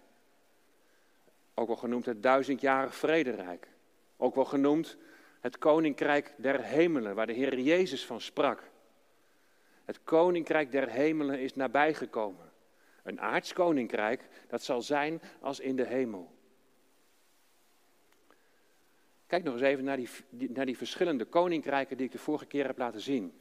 Ook 1.54 1.66
wel 1.66 1.76
genoemd 1.76 2.06
het 2.06 2.22
duizendjarig 2.22 2.94
vrederijk. 2.94 3.68
Ook 4.16 4.34
wel 4.34 4.44
genoemd 4.44 4.96
het 5.40 5.58
koninkrijk 5.58 6.34
der 6.36 6.62
hemelen, 6.62 7.14
waar 7.14 7.26
de 7.26 7.32
Heer 7.32 7.58
Jezus 7.58 8.06
van 8.06 8.20
sprak. 8.20 8.62
Het 9.84 10.00
koninkrijk 10.04 10.72
der 10.72 10.88
hemelen 10.88 11.38
is 11.38 11.54
nabijgekomen. 11.54 12.52
Een 13.04 13.20
aards 13.20 13.52
koninkrijk, 13.52 14.28
dat 14.48 14.62
zal 14.62 14.82
zijn 14.82 15.20
als 15.40 15.60
in 15.60 15.76
de 15.76 15.86
hemel. 15.86 16.32
Kijk 19.26 19.44
nog 19.44 19.54
eens 19.54 19.62
even 19.62 19.84
naar 19.84 19.96
die, 19.96 20.08
naar 20.50 20.66
die 20.66 20.76
verschillende 20.76 21.24
koninkrijken 21.24 21.96
die 21.96 22.06
ik 22.06 22.12
de 22.12 22.18
vorige 22.18 22.46
keer 22.46 22.66
heb 22.66 22.78
laten 22.78 23.00
zien. 23.00 23.40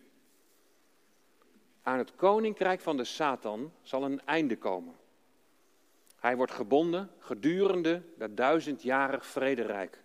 Aan 1.81 1.97
het 1.97 2.15
koninkrijk 2.15 2.79
van 2.79 2.97
de 2.97 3.03
Satan 3.03 3.73
zal 3.81 4.03
een 4.03 4.25
einde 4.25 4.57
komen. 4.57 4.95
Hij 6.19 6.35
wordt 6.35 6.51
gebonden 6.51 7.09
gedurende 7.19 8.01
dat 8.17 8.37
duizendjarig 8.37 9.25
vrederijk. 9.25 10.03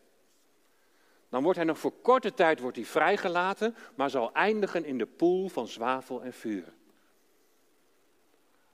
Dan 1.29 1.43
wordt 1.43 1.59
hij 1.59 1.67
nog 1.67 1.79
voor 1.79 1.93
korte 1.93 2.35
tijd 2.35 2.61
wordt 2.61 2.77
hij 2.77 2.87
vrijgelaten, 2.87 3.75
maar 3.95 4.11
zal 4.11 4.33
eindigen 4.33 4.85
in 4.85 4.99
de 4.99 5.07
poel 5.07 5.49
van 5.49 5.69
zwavel 5.69 6.23
en 6.23 6.33
vuur. 6.33 6.73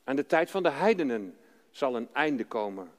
Aan 0.05 0.17
de 0.17 0.27
tijd 0.27 0.51
van 0.51 0.63
de 0.63 0.71
heidenen 0.71 1.39
zal 1.71 1.97
een 1.97 2.09
einde 2.13 2.45
komen. 2.45 2.93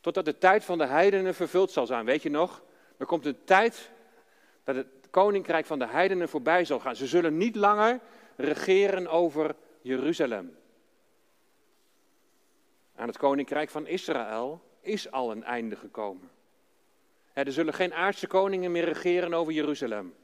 Totdat 0.00 0.24
de 0.24 0.38
tijd 0.38 0.64
van 0.64 0.78
de 0.78 0.86
heidenen 0.86 1.34
vervuld 1.34 1.70
zal 1.70 1.86
zijn. 1.86 2.04
Weet 2.04 2.22
je 2.22 2.30
nog? 2.30 2.62
Er 2.96 3.06
komt 3.06 3.26
een 3.26 3.44
tijd 3.44 3.90
dat 4.64 4.76
het 4.76 4.86
koninkrijk 5.10 5.66
van 5.66 5.78
de 5.78 5.86
heidenen 5.86 6.28
voorbij 6.28 6.64
zal 6.64 6.80
gaan. 6.80 6.96
Ze 6.96 7.06
zullen 7.06 7.36
niet 7.36 7.56
langer 7.56 8.00
regeren 8.36 9.06
over 9.06 9.54
Jeruzalem. 9.80 10.56
Aan 12.96 13.08
het 13.08 13.18
koninkrijk 13.18 13.70
van 13.70 13.86
Israël 13.86 14.62
is 14.80 15.10
al 15.10 15.30
een 15.30 15.44
einde 15.44 15.76
gekomen. 15.76 16.30
Er 17.32 17.52
zullen 17.52 17.74
geen 17.74 17.94
aardse 17.94 18.26
koningen 18.26 18.72
meer 18.72 18.84
regeren 18.84 19.34
over 19.34 19.52
Jeruzalem. 19.52 20.14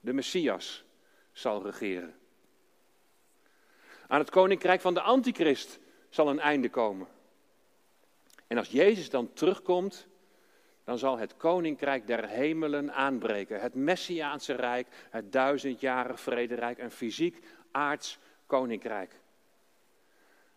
De 0.00 0.12
Messias 0.12 0.84
zal 1.32 1.62
regeren. 1.62 2.14
Aan 4.08 4.18
het 4.18 4.30
koninkrijk 4.30 4.80
van 4.80 4.94
de 4.94 5.00
Antichrist 5.00 5.78
zal 6.08 6.28
een 6.28 6.40
einde 6.40 6.68
komen. 6.68 7.06
En 8.46 8.58
als 8.58 8.68
Jezus 8.68 9.10
dan 9.10 9.32
terugkomt, 9.32 10.06
dan 10.84 10.98
zal 10.98 11.18
het 11.18 11.36
koninkrijk 11.36 12.06
der 12.06 12.28
hemelen 12.28 12.92
aanbreken. 12.92 13.60
Het 13.60 13.74
Messiaanse 13.74 14.52
rijk, 14.52 14.86
het 15.10 15.32
duizendjarig 15.32 16.20
vrederijk, 16.20 16.78
een 16.78 16.90
fysiek 16.90 17.44
aards 17.70 18.18
koninkrijk. 18.46 19.20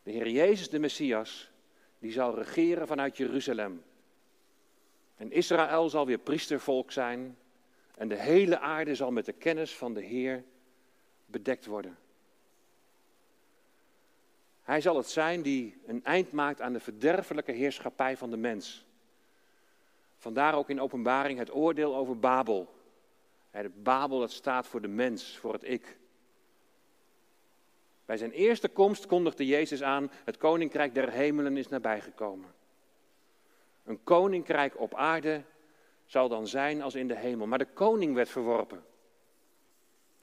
De 0.04 0.12
Heer 0.12 0.30
Jezus, 0.30 0.70
de 0.70 0.80
Messias, 0.80 1.52
die 2.00 2.12
zal 2.12 2.36
regeren 2.36 2.88
vanuit 2.88 3.18
Jeruzalem. 3.18 3.84
En 5.16 5.32
Israël 5.32 5.90
zal 5.90 6.06
weer 6.06 6.18
priestervolk 6.18 6.92
zijn. 6.92 7.38
En 7.96 8.08
de 8.08 8.20
hele 8.20 8.60
aarde 8.60 8.96
zal 8.96 9.12
met 9.12 9.26
de 9.26 9.34
kennis 9.34 9.76
van 9.76 9.94
de 9.94 10.02
Heer 10.02 10.44
bedekt 11.26 11.66
worden. 11.66 11.98
Hij 14.72 14.82
zal 14.82 14.98
het 14.98 15.10
zijn 15.10 15.42
die 15.42 15.82
een 15.86 16.04
eind 16.04 16.32
maakt 16.32 16.62
aan 16.62 16.74
de 16.74 16.80
verderfelijke 16.80 17.52
heerschappij 17.52 18.18
van 18.18 18.30
de 18.30 18.38
mens 18.38 18.86
Vandaar 20.18 20.56
ook 20.56 20.70
in 20.70 20.82
openbaring 20.82 21.40
het 21.40 21.54
oordeel 21.54 21.96
over 21.96 22.20
Babel. 22.20 22.74
Het 23.50 23.84
Babel 23.84 24.20
dat 24.20 24.32
staat 24.32 24.68
voor 24.68 24.82
de 24.82 24.88
mens, 24.88 25.38
voor 25.38 25.54
het 25.54 25.64
ik. 25.64 25.98
Bij 28.06 28.18
zijn 28.18 28.32
eerste 28.32 28.70
komst 28.70 29.06
kondigde 29.06 29.46
Jezus 29.46 29.84
aan, 29.84 30.12
het 30.24 30.38
koninkrijk 30.38 30.94
der 30.94 31.10
hemelen 31.10 31.58
is 31.58 31.68
nabijgekomen. 31.68 32.54
Een 33.84 34.04
koninkrijk 34.04 34.80
op 34.80 34.96
aarde 34.96 35.44
zal 36.06 36.30
dan 36.30 36.48
zijn 36.48 36.82
als 36.82 36.96
in 36.96 37.08
de 37.08 37.18
hemel. 37.18 37.48
Maar 37.48 37.60
de 37.60 37.74
koning 37.74 38.16
werd 38.16 38.30
verworpen. 38.30 38.84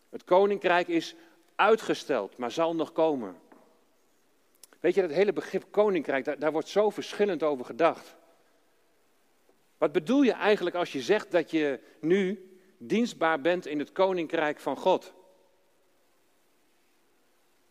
Het 0.09 0.25
koninkrijk 0.25 0.89
is 0.89 1.15
uitgesteld, 1.55 2.37
maar 2.37 2.51
zal 2.51 2.75
nog 2.75 2.93
komen. 2.93 3.47
Weet 4.81 4.95
je, 4.95 5.01
dat 5.01 5.11
hele 5.11 5.33
begrip 5.33 5.65
koninkrijk, 5.71 6.25
daar, 6.25 6.39
daar 6.39 6.53
wordt 6.53 6.69
zo 6.69 6.91
verschillend 6.91 7.43
over 7.43 7.65
gedacht. 7.65 8.17
Wat 9.79 9.93
bedoel 9.93 10.23
je 10.23 10.33
eigenlijk 10.33 10.77
als 10.77 10.93
je 10.93 11.01
zegt 11.01 11.31
dat 11.31 11.51
je 11.51 11.81
nu 12.01 12.51
dienstbaar 12.79 13.41
bent 13.41 13.67
in 13.67 13.79
het 13.79 13.93
koninkrijk 13.93 14.61
van 14.61 14.77
God? 14.77 15.13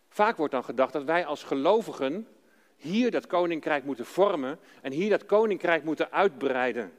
Vaak 0.09 0.37
wordt 0.37 0.53
dan 0.53 0.63
gedacht 0.63 0.93
dat 0.93 1.03
wij 1.03 1.25
als 1.25 1.43
gelovigen 1.43 2.27
hier 2.75 3.11
dat 3.11 3.27
koninkrijk 3.27 3.83
moeten 3.83 4.05
vormen 4.05 4.59
en 4.81 4.91
hier 4.91 5.09
dat 5.09 5.25
koninkrijk 5.25 5.83
moeten 5.83 6.11
uitbreiden. 6.11 6.93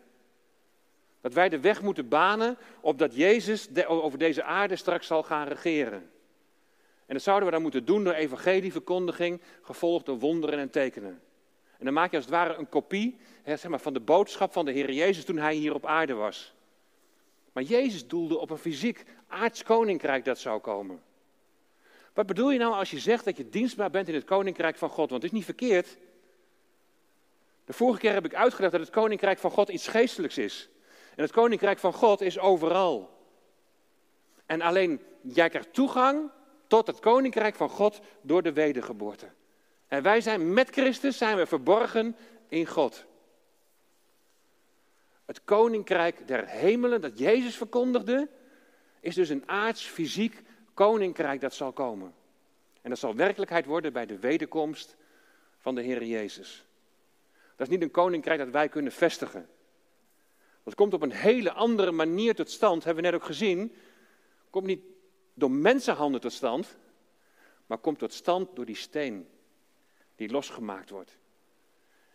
Dat 1.21 1.33
wij 1.33 1.49
de 1.49 1.61
weg 1.61 1.83
moeten 1.83 2.09
banen 2.09 2.59
opdat 2.81 3.15
Jezus 3.15 3.69
over 3.87 4.19
deze 4.19 4.43
aarde 4.43 4.77
straks 4.77 5.07
zal 5.07 5.23
gaan 5.23 5.49
regeren. 5.49 6.11
En 7.09 7.15
dat 7.15 7.23
zouden 7.23 7.47
we 7.47 7.55
dan 7.55 7.63
moeten 7.63 7.85
doen 7.85 8.05
door 8.05 8.13
evangelieverkondiging, 8.13 9.41
gevolgd 9.63 10.07
door 10.07 10.19
wonderen 10.19 10.59
en 10.59 10.71
tekenen. 10.71 11.21
En 11.79 11.85
dan 11.85 11.95
maak 11.95 12.11
je 12.11 12.17
als 12.17 12.25
het 12.25 12.35
ware 12.35 12.55
een 12.55 12.69
kopie 12.69 13.19
hè, 13.43 13.57
zeg 13.57 13.71
maar, 13.71 13.81
van 13.81 13.93
de 13.93 14.01
boodschap 14.01 14.53
van 14.53 14.65
de 14.65 14.73
Heer 14.73 14.93
Jezus 14.93 15.25
toen 15.25 15.39
hij 15.39 15.55
hier 15.55 15.75
op 15.75 15.87
aarde 15.87 16.13
was. 16.13 16.55
Maar 17.53 17.63
Jezus 17.63 18.07
doelde 18.07 18.39
op 18.39 18.51
een 18.51 18.59
fysiek 18.59 19.05
aards 19.29 19.63
koninkrijk 19.63 20.25
dat 20.25 20.39
zou 20.39 20.61
komen. 20.61 21.03
Wat 22.15 22.27
bedoel 22.27 22.51
je 22.51 22.59
nou 22.59 22.75
als 22.75 22.91
je 22.91 22.99
zegt 22.99 23.25
dat 23.25 23.37
je 23.37 23.49
dienstbaar 23.49 23.91
bent 23.91 24.09
in 24.09 24.15
het 24.15 24.25
koninkrijk 24.25 24.77
van 24.77 24.89
God? 24.89 25.11
Want 25.11 25.23
het 25.23 25.33
is 25.33 25.37
niet 25.37 25.45
verkeerd. 25.45 25.97
De 27.65 27.73
vorige 27.73 28.01
keer 28.01 28.13
heb 28.13 28.25
ik 28.25 28.35
uitgelegd 28.35 28.73
dat 28.73 28.81
het 28.81 28.91
koninkrijk 28.91 29.39
van 29.39 29.51
God 29.51 29.69
iets 29.69 29.89
geestelijks 29.89 30.39
is. 30.39 30.69
En 31.17 31.23
het 31.23 31.33
koninkrijk 31.33 31.79
van 31.79 31.93
God 31.93 32.21
is 32.21 32.39
overal. 32.39 33.11
En 34.47 34.61
alleen 34.61 35.01
jij 35.23 35.49
krijgt 35.49 35.73
toegang 35.73 36.31
tot 36.69 36.87
het 36.87 36.99
koninkrijk 36.99 37.55
van 37.55 37.69
God 37.69 38.01
door 38.21 38.43
de 38.43 38.53
wedergeboorte. 38.53 39.29
En 39.89 40.03
wij 40.03 40.21
zijn 40.21 40.53
met 40.53 40.71
Christus 40.71 41.19
zijn 41.19 41.37
we 41.37 41.47
verborgen 41.47 42.17
in 42.49 42.67
God. 42.67 43.05
Het 45.25 45.45
koninkrijk 45.45 46.29
der 46.29 46.47
hemelen 46.47 47.01
dat 47.01 47.19
Jezus 47.19 47.57
verkondigde, 47.57 48.29
is 49.01 49.15
dus 49.15 49.29
een 49.29 49.49
aards 49.49 49.85
fysiek 49.85 50.43
koninkrijk 50.75 51.41
dat 51.41 51.55
zal 51.55 51.73
komen. 51.73 52.15
En 52.83 52.91
dat 52.91 52.99
zal 52.99 53.15
werkelijkheid 53.15 53.67
worden 53.67 53.93
bij 53.93 54.07
de 54.07 54.19
wederkomst 54.19 54.97
van 55.59 55.75
de 55.75 55.83
Heer 55.83 56.05
Jezus. 56.05 56.65
Dat 57.57 57.67
is 57.67 57.73
niet 57.73 57.83
een 57.83 57.91
koninkrijk 57.91 58.39
dat 58.39 58.49
wij 58.49 58.69
kunnen 58.69 58.93
vestigen. 58.93 59.49
Dat 60.63 60.75
komt 60.75 60.95
op 60.95 61.03
een 61.03 61.13
hele 61.13 61.53
andere 61.53 61.91
manier 61.91 62.35
tot 62.35 62.51
stand, 62.51 62.85
hebben 62.85 63.05
we 63.05 63.11
net 63.11 63.21
ook 63.21 63.27
gezien. 63.27 63.75
Komt 64.51 64.67
niet 64.67 64.83
door 65.39 65.51
mensenhanden 65.51 66.21
tot 66.21 66.33
stand, 66.33 66.77
maar 67.67 67.79
komt 67.79 67.99
tot 67.99 68.13
stand 68.13 68.57
door 68.57 68.65
die 68.65 68.77
steen 68.77 69.29
die 70.17 70.31
losgemaakt 70.31 70.91
wordt. 70.91 71.19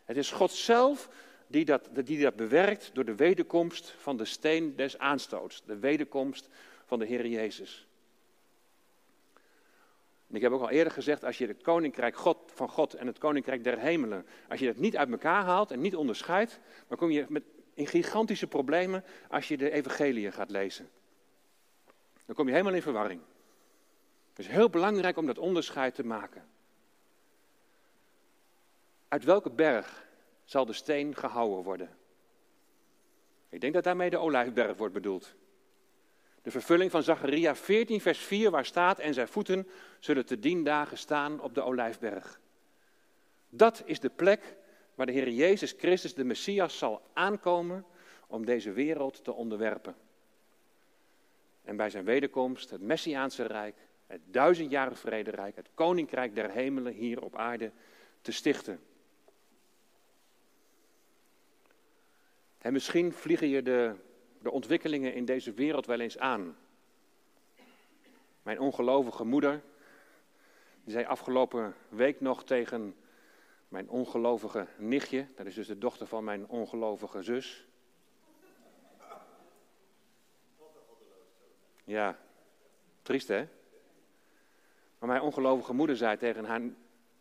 Het 0.03 0.17
is 0.17 0.32
God 0.32 0.51
zelf 0.51 1.09
die 1.47 1.65
dat, 1.65 1.89
die 2.03 2.21
dat 2.21 2.36
bewerkt 2.36 2.89
door 2.93 3.05
de 3.05 3.15
wederkomst 3.15 3.95
van 3.97 4.17
de 4.17 4.26
steen 4.26 4.76
des 4.76 4.97
aanstoots, 4.97 5.63
de 5.65 5.78
wederkomst 5.78 6.49
van 6.86 6.99
de 6.99 7.05
Heer 7.05 7.28
Jezus. 7.28 7.88
En 10.28 10.36
ik 10.36 10.41
heb 10.41 10.51
ook 10.51 10.61
al 10.61 10.69
eerder 10.69 10.93
gezegd, 10.93 11.24
als 11.24 11.38
je 11.38 11.47
het 11.47 11.61
koninkrijk 11.61 12.15
God, 12.15 12.38
van 12.53 12.69
God 12.69 12.93
en 12.93 13.07
het 13.07 13.17
koninkrijk 13.17 13.63
der 13.63 13.80
hemelen, 13.80 14.26
als 14.49 14.59
je 14.59 14.65
dat 14.65 14.78
niet 14.78 14.97
uit 14.97 15.11
elkaar 15.11 15.43
haalt 15.43 15.71
en 15.71 15.82
niet 15.82 15.95
onderscheidt, 15.95 16.59
dan 16.88 16.97
kom 16.97 17.11
je 17.11 17.26
met, 17.30 17.43
in 17.74 17.88
gigantische 17.88 18.47
problemen 18.47 19.03
als 19.30 19.47
je 19.47 19.57
de 19.57 19.71
evangelie 19.71 20.32
gaat 20.32 20.49
lezen. 20.49 20.89
Dan 22.26 22.36
kom 22.36 22.45
je 22.45 22.51
helemaal 22.51 22.74
in 22.74 22.82
verwarring. 22.82 23.21
Het 24.30 24.39
is 24.39 24.47
heel 24.47 24.69
belangrijk 24.69 25.17
om 25.17 25.26
dat 25.26 25.38
onderscheid 25.38 25.95
te 25.95 26.05
maken. 26.05 26.47
Uit 29.07 29.24
welke 29.24 29.49
berg 29.49 30.05
zal 30.43 30.65
de 30.65 30.74
steen 30.74 31.15
gehouden 31.15 31.63
worden? 31.63 31.97
Ik 33.49 33.61
denk 33.61 33.74
dat 33.74 33.84
daarmee 33.84 34.09
de 34.09 34.17
olijfberg 34.17 34.78
wordt 34.78 34.93
bedoeld. 34.93 35.36
De 36.41 36.51
vervulling 36.51 36.91
van 36.91 37.03
Zacharia 37.03 37.55
14, 37.55 38.01
vers 38.01 38.19
4, 38.19 38.51
waar 38.51 38.65
staat: 38.65 38.99
En 38.99 39.13
zijn 39.13 39.28
voeten 39.28 39.67
zullen 39.99 40.26
te 40.26 40.39
dien 40.39 40.63
dagen 40.63 40.97
staan 40.97 41.41
op 41.41 41.53
de 41.53 41.61
olijfberg. 41.61 42.39
Dat 43.49 43.84
is 43.86 43.99
de 43.99 44.09
plek 44.09 44.55
waar 44.95 45.05
de 45.05 45.11
Heer 45.11 45.30
Jezus 45.30 45.76
Christus, 45.78 46.13
de 46.13 46.24
Messias, 46.24 46.78
zal 46.78 47.01
aankomen 47.13 47.86
om 48.28 48.45
deze 48.45 48.71
wereld 48.71 49.24
te 49.24 49.34
onderwerpen. 49.34 49.95
En 51.64 51.76
bij 51.76 51.89
zijn 51.89 52.05
wederkomst 52.05 52.70
het 52.70 52.82
Messiaanse 52.82 53.43
Rijk, 53.43 53.76
het 54.07 54.22
duizendjarige 54.26 54.95
vrederijk, 54.97 55.55
het 55.55 55.70
koninkrijk 55.74 56.36
der 56.36 56.51
hemelen 56.51 56.93
hier 56.93 57.22
op 57.22 57.36
aarde 57.36 57.72
te 58.22 58.32
stichten. 58.32 58.80
En 62.57 62.74
misschien 62.74 63.14
vliegen 63.14 63.47
je 63.47 63.61
de, 63.61 63.95
de 64.41 64.51
ontwikkelingen 64.51 65.14
in 65.14 65.26
deze 65.26 65.53
wereld 65.53 65.86
wel 65.86 65.99
eens 65.99 66.18
aan. 66.18 66.57
Mijn 68.43 68.59
ongelovige 68.59 69.24
moeder, 69.24 69.61
die 70.84 70.93
zei 70.93 71.05
afgelopen 71.05 71.76
week 71.89 72.22
nog 72.22 72.43
tegen 72.43 72.95
mijn 73.68 73.89
ongelovige 73.89 74.68
nichtje, 74.78 75.28
dat 75.36 75.45
is 75.45 75.55
dus 75.55 75.68
de 75.68 75.78
dochter 75.78 76.07
van 76.07 76.24
mijn 76.24 76.47
ongelovige 76.47 77.22
zus. 77.22 77.68
Ja, 81.84 82.19
triest 83.01 83.27
hè? 83.27 83.47
Maar 84.99 85.09
mijn 85.09 85.21
ongelovige 85.21 85.73
moeder 85.73 85.97
zei 85.97 86.17
tegen 86.17 86.45
haar, 86.45 86.61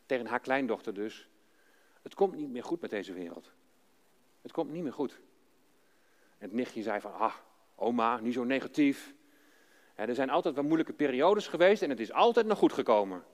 tegen 0.07 0.27
haar 0.27 0.41
kleindochter 0.41 0.95
dus, 0.95 1.29
het 2.03 2.15
komt 2.15 2.35
niet 2.35 2.51
meer 2.51 2.65
goed 2.65 2.81
met 2.81 2.91
deze 2.91 3.13
wereld. 3.13 3.51
Het 4.43 4.53
komt 4.53 4.71
niet 4.71 4.83
meer 4.83 4.93
goed. 4.93 5.21
En 6.39 6.49
het 6.49 6.53
nichtje 6.53 6.83
zei 6.83 7.01
van, 7.01 7.15
ah, 7.15 7.35
oma, 7.75 8.21
niet 8.21 8.35
zo 8.35 8.45
negatief. 8.45 9.15
er 9.95 10.15
zijn 10.15 10.31
altijd 10.31 10.55
wel 10.55 10.65
moeilijke 10.65 10.93
periodes 10.93 11.49
geweest 11.49 11.83
en 11.83 11.91
het 11.91 12.01
is 12.01 12.13
altijd 12.13 12.47
nog 12.47 12.59
goed 12.59 12.73
gekomen. 12.73 13.25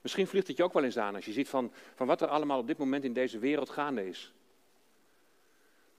Misschien 0.00 0.26
vliegt 0.26 0.46
het 0.46 0.56
je 0.56 0.64
ook 0.64 0.72
wel 0.72 0.84
eens 0.84 0.98
aan 0.98 1.14
als 1.14 1.24
je 1.24 1.32
ziet 1.32 1.48
van, 1.48 1.72
van 1.94 2.06
wat 2.06 2.20
er 2.20 2.28
allemaal 2.28 2.58
op 2.58 2.66
dit 2.66 2.78
moment 2.78 3.04
in 3.04 3.12
deze 3.12 3.38
wereld 3.38 3.70
gaande 3.70 4.06
is. 4.06 4.32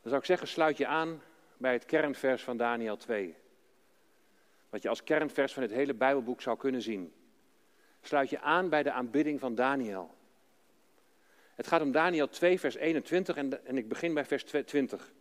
Dan 0.02 0.10
zou 0.10 0.18
ik 0.18 0.26
zeggen, 0.26 0.48
sluit 0.48 0.78
je 0.78 0.88
aan 0.88 1.22
bij 1.58 1.74
het 1.74 1.86
kernvers 1.86 2.44
van 2.44 2.58
Daniel 2.58 2.98
2. 2.98 3.36
Wat 4.70 4.82
je 4.82 4.90
als 4.90 5.04
kernvers 5.04 5.54
van 5.54 5.64
het 5.64 5.72
hele 5.72 5.94
Bijbelboek 5.94 6.42
zou 6.42 6.58
kunnen 6.58 6.82
zien. 6.82 7.14
Sluit 8.02 8.30
je 8.30 8.40
aan 8.40 8.70
bij 8.70 8.84
de 8.84 8.92
aanbidding 8.92 9.40
van 9.40 9.56
Daniel. 9.56 10.16
Het 11.56 11.68
gaat 11.68 11.82
om 11.82 11.92
Daniel 11.92 12.28
2, 12.28 12.60
vers 12.60 12.76
21 12.76 13.36
en, 13.36 13.66
en 13.66 13.78
ik 13.78 13.90
begin 13.90 14.14
bij 14.14 14.26
vers 14.26 14.44
20. 14.44 15.14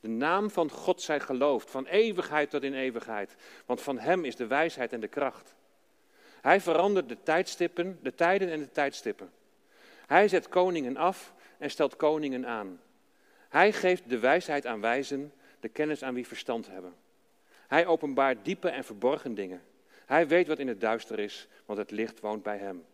De 0.00 0.08
naam 0.08 0.50
van 0.50 0.70
God 0.70 1.02
zij 1.02 1.20
geloofd, 1.20 1.70
van 1.70 1.86
eeuwigheid 1.86 2.50
tot 2.50 2.62
in 2.62 2.74
eeuwigheid, 2.74 3.36
want 3.66 3.82
van 3.82 3.98
Hem 3.98 4.24
is 4.24 4.36
de 4.36 4.46
wijsheid 4.46 4.92
en 4.92 5.00
de 5.00 5.08
kracht. 5.08 5.54
Hij 6.40 6.60
verandert 6.60 7.08
de 7.08 7.22
tijdstippen, 7.22 7.98
de 8.02 8.14
tijden 8.14 8.50
en 8.50 8.58
de 8.58 8.70
tijdstippen. 8.70 9.30
Hij 10.06 10.28
zet 10.28 10.48
koningen 10.48 10.96
af 10.96 11.34
en 11.58 11.70
stelt 11.70 11.96
koningen 11.96 12.46
aan. 12.46 12.80
Hij 13.48 13.72
geeft 13.72 14.08
de 14.08 14.18
wijsheid 14.18 14.66
aan 14.66 14.80
wijzen, 14.80 15.32
de 15.60 15.68
kennis 15.68 16.02
aan 16.02 16.14
wie 16.14 16.26
verstand 16.26 16.66
hebben. 16.66 16.94
Hij 17.66 17.86
openbaart 17.86 18.44
diepe 18.44 18.68
en 18.68 18.84
verborgen 18.84 19.34
dingen. 19.34 19.62
Hij 20.06 20.28
weet 20.28 20.46
wat 20.46 20.58
in 20.58 20.68
het 20.68 20.80
duister 20.80 21.18
is, 21.18 21.48
want 21.64 21.78
het 21.78 21.90
licht 21.90 22.20
woont 22.20 22.42
bij 22.42 22.58
hem. 22.58 22.84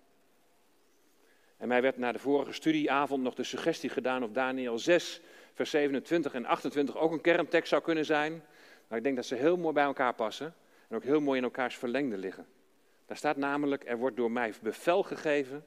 En 1.56 1.68
mij 1.68 1.82
werd 1.82 1.98
na 1.98 2.12
de 2.12 2.18
vorige 2.18 2.52
studieavond 2.52 3.22
nog 3.22 3.34
de 3.34 3.44
suggestie 3.44 3.90
gedaan 3.90 4.22
of 4.22 4.30
Daniel 4.30 4.78
6, 4.78 5.20
vers 5.54 5.70
27 5.70 6.34
en 6.34 6.44
28 6.44 6.96
ook 6.96 7.12
een 7.12 7.20
kerntekst 7.20 7.68
zou 7.68 7.82
kunnen 7.82 8.04
zijn. 8.04 8.42
Maar 8.88 8.98
ik 8.98 9.04
denk 9.04 9.16
dat 9.16 9.26
ze 9.26 9.34
heel 9.34 9.56
mooi 9.56 9.74
bij 9.74 9.84
elkaar 9.84 10.14
passen 10.14 10.54
en 10.88 10.96
ook 10.96 11.04
heel 11.04 11.20
mooi 11.20 11.38
in 11.38 11.44
elkaars 11.44 11.76
verlengde 11.76 12.16
liggen. 12.16 12.46
Daar 13.06 13.16
staat 13.16 13.36
namelijk, 13.36 13.84
er 13.86 13.98
wordt 13.98 14.16
door 14.16 14.30
mij 14.30 14.54
bevel 14.62 15.02
gegeven 15.02 15.64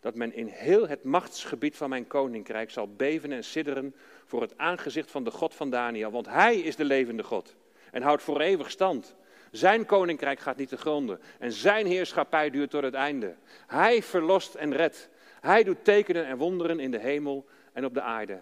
dat 0.00 0.14
men 0.14 0.34
in 0.34 0.46
heel 0.46 0.88
het 0.88 1.04
machtsgebied 1.04 1.76
van 1.76 1.88
mijn 1.88 2.06
koninkrijk 2.06 2.70
zal 2.70 2.88
beven 2.94 3.32
en 3.32 3.44
sidderen 3.44 3.94
voor 4.24 4.40
het 4.40 4.58
aangezicht 4.58 5.10
van 5.10 5.24
de 5.24 5.30
God 5.30 5.54
van 5.54 5.70
Daniel. 5.70 6.10
Want 6.10 6.26
hij 6.26 6.56
is 6.56 6.76
de 6.76 6.84
levende 6.84 7.22
God 7.22 7.56
en 7.90 8.02
houdt 8.02 8.22
voor 8.22 8.40
eeuwig 8.40 8.70
stand. 8.70 9.14
Zijn 9.50 9.86
koninkrijk 9.86 10.40
gaat 10.40 10.56
niet 10.56 10.68
te 10.68 10.76
gronden 10.76 11.20
en 11.38 11.52
zijn 11.52 11.86
heerschappij 11.86 12.50
duurt 12.50 12.70
tot 12.70 12.82
het 12.82 12.94
einde. 12.94 13.34
Hij 13.66 14.02
verlost 14.02 14.54
en 14.54 14.76
redt. 14.76 15.08
Hij 15.40 15.62
doet 15.62 15.84
tekenen 15.84 16.26
en 16.26 16.36
wonderen 16.36 16.80
in 16.80 16.90
de 16.90 16.98
hemel 16.98 17.46
en 17.72 17.84
op 17.84 17.94
de 17.94 18.02
aarde. 18.02 18.40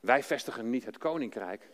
Wij 0.00 0.22
vestigen 0.22 0.70
niet 0.70 0.84
het 0.84 0.98
koninkrijk. 0.98 1.68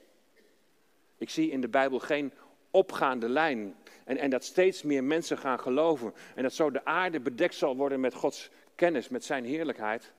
Ik 1.18 1.30
zie 1.30 1.50
in 1.50 1.60
de 1.60 1.68
Bijbel 1.68 1.98
geen 1.98 2.32
opgaande 2.70 3.28
lijn. 3.28 3.76
En, 4.04 4.16
en 4.16 4.30
dat 4.30 4.44
steeds 4.44 4.82
meer 4.82 5.04
mensen 5.04 5.38
gaan 5.38 5.60
geloven. 5.60 6.14
En 6.34 6.42
dat 6.42 6.52
zo 6.52 6.70
de 6.70 6.84
aarde 6.84 7.20
bedekt 7.20 7.54
zal 7.54 7.76
worden 7.76 8.00
met 8.00 8.14
Gods 8.14 8.50
kennis, 8.74 9.08
met 9.08 9.24
zijn 9.24 9.44
heerlijkheid. 9.44 10.12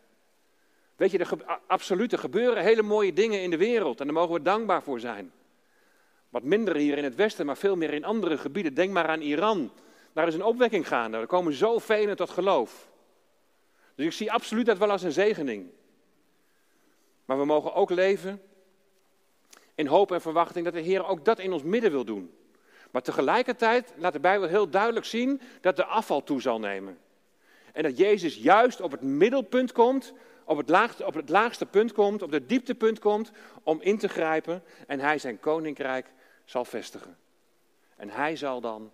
Weet 0.96 1.12
je, 1.12 1.18
er 1.18 1.60
absoluut, 1.68 2.12
er 2.12 2.20
gebeuren 2.20 2.64
hele 2.64 2.82
mooie 2.82 3.14
dingen 3.14 3.42
in 3.42 3.50
de 3.50 3.58
wereld. 3.58 4.00
En 4.00 4.06
daar 4.06 4.16
mogen 4.16 4.34
we 4.34 4.42
dankbaar 4.42 4.84
voor 4.84 5.00
zijn. 5.00 5.32
Wat 6.30 6.44
minder 6.44 6.76
hier 6.76 6.98
in 6.98 7.04
het 7.04 7.16
Westen, 7.16 7.46
maar 7.46 7.58
veel 7.58 7.76
meer 7.76 7.94
in 7.94 8.04
andere 8.04 8.38
gebieden. 8.38 8.74
Denk 8.74 8.92
maar 8.92 9.08
aan 9.08 9.22
Iran. 9.22 9.72
Daar 10.14 10.28
is 10.28 10.34
een 10.34 10.44
opwekking 10.44 10.88
gaande. 10.88 11.18
Er 11.18 11.28
komen 11.28 11.54
zoveel 11.54 12.16
tot 12.16 12.30
geloof. 12.30 12.90
Dus 13.96 14.06
ik 14.06 14.12
zie 14.12 14.32
absoluut 14.32 14.66
dat 14.66 14.78
wel 14.78 14.92
als 14.92 15.04
een 15.04 15.12
zegening. 15.12 15.70
Maar 17.26 17.38
we 17.38 17.46
mogen 17.46 17.74
ook 17.74 17.90
leven 17.90 18.42
in 19.76 19.88
hoop 19.88 20.12
en 20.12 20.22
verwachting 20.22 20.66
dat 20.66 20.74
de 20.74 20.80
Heer 20.80 21.06
ook 21.06 21.26
dat 21.26 21.40
in 21.40 21.54
ons 21.54 21.64
midden 21.64 21.92
wil 21.92 22.06
doen. 22.06 22.34
Maar 22.92 23.02
tegelijkertijd 23.02 23.94
laat 23.98 24.14
de 24.14 24.20
Bijbel 24.20 24.48
heel 24.48 24.70
duidelijk 24.70 25.06
zien 25.06 25.42
dat 25.62 25.76
de 25.76 25.86
afval 25.86 26.24
toe 26.24 26.42
zal 26.42 26.60
nemen. 26.60 26.98
En 27.74 27.84
dat 27.84 27.98
Jezus 27.98 28.36
juist 28.36 28.82
op 28.82 28.92
het 28.92 29.02
middelpunt 29.02 29.72
komt, 29.72 30.14
op 30.44 30.58
het, 30.58 30.70
laagste, 30.70 31.06
op 31.06 31.14
het 31.14 31.30
laagste 31.30 31.66
punt 31.66 31.92
komt, 31.92 32.22
op 32.22 32.32
het 32.32 32.50
dieptepunt 32.50 33.00
komt 33.00 33.32
om 33.64 33.82
in 33.82 33.98
te 33.98 34.08
grijpen 34.08 34.64
en 34.88 35.00
hij 35.00 35.18
zijn 35.18 35.40
koninkrijk 35.40 36.12
zal 36.46 36.66
vestigen. 36.66 37.18
En 37.96 38.10
hij 38.10 38.36
zal 38.36 38.62
dan 38.62 38.92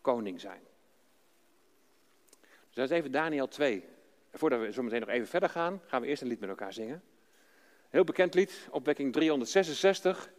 koning 0.00 0.40
zijn. 0.40 0.60
Dus 2.40 2.74
dat 2.74 2.90
is 2.90 2.96
even 2.96 3.12
Daniel 3.12 3.48
2. 3.48 3.84
voordat 4.32 4.60
we 4.60 4.72
zo 4.72 4.82
meteen 4.82 5.00
nog 5.00 5.08
even 5.08 5.28
verder 5.28 5.48
gaan, 5.48 5.80
gaan 5.86 6.00
we 6.00 6.06
eerst 6.06 6.22
een 6.22 6.28
lied 6.28 6.40
met 6.40 6.48
elkaar 6.48 6.72
zingen. 6.72 7.02
Heel 7.88 8.04
bekend 8.04 8.34
lied, 8.34 8.68
opwekking 8.70 9.12
366. 9.12 10.30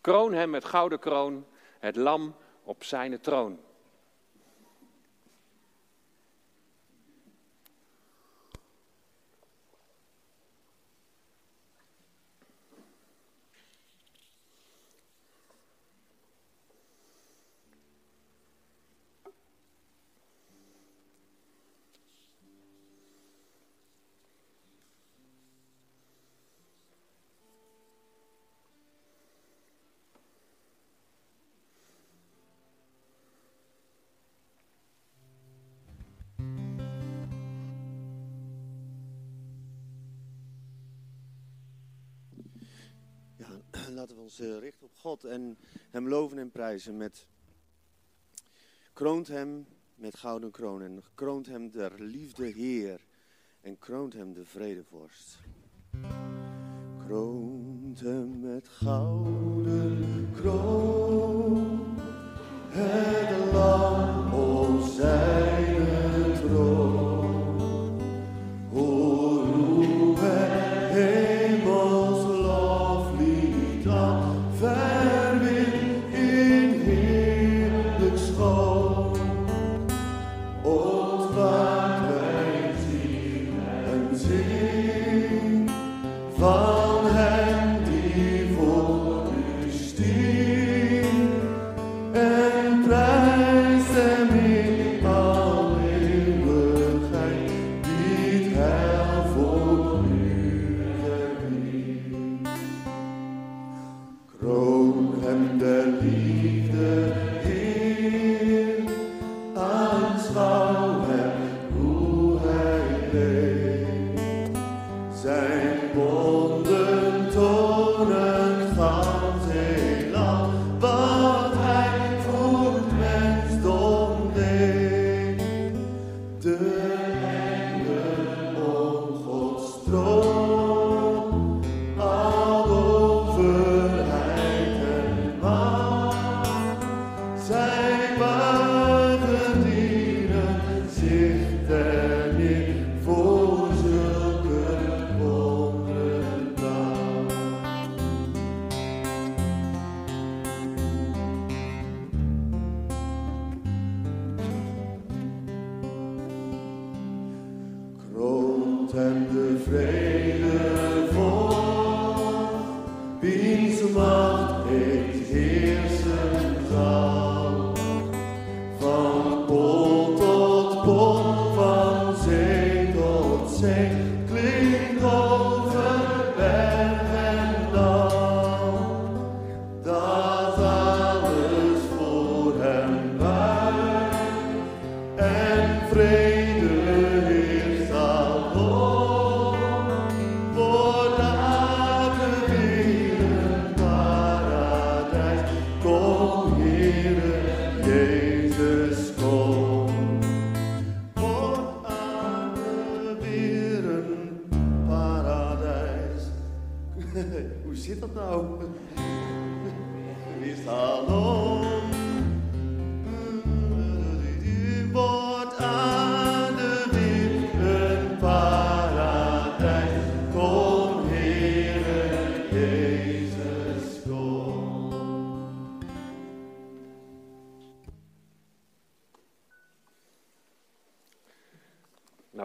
Kroon 0.00 0.32
hem 0.32 0.50
met 0.50 0.64
gouden 0.64 0.98
kroon, 0.98 1.46
het 1.84 1.96
lam 1.96 2.34
op 2.62 2.84
zijn 2.84 3.20
troon. 3.20 3.58
Ons 44.40 44.48
eh, 44.48 44.58
richten 44.58 44.86
op 44.86 44.94
God 44.96 45.24
en 45.24 45.58
Hem 45.90 46.08
loven 46.08 46.38
en 46.38 46.50
prijzen 46.50 46.96
met 46.96 47.26
kroont 48.92 49.28
Hem 49.28 49.66
met 49.94 50.16
gouden 50.16 50.50
kroon 50.50 50.82
en 50.82 51.02
kroont 51.14 51.46
Hem 51.46 51.70
der 51.70 52.00
liefde 52.00 52.44
Heer 52.44 53.00
en 53.60 53.78
kroont 53.78 54.12
Hem 54.12 54.32
de 54.32 54.44
vredevorst. 54.44 55.38
Kroont 57.06 58.00
Hem 58.00 58.40
met 58.40 58.68
gouden 58.68 60.30
kroon, 60.32 61.98
het 62.68 63.52
lam 63.52 64.13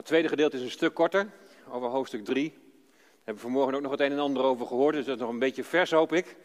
tweede 0.09 0.27
gedeelte 0.27 0.57
is 0.57 0.63
een 0.63 0.71
stuk 0.71 0.93
korter. 0.93 1.29
over 1.71 1.89
hoofdstuk 1.89 2.25
3. 2.25 2.49
Daar 2.49 2.61
hebben 3.15 3.35
we 3.35 3.39
vanmorgen 3.39 3.75
ook 3.75 3.81
nog 3.81 3.91
het 3.91 3.99
een 3.99 4.11
en 4.11 4.19
ander 4.19 4.43
over 4.43 4.65
gehoord, 4.65 4.95
dus 4.95 5.05
dat 5.05 5.15
is 5.15 5.21
nog 5.21 5.29
een 5.29 5.39
beetje 5.39 5.63
vers, 5.63 5.91
hoop 5.91 6.13
ik. 6.13 6.35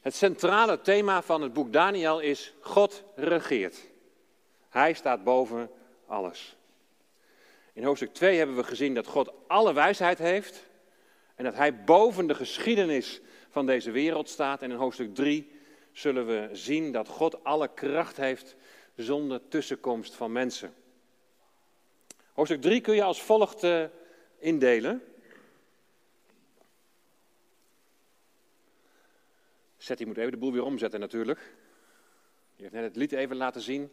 Het 0.00 0.14
centrale 0.14 0.80
thema 0.80 1.22
van 1.22 1.42
het 1.42 1.52
boek 1.52 1.72
Daniel 1.72 2.20
is 2.20 2.54
God 2.60 3.04
regeert. 3.14 3.78
Hij 4.68 4.92
staat 4.92 5.24
boven 5.24 5.70
alles. 6.06 6.56
In 7.72 7.84
hoofdstuk 7.84 8.14
2 8.14 8.38
hebben 8.38 8.56
we 8.56 8.64
gezien 8.64 8.94
dat 8.94 9.06
God 9.06 9.32
alle 9.46 9.72
wijsheid 9.72 10.18
heeft 10.18 10.66
en 11.34 11.44
dat 11.44 11.54
hij 11.54 11.84
boven 11.84 12.26
de 12.26 12.34
geschiedenis 12.34 13.20
van 13.50 13.66
deze 13.66 13.90
wereld 13.90 14.28
staat. 14.28 14.62
En 14.62 14.70
in 14.70 14.76
hoofdstuk 14.76 15.14
3 15.14 15.52
zullen 15.92 16.26
we 16.26 16.48
zien 16.52 16.92
dat 16.92 17.08
God 17.08 17.44
alle 17.44 17.70
kracht 17.74 18.16
heeft 18.16 18.56
zonder 18.96 19.48
tussenkomst 19.48 20.14
van 20.14 20.32
mensen. 20.32 20.74
Hoofdstuk 22.32 22.60
3 22.60 22.80
kun 22.80 22.94
je 22.94 23.02
als 23.02 23.22
volgt 23.22 23.64
uh, 23.64 23.84
indelen. 24.38 25.02
Zet, 29.76 29.98
die 29.98 30.06
moet 30.06 30.16
even 30.16 30.30
de 30.30 30.36
boel 30.36 30.52
weer 30.52 30.64
omzetten 30.64 31.00
natuurlijk. 31.00 31.54
Je 32.56 32.62
heeft 32.62 32.74
net 32.74 32.84
het 32.84 32.96
lied 32.96 33.12
even 33.12 33.36
laten 33.36 33.60
zien. 33.60 33.92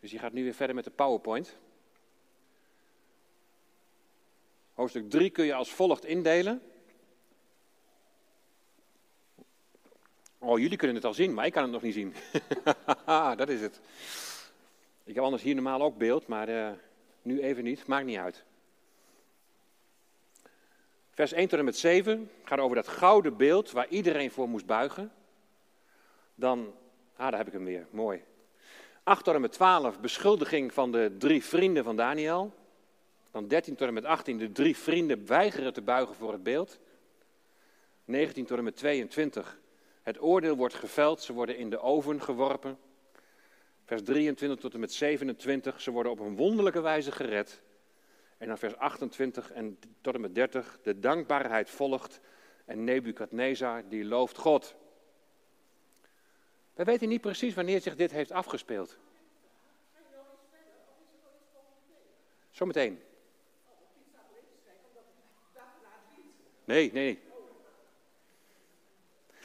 Dus 0.00 0.10
je 0.10 0.18
gaat 0.18 0.32
nu 0.32 0.42
weer 0.42 0.54
verder 0.54 0.74
met 0.74 0.84
de 0.84 0.90
PowerPoint. 0.90 1.56
Hoofdstuk 4.72 5.10
3 5.10 5.30
kun 5.30 5.44
je 5.44 5.54
als 5.54 5.72
volgt 5.72 6.04
indelen. 6.04 6.62
Oh, 10.38 10.58
jullie 10.58 10.76
kunnen 10.76 10.96
het 10.96 11.04
al 11.04 11.14
zien, 11.14 11.34
maar 11.34 11.46
ik 11.46 11.52
kan 11.52 11.62
het 11.62 11.72
nog 11.72 11.82
niet 11.82 11.94
zien. 11.94 12.14
dat 13.36 13.48
is 13.48 13.60
het. 13.60 13.80
Ik 15.04 15.14
heb 15.14 15.24
anders 15.24 15.42
hier 15.42 15.54
normaal 15.54 15.82
ook 15.82 15.98
beeld, 15.98 16.26
maar 16.26 16.48
uh, 16.48 16.70
nu 17.22 17.40
even 17.40 17.64
niet. 17.64 17.86
Maakt 17.86 18.06
niet 18.06 18.18
uit. 18.18 18.44
Vers 21.10 21.32
1 21.32 21.48
tot 21.48 21.58
en 21.58 21.64
met 21.64 21.76
7 21.76 22.30
gaat 22.44 22.58
over 22.58 22.76
dat 22.76 22.88
gouden 22.88 23.36
beeld 23.36 23.70
waar 23.70 23.88
iedereen 23.88 24.30
voor 24.30 24.48
moest 24.48 24.66
buigen. 24.66 25.12
Dan, 26.34 26.74
ah, 27.16 27.30
daar 27.30 27.38
heb 27.38 27.46
ik 27.46 27.52
hem 27.52 27.64
weer, 27.64 27.86
mooi. 27.90 28.22
8 29.02 29.24
tot 29.24 29.34
en 29.34 29.40
met 29.40 29.52
12, 29.52 30.00
beschuldiging 30.00 30.74
van 30.74 30.92
de 30.92 31.14
drie 31.18 31.44
vrienden 31.44 31.84
van 31.84 31.96
Daniel. 31.96 32.54
Dan 33.30 33.48
13 33.48 33.74
tot 33.74 33.88
en 33.88 33.94
met 33.94 34.04
18, 34.04 34.38
de 34.38 34.52
drie 34.52 34.76
vrienden 34.76 35.26
weigeren 35.26 35.72
te 35.72 35.82
buigen 35.82 36.14
voor 36.14 36.32
het 36.32 36.42
beeld. 36.42 36.78
19 38.04 38.44
tot 38.44 38.58
en 38.58 38.64
met 38.64 38.76
22, 38.76 39.58
het 40.06 40.22
oordeel 40.22 40.56
wordt 40.56 40.74
geveld, 40.74 41.22
ze 41.22 41.32
worden 41.32 41.56
in 41.56 41.70
de 41.70 41.78
oven 41.78 42.22
geworpen. 42.22 42.78
Vers 43.84 44.02
23 44.02 44.58
tot 44.58 44.74
en 44.74 44.80
met 44.80 44.92
27, 44.92 45.80
ze 45.80 45.90
worden 45.90 46.12
op 46.12 46.18
een 46.18 46.36
wonderlijke 46.36 46.80
wijze 46.80 47.12
gered. 47.12 47.62
En 48.38 48.48
dan 48.48 48.58
vers 48.58 48.76
28 48.76 49.52
en 49.52 49.78
tot 50.00 50.14
en 50.14 50.20
met 50.20 50.34
30, 50.34 50.78
de 50.82 50.98
dankbaarheid 50.98 51.70
volgt 51.70 52.20
en 52.64 52.84
Nebukadnezar 52.84 53.88
die 53.88 54.04
looft 54.04 54.38
God. 54.38 54.74
We 56.74 56.84
weten 56.84 57.08
niet 57.08 57.20
precies 57.20 57.54
wanneer 57.54 57.80
zich 57.80 57.96
dit 57.96 58.10
heeft 58.10 58.32
afgespeeld. 58.32 58.98
Zometeen. 62.50 63.02
Nee, 66.64 66.92
nee. 66.92 67.25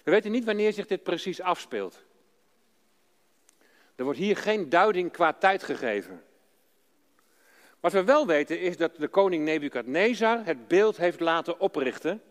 We 0.04 0.12
weten 0.12 0.32
niet 0.32 0.46
wanneer 0.46 0.74
zich 0.74 0.88
dit 0.88 1.04
precies 1.04 1.42
afspeelt. 1.42 2.04
Er 3.96 4.04
wordt 4.04 4.20
hier 4.20 4.38
geen 4.38 4.70
duiding 4.70 5.12
qua 5.12 5.34
tijd 5.34 5.64
gegeven. 5.64 6.24
Wat 7.80 7.92
we 7.92 8.04
wel 8.04 8.28
weten 8.28 8.60
is 8.60 8.78
dat 8.78 8.96
de 8.96 9.08
koning 9.08 9.44
Nebukadnezar 9.44 10.46
het 10.46 10.68
beeld 10.68 10.98
heeft 10.98 11.20
laten 11.20 11.60
oprichten. 11.60 12.22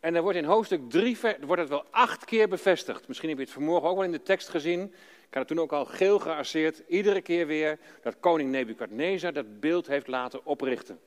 En 0.00 0.14
er 0.14 0.22
wordt 0.22 0.38
in 0.38 0.44
hoofdstuk 0.44 0.90
3 0.90 1.18
wordt 1.40 1.60
het 1.60 1.70
wel 1.70 1.84
acht 1.90 2.24
keer 2.24 2.48
bevestigd. 2.48 3.08
Misschien 3.08 3.28
heb 3.28 3.38
je 3.38 3.44
het 3.44 3.52
vanmorgen 3.52 3.88
ook 3.88 3.96
wel 3.96 4.04
in 4.04 4.12
de 4.12 4.22
tekst 4.22 4.48
gezien. 4.48 4.82
Ik 5.28 5.34
had 5.34 5.38
het 5.38 5.46
toen 5.48 5.60
ook 5.60 5.72
al 5.72 5.84
geel 5.84 6.18
gearseerd. 6.18 6.82
Iedere 6.88 7.20
keer 7.20 7.46
weer 7.46 7.78
dat 8.02 8.20
koning 8.20 8.50
Nebukadnezar 8.50 9.32
dat 9.32 9.60
beeld 9.60 9.86
heeft 9.86 10.06
laten 10.06 10.44
oprichten. 10.44 11.00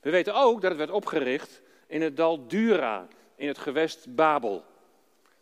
We 0.00 0.10
weten 0.10 0.34
ook 0.34 0.60
dat 0.60 0.70
het 0.70 0.78
werd 0.78 0.90
opgericht 0.90 1.62
in 1.86 2.02
het 2.02 2.16
dal 2.16 2.46
Dura, 2.46 3.08
in 3.44 3.50
het 3.50 3.58
gewest 3.58 4.14
Babel. 4.14 4.64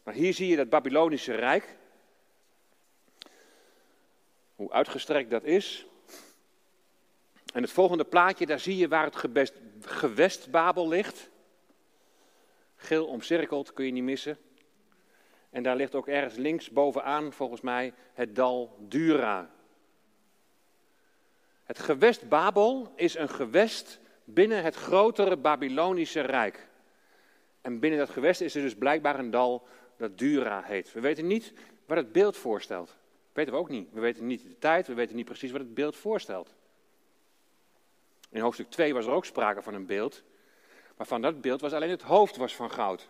Maar 0.03 0.15
hier 0.15 0.35
zie 0.35 0.49
je 0.49 0.57
dat 0.57 0.69
Babylonische 0.69 1.35
Rijk. 1.35 1.77
Hoe 4.55 4.73
uitgestrekt 4.73 5.31
dat 5.31 5.45
is. 5.45 5.87
En 7.55 7.63
het 7.63 7.71
volgende 7.71 8.05
plaatje, 8.05 8.47
daar 8.47 8.61
zie 8.61 8.77
je 8.77 8.89
waar 8.89 9.05
het 9.05 9.17
gewest, 9.17 9.55
gewest 9.81 10.51
Babel 10.51 10.89
ligt. 10.89 11.31
Geel 12.77 13.07
omcirkeld, 13.07 13.73
kun 13.73 13.85
je 13.85 13.93
niet 13.93 14.03
missen. 14.03 14.39
En 15.51 15.63
daar 15.63 15.77
ligt 15.77 15.95
ook 15.95 16.09
ergens 16.09 16.35
links 16.35 16.71
bovenaan, 16.71 17.33
volgens 17.33 17.61
mij, 17.61 17.95
het 18.13 18.35
dal 18.35 18.77
Dura. 18.79 19.51
Het 21.65 21.79
gewest 21.79 22.29
Babel 22.29 22.93
is 22.97 23.15
een 23.15 23.29
gewest 23.29 24.01
binnen 24.25 24.63
het 24.63 24.75
grotere 24.75 25.37
Babylonische 25.37 26.21
Rijk. 26.21 26.71
En 27.63 27.79
binnen 27.79 27.99
dat 27.99 28.11
gewest 28.11 28.41
is 28.41 28.55
er 28.55 28.63
dus 28.63 28.75
blijkbaar 28.75 29.19
een 29.19 29.31
dal 29.31 29.67
dat 29.97 30.19
Dura 30.19 30.63
heet. 30.63 30.93
We 30.93 31.01
weten 31.01 31.27
niet 31.27 31.53
wat 31.87 31.97
het 31.97 32.13
beeld 32.13 32.37
voorstelt. 32.37 32.87
Dat 32.87 32.97
weten 33.33 33.53
we 33.53 33.59
ook 33.59 33.69
niet. 33.69 33.93
We 33.93 34.01
weten 34.01 34.27
niet 34.27 34.43
de 34.43 34.59
tijd, 34.59 34.87
we 34.87 34.95
weten 34.95 35.17
niet 35.17 35.25
precies 35.25 35.51
wat 35.51 35.61
het 35.61 35.75
beeld 35.75 35.97
voorstelt. 35.97 36.55
In 38.29 38.41
hoofdstuk 38.41 38.71
2 38.71 38.95
was 38.95 39.07
er 39.07 39.13
ook 39.13 39.25
sprake 39.25 39.63
van 39.63 39.75
een 39.75 39.87
beeld. 39.87 40.23
Maar 40.97 41.07
van 41.07 41.23
dat 41.23 41.41
beeld 41.41 41.61
was 41.61 41.73
alleen 41.73 41.91
het 41.91 42.03
hoofd 42.03 42.37
was 42.37 42.57
van 42.57 42.71
goud. 42.71 43.09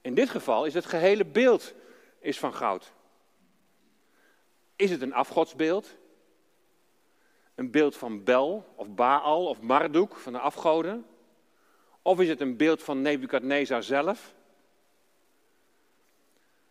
In 0.00 0.14
dit 0.14 0.30
geval 0.30 0.64
is 0.64 0.74
het 0.74 0.86
gehele 0.86 1.24
beeld 1.24 1.74
is 2.18 2.38
van 2.38 2.54
goud. 2.54 2.92
Is 4.76 4.90
het 4.90 5.02
een 5.02 5.14
afgodsbeeld? 5.14 5.96
Een 7.54 7.70
beeld 7.70 7.96
van 7.96 8.24
Bel 8.24 8.72
of 8.76 8.88
Baal 8.94 9.46
of 9.46 9.60
Marduk 9.60 10.16
van 10.16 10.32
de 10.32 10.38
afgoden? 10.38 11.06
Of 12.02 12.20
is 12.20 12.28
het 12.28 12.40
een 12.40 12.56
beeld 12.56 12.82
van 12.82 13.02
Nebukadnezar 13.02 13.82
zelf? 13.82 14.34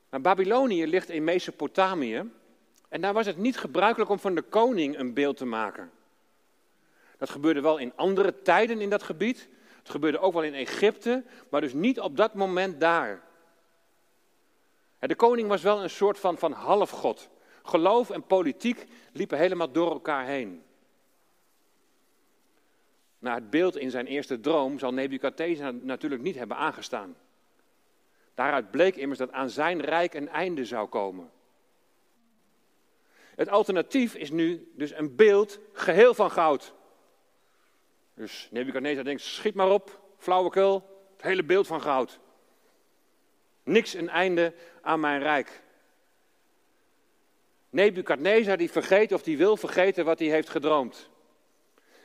Maar 0.10 0.22
Babylonië 0.22 0.88
ligt 0.88 1.10
in 1.10 1.24
Mesopotamië 1.24 2.32
en 2.90 3.02
daar 3.02 3.14
was 3.14 3.26
het 3.26 3.38
niet 3.38 3.58
gebruikelijk 3.58 4.12
om 4.12 4.20
van 4.20 4.36
de 4.36 4.42
koning 4.42 4.98
een 4.98 5.14
beeld 5.14 5.38
te 5.38 5.46
maken. 5.46 5.92
Dat 7.18 7.30
gebeurde 7.30 7.62
wel 7.62 7.78
in 7.78 7.94
andere 7.96 8.42
tijden 8.42 8.82
in 8.82 8.90
dat 8.90 9.04
gebied. 9.04 9.50
Het 9.78 9.90
gebeurde 9.90 10.20
ook 10.20 10.34
wel 10.34 10.44
in 10.44 10.54
Egypte, 10.54 11.24
maar 11.50 11.62
dus 11.62 11.74
niet 11.74 12.00
op 12.00 12.18
dat 12.18 12.34
moment 12.34 12.80
daar. 12.80 13.22
De 15.00 15.16
koning 15.16 15.48
was 15.48 15.62
wel 15.62 15.84
een 15.84 15.90
soort 15.90 16.20
van, 16.20 16.38
van 16.38 16.52
halfgod. 16.52 17.30
Geloof 17.64 18.10
en 18.10 18.24
politiek 18.24 18.86
liepen 19.14 19.38
helemaal 19.38 19.72
door 19.72 19.92
elkaar 19.92 20.26
heen. 20.26 20.64
Naar 23.20 23.36
het 23.36 23.49
beeld 23.49 23.78
in 23.78 23.91
zijn 23.91 24.07
eerste 24.07 24.39
droom 24.39 24.80
zal 24.80 24.93
Nebukadnezar 24.93 25.74
natuurlijk 25.74 26.22
niet 26.22 26.36
hebben 26.36 26.57
aangestaan. 26.57 27.15
Daaruit 28.34 28.72
bleek 28.72 28.95
immers 28.95 29.20
dat 29.20 29.32
aan 29.32 29.49
zijn 29.49 29.82
rijk 29.82 30.13
een 30.13 30.30
einde 30.30 30.65
zou 30.65 30.88
komen. 30.88 31.32
Het 33.36 33.49
alternatief 33.49 34.15
is 34.15 34.32
nu 34.32 34.72
dus 34.76 34.91
een 34.91 35.15
beeld 35.15 35.59
geheel 35.74 36.13
van 36.13 36.32
goud. 36.32 36.74
Dus 38.13 38.47
Nebukadnezar 38.51 39.03
denkt, 39.03 39.22
schiet 39.22 39.55
maar 39.55 39.70
op, 39.70 40.01
flauwekul, 40.17 40.84
het 41.13 41.22
hele 41.22 41.43
beeld 41.43 41.67
van 41.67 41.82
goud. 41.82 42.20
Niks 43.63 43.93
een 43.93 44.09
einde 44.09 44.53
aan 44.82 44.99
mijn 44.99 45.22
rijk. 45.22 45.61
Nebukadnezar 47.70 48.57
die 48.57 48.72
vergeet 48.72 49.11
of 49.11 49.24
die 49.24 49.38
wil 49.38 49.57
vergeten 49.57 50.05
wat 50.05 50.20
hij 50.20 50.28
heeft 50.28 50.49
gedroomd. 50.49 51.09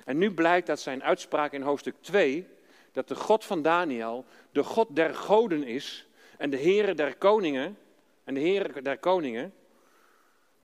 En 0.04 0.18
nu 0.18 0.34
blijkt 0.34 0.66
dat 0.66 0.80
zijn 0.80 1.02
uitspraak 1.02 1.52
in 1.52 1.62
hoofdstuk 1.62 1.94
2, 2.00 2.48
dat 2.92 3.08
de 3.08 3.14
God 3.14 3.44
van 3.44 3.62
Daniel 3.62 4.24
de 4.50 4.62
God 4.62 4.96
der 4.96 5.14
goden 5.14 5.62
is 5.62 6.06
en 6.38 6.50
de 6.50 6.58
Heere 6.58 6.94
der 6.94 7.16
koningen, 7.16 7.78
en 8.24 8.34
de 8.34 8.40
Heere 8.40 8.82
der 8.82 8.98
koningen, 8.98 9.54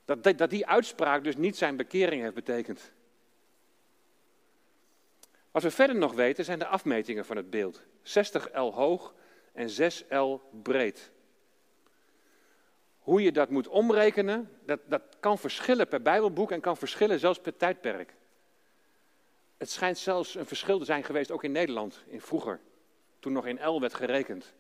dat, 0.05 0.38
dat 0.38 0.51
die 0.51 0.66
uitspraak 0.66 1.24
dus 1.24 1.36
niet 1.36 1.57
zijn 1.57 1.76
bekering 1.76 2.22
heeft 2.22 2.34
betekend. 2.34 2.93
Wat 5.51 5.62
we 5.62 5.70
verder 5.70 5.97
nog 5.97 6.12
weten 6.12 6.45
zijn 6.45 6.59
de 6.59 6.66
afmetingen 6.66 7.24
van 7.24 7.36
het 7.36 7.51
beeld. 7.51 7.82
60 8.03 8.49
L 8.55 8.72
hoog 8.72 9.14
en 9.53 9.70
6 9.70 10.05
L 10.09 10.34
breed. 10.62 11.11
Hoe 12.99 13.22
je 13.22 13.32
dat 13.32 13.51
moet 13.51 13.68
omrekenen, 13.68 14.51
dat, 14.64 14.80
dat 14.86 15.03
kan 15.20 15.38
verschillen 15.38 15.88
per 15.88 16.03
Bijbelboek 16.03 16.51
en 16.51 16.61
kan 16.61 16.76
verschillen 16.76 17.18
zelfs 17.18 17.41
per 17.41 17.57
tijdperk. 17.57 18.14
Het 19.61 19.71
schijnt 19.71 19.99
zelfs 19.99 20.35
een 20.35 20.47
verschil 20.47 20.79
te 20.79 20.85
zijn 20.85 21.05
geweest 21.05 21.31
ook 21.31 21.45
in 21.45 21.53
Nederland, 21.53 22.05
in 22.07 22.21
vroeger, 22.21 22.61
toen 23.19 23.33
nog 23.33 23.47
in 23.47 23.67
L 23.67 23.81
werd 23.81 23.95
gerekend. 23.95 24.55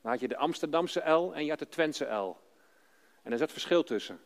Dan 0.00 0.10
had 0.10 0.20
je 0.20 0.28
de 0.28 0.36
Amsterdamse 0.36 1.10
L 1.10 1.34
en 1.34 1.44
je 1.44 1.50
had 1.50 1.58
de 1.58 1.68
Twentse 1.68 2.04
L. 2.04 2.36
En 3.22 3.32
er 3.32 3.38
zat 3.38 3.52
verschil 3.52 3.82
tussen. 3.82 4.20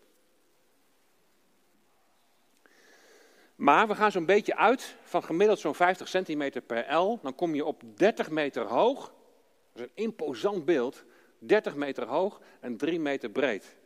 Maar 3.56 3.88
we 3.88 3.94
gaan 3.94 4.12
zo'n 4.12 4.26
beetje 4.26 4.56
uit 4.56 4.96
van 5.02 5.22
gemiddeld 5.22 5.58
zo'n 5.58 5.74
50 5.74 6.08
centimeter 6.08 6.60
per 6.60 6.94
L. 6.94 7.18
Dan 7.22 7.34
kom 7.34 7.54
je 7.54 7.64
op 7.64 7.82
30 7.94 8.30
meter 8.30 8.64
hoog. 8.64 9.14
Dat 9.72 9.82
is 9.82 9.82
een 9.82 10.04
imposant 10.04 10.64
beeld. 10.64 11.04
30 11.38 11.74
meter 11.74 12.06
hoog 12.06 12.40
en 12.60 12.76
3 12.76 13.00
meter 13.00 13.30
breed. 13.30 13.76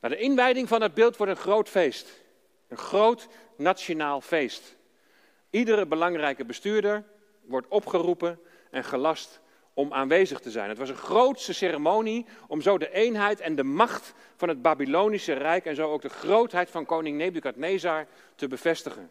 Na 0.00 0.08
de 0.08 0.18
inwijding 0.18 0.68
van 0.68 0.82
het 0.82 0.94
beeld 0.94 1.16
wordt 1.16 1.32
een 1.32 1.38
groot 1.38 1.68
feest. 1.68 2.22
Een 2.68 2.76
groot 2.76 3.28
nationaal 3.58 4.20
feest. 4.20 4.76
Iedere 5.50 5.86
belangrijke 5.86 6.44
bestuurder 6.44 7.04
wordt 7.40 7.68
opgeroepen 7.68 8.40
en 8.70 8.84
gelast 8.84 9.40
om 9.74 9.92
aanwezig 9.92 10.40
te 10.40 10.50
zijn. 10.50 10.68
Het 10.68 10.78
was 10.78 10.88
een 10.88 10.96
grootste 10.96 11.52
ceremonie 11.52 12.26
om 12.46 12.60
zo 12.60 12.78
de 12.78 12.92
eenheid 12.92 13.40
en 13.40 13.54
de 13.54 13.62
macht 13.62 14.14
van 14.36 14.48
het 14.48 14.62
Babylonische 14.62 15.32
Rijk 15.32 15.64
en 15.64 15.74
zo 15.74 15.92
ook 15.92 16.02
de 16.02 16.08
grootheid 16.08 16.70
van 16.70 16.84
koning 16.84 17.16
Nebukadnezar 17.16 18.06
te 18.34 18.48
bevestigen. 18.48 19.10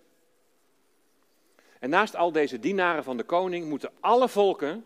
En 1.79 1.89
naast 1.89 2.15
al 2.15 2.31
deze 2.31 2.59
dienaren 2.59 3.03
van 3.03 3.17
de 3.17 3.23
koning 3.23 3.69
moeten 3.69 3.91
alle 3.99 4.29
volken, 4.29 4.85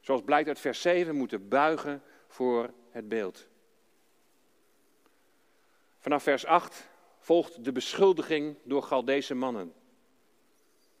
zoals 0.00 0.22
blijkt 0.22 0.48
uit 0.48 0.60
vers 0.60 0.80
7, 0.80 1.14
moeten 1.14 1.48
buigen 1.48 2.02
voor 2.28 2.70
het 2.90 3.08
beeld. 3.08 3.46
Vanaf 5.98 6.22
vers 6.22 6.46
8 6.46 6.88
volgt 7.26 7.64
de 7.64 7.72
beschuldiging 7.72 8.56
door 8.62 8.82
Galdese 8.82 9.34
mannen. 9.34 9.72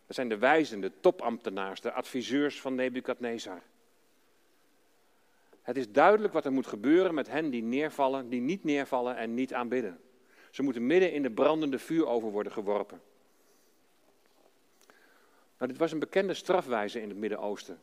Dat 0.06 0.16
zijn 0.16 0.28
de 0.28 0.38
wijzen, 0.38 0.80
de 0.80 0.92
topambtenaars, 1.00 1.80
de 1.80 1.92
adviseurs 1.92 2.60
van 2.60 2.74
Nebukadnezar. 2.74 3.62
Het 5.62 5.76
is 5.76 5.92
duidelijk 5.92 6.32
wat 6.32 6.44
er 6.44 6.52
moet 6.52 6.66
gebeuren 6.66 7.14
met 7.14 7.28
hen 7.28 7.50
die 7.50 7.62
neervallen, 7.62 8.28
die 8.28 8.40
niet 8.40 8.64
neervallen 8.64 9.16
en 9.16 9.34
niet 9.34 9.54
aanbidden. 9.54 10.00
Ze 10.50 10.62
moeten 10.62 10.86
midden 10.86 11.12
in 11.12 11.22
de 11.22 11.30
brandende 11.30 11.78
vuuroven 11.78 12.28
worden 12.28 12.52
geworpen. 12.52 13.00
Nou, 15.58 15.70
dit 15.70 15.78
was 15.78 15.92
een 15.92 15.98
bekende 15.98 16.34
strafwijze 16.34 17.00
in 17.00 17.08
het 17.08 17.18
Midden-Oosten. 17.18 17.80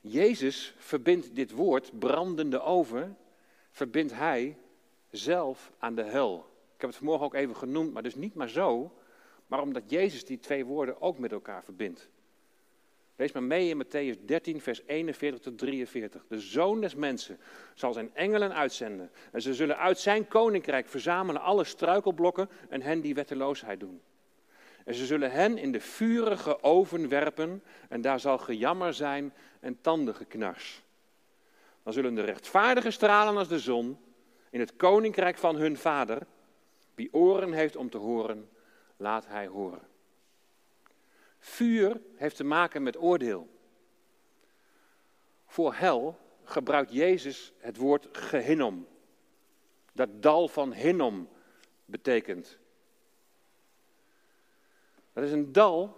Jezus 0.00 0.74
verbindt 0.78 1.34
dit 1.34 1.50
woord, 1.50 1.98
brandende 1.98 2.60
oven, 2.60 3.18
verbindt 3.70 4.12
hij 4.12 4.58
zelf 5.10 5.72
aan 5.78 5.94
de 5.94 6.04
hel. 6.04 6.56
Ik 6.78 6.84
heb 6.84 6.92
het 6.92 6.98
vanmorgen 6.98 7.26
ook 7.26 7.34
even 7.34 7.56
genoemd, 7.56 7.92
maar 7.92 8.02
dus 8.02 8.14
niet 8.14 8.34
maar 8.34 8.48
zo, 8.48 8.92
maar 9.46 9.60
omdat 9.60 9.90
Jezus 9.90 10.24
die 10.24 10.38
twee 10.38 10.64
woorden 10.64 11.00
ook 11.00 11.18
met 11.18 11.32
elkaar 11.32 11.64
verbindt. 11.64 12.08
Lees 13.16 13.32
maar 13.32 13.42
mee 13.42 13.68
in 13.68 13.84
Matthäus 13.84 14.24
13, 14.24 14.60
vers 14.60 14.82
41 14.86 15.40
tot 15.40 15.58
43. 15.58 16.24
De 16.28 16.40
zoon 16.40 16.80
des 16.80 16.94
mensen 16.94 17.38
zal 17.74 17.92
zijn 17.92 18.10
engelen 18.14 18.54
uitzenden. 18.54 19.10
En 19.32 19.42
ze 19.42 19.54
zullen 19.54 19.78
uit 19.78 19.98
zijn 19.98 20.28
koninkrijk 20.28 20.88
verzamelen 20.88 21.42
alle 21.42 21.64
struikelblokken 21.64 22.48
en 22.68 22.82
hen 22.82 23.00
die 23.00 23.14
wetteloosheid 23.14 23.80
doen. 23.80 24.00
En 24.84 24.94
ze 24.94 25.06
zullen 25.06 25.30
hen 25.30 25.58
in 25.58 25.72
de 25.72 25.80
vurige 25.80 26.62
oven 26.62 27.08
werpen 27.08 27.62
en 27.88 28.00
daar 28.00 28.20
zal 28.20 28.38
gejammer 28.38 28.94
zijn 28.94 29.32
en 29.60 29.80
tandengeknars. 29.80 30.82
Dan 31.82 31.92
zullen 31.92 32.14
de 32.14 32.22
rechtvaardigen 32.22 32.92
stralen 32.92 33.36
als 33.36 33.48
de 33.48 33.58
zon 33.58 33.98
in 34.50 34.60
het 34.60 34.76
koninkrijk 34.76 35.38
van 35.38 35.56
hun 35.56 35.76
vader. 35.76 36.26
Wie 36.98 37.12
oren 37.12 37.52
heeft 37.52 37.76
om 37.76 37.90
te 37.90 37.98
horen, 37.98 38.50
laat 38.96 39.26
hij 39.26 39.46
horen. 39.46 39.88
Vuur 41.38 42.00
heeft 42.14 42.36
te 42.36 42.44
maken 42.44 42.82
met 42.82 42.96
oordeel. 42.96 43.48
Voor 45.46 45.74
hel 45.74 46.18
gebruikt 46.44 46.92
Jezus 46.92 47.52
het 47.58 47.76
woord 47.76 48.08
Gehinnom. 48.12 48.86
Dat 49.92 50.22
dal 50.22 50.48
van 50.48 50.72
Hinnom 50.72 51.28
betekent. 51.84 52.58
Dat 55.12 55.24
is 55.24 55.32
een 55.32 55.52
dal 55.52 55.96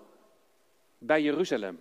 bij 0.98 1.22
Jeruzalem. 1.22 1.80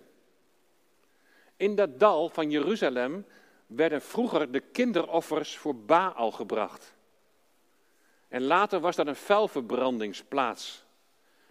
In 1.56 1.74
dat 1.74 1.98
dal 1.98 2.28
van 2.28 2.50
Jeruzalem 2.50 3.26
werden 3.66 4.02
vroeger 4.02 4.52
de 4.52 4.60
kinderoffers 4.60 5.56
voor 5.56 5.76
Baal 5.76 6.30
gebracht. 6.30 6.98
En 8.30 8.42
later 8.42 8.80
was 8.80 8.96
dat 8.96 9.06
een 9.06 9.16
vuilverbrandingsplaats. 9.16 10.84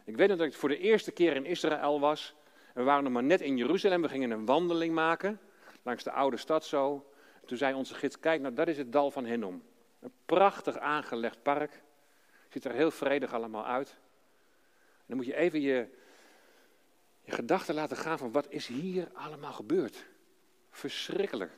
Ik 0.03 0.15
weet 0.15 0.27
nog 0.27 0.37
dat 0.37 0.47
ik 0.47 0.53
voor 0.53 0.69
de 0.69 0.77
eerste 0.77 1.11
keer 1.11 1.35
in 1.35 1.45
Israël 1.45 1.99
was. 1.99 2.33
we 2.73 2.83
waren 2.83 3.03
nog 3.03 3.13
maar 3.13 3.23
net 3.23 3.41
in 3.41 3.57
Jeruzalem. 3.57 4.01
We 4.01 4.09
gingen 4.09 4.31
een 4.31 4.45
wandeling 4.45 4.93
maken 4.93 5.39
langs 5.83 6.03
de 6.03 6.11
oude 6.11 6.37
stad 6.37 6.65
zo. 6.65 7.11
Toen 7.45 7.57
zei 7.57 7.73
onze 7.73 7.95
gids, 7.95 8.19
kijk 8.19 8.41
nou, 8.41 8.53
dat 8.53 8.67
is 8.67 8.77
het 8.77 8.91
dal 8.91 9.11
van 9.11 9.25
Hinnom. 9.25 9.63
Een 9.99 10.11
prachtig 10.25 10.77
aangelegd 10.77 11.43
park. 11.43 11.81
Ziet 12.49 12.65
er 12.65 12.71
heel 12.71 12.91
vredig 12.91 13.33
allemaal 13.33 13.65
uit. 13.65 13.97
Dan 15.05 15.17
moet 15.17 15.25
je 15.25 15.35
even 15.35 15.61
je, 15.61 15.87
je 17.21 17.31
gedachten 17.31 17.75
laten 17.75 17.97
gaan 17.97 18.17
van 18.17 18.31
wat 18.31 18.47
is 18.49 18.67
hier 18.67 19.09
allemaal 19.13 19.53
gebeurd. 19.53 20.05
Verschrikkelijk. 20.69 21.51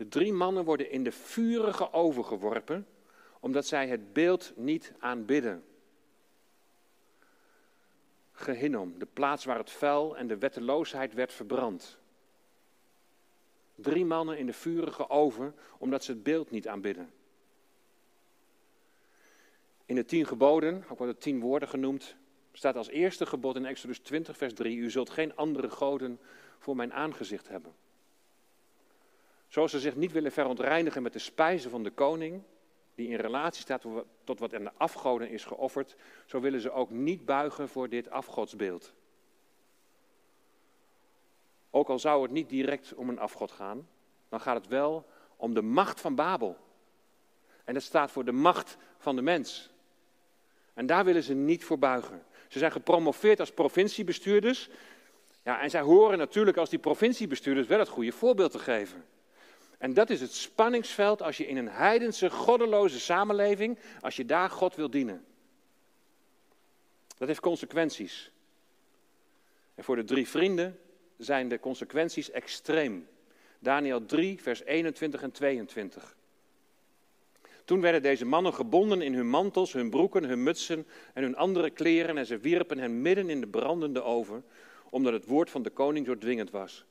De 0.00 0.08
drie 0.08 0.32
mannen 0.32 0.64
worden 0.64 0.90
in 0.90 1.04
de 1.04 1.12
vurige 1.12 1.92
oven 1.92 2.24
geworpen 2.24 2.86
omdat 3.40 3.66
zij 3.66 3.88
het 3.88 4.12
beeld 4.12 4.52
niet 4.56 4.92
aanbidden. 4.98 5.64
Gehinnom, 8.32 8.98
de 8.98 9.06
plaats 9.12 9.44
waar 9.44 9.58
het 9.58 9.70
vuil 9.70 10.16
en 10.16 10.26
de 10.26 10.38
wetteloosheid 10.38 11.14
werd 11.14 11.32
verbrand. 11.32 11.98
Drie 13.74 14.04
mannen 14.04 14.38
in 14.38 14.46
de 14.46 14.52
vurige 14.52 15.08
oven, 15.10 15.54
omdat 15.78 16.04
ze 16.04 16.12
het 16.12 16.22
beeld 16.22 16.50
niet 16.50 16.68
aanbidden. 16.68 17.12
In 19.84 19.94
de 19.94 20.04
tien 20.04 20.26
geboden, 20.26 20.84
ook 20.88 20.98
worden 20.98 21.18
tien 21.18 21.40
woorden 21.40 21.68
genoemd, 21.68 22.16
staat 22.52 22.76
als 22.76 22.88
eerste 22.88 23.26
gebod 23.26 23.56
in 23.56 23.66
Exodus 23.66 23.98
20, 23.98 24.36
vers 24.36 24.54
3: 24.54 24.76
U 24.76 24.90
zult 24.90 25.10
geen 25.10 25.36
andere 25.36 25.70
goden 25.70 26.20
voor 26.58 26.76
mijn 26.76 26.92
aangezicht 26.92 27.48
hebben. 27.48 27.74
Zoals 29.50 29.70
ze 29.70 29.80
zich 29.80 29.96
niet 29.96 30.12
willen 30.12 30.32
verontreinigen 30.32 31.02
met 31.02 31.12
de 31.12 31.18
spijzen 31.18 31.70
van 31.70 31.82
de 31.82 31.90
koning, 31.90 32.42
die 32.94 33.08
in 33.08 33.16
relatie 33.16 33.62
staat 33.62 33.84
tot 34.24 34.38
wat 34.38 34.54
aan 34.54 34.64
de 34.64 34.72
afgoden 34.76 35.30
is 35.30 35.44
geofferd, 35.44 35.96
zo 36.26 36.40
willen 36.40 36.60
ze 36.60 36.70
ook 36.70 36.90
niet 36.90 37.24
buigen 37.24 37.68
voor 37.68 37.88
dit 37.88 38.10
afgodsbeeld. 38.10 38.92
Ook 41.70 41.88
al 41.88 41.98
zou 41.98 42.22
het 42.22 42.30
niet 42.30 42.48
direct 42.48 42.94
om 42.94 43.08
een 43.08 43.18
afgod 43.18 43.50
gaan, 43.50 43.88
dan 44.28 44.40
gaat 44.40 44.56
het 44.56 44.68
wel 44.68 45.06
om 45.36 45.54
de 45.54 45.62
macht 45.62 46.00
van 46.00 46.14
Babel. 46.14 46.56
En 47.64 47.74
dat 47.74 47.82
staat 47.82 48.10
voor 48.10 48.24
de 48.24 48.32
macht 48.32 48.76
van 48.98 49.16
de 49.16 49.22
mens. 49.22 49.70
En 50.74 50.86
daar 50.86 51.04
willen 51.04 51.22
ze 51.22 51.34
niet 51.34 51.64
voor 51.64 51.78
buigen. 51.78 52.22
Ze 52.48 52.58
zijn 52.58 52.72
gepromoveerd 52.72 53.40
als 53.40 53.52
provinciebestuurders. 53.52 54.68
Ja, 55.42 55.60
en 55.60 55.70
zij 55.70 55.80
horen 55.80 56.18
natuurlijk 56.18 56.56
als 56.56 56.70
die 56.70 56.78
provinciebestuurders 56.78 57.66
wel 57.66 57.78
het 57.78 57.88
goede 57.88 58.12
voorbeeld 58.12 58.50
te 58.50 58.58
geven. 58.58 59.04
En 59.80 59.94
dat 59.94 60.10
is 60.10 60.20
het 60.20 60.34
spanningsveld 60.34 61.22
als 61.22 61.36
je 61.36 61.46
in 61.46 61.56
een 61.56 61.68
heidense, 61.68 62.30
goddeloze 62.30 63.00
samenleving, 63.00 63.78
als 64.00 64.16
je 64.16 64.24
daar 64.24 64.50
God 64.50 64.74
wil 64.74 64.90
dienen. 64.90 65.24
Dat 67.18 67.28
heeft 67.28 67.40
consequenties. 67.40 68.30
En 69.74 69.84
voor 69.84 69.96
de 69.96 70.04
drie 70.04 70.28
vrienden 70.28 70.78
zijn 71.18 71.48
de 71.48 71.60
consequenties 71.60 72.30
extreem. 72.30 73.08
Daniel 73.58 74.06
3, 74.06 74.42
vers 74.42 74.62
21 74.64 75.22
en 75.22 75.30
22. 75.30 76.16
Toen 77.64 77.80
werden 77.80 78.02
deze 78.02 78.24
mannen 78.24 78.54
gebonden 78.54 79.02
in 79.02 79.14
hun 79.14 79.28
mantels, 79.28 79.72
hun 79.72 79.90
broeken, 79.90 80.24
hun 80.24 80.42
mutsen 80.42 80.86
en 81.14 81.22
hun 81.22 81.36
andere 81.36 81.70
kleren 81.70 82.18
en 82.18 82.26
ze 82.26 82.38
wierpen 82.38 82.78
hen 82.78 83.02
midden 83.02 83.30
in 83.30 83.40
de 83.40 83.48
brandende 83.48 84.02
oven, 84.02 84.44
omdat 84.90 85.12
het 85.12 85.26
woord 85.26 85.50
van 85.50 85.62
de 85.62 85.70
koning 85.70 86.06
zo 86.06 86.18
dwingend 86.18 86.50
was. 86.50 86.84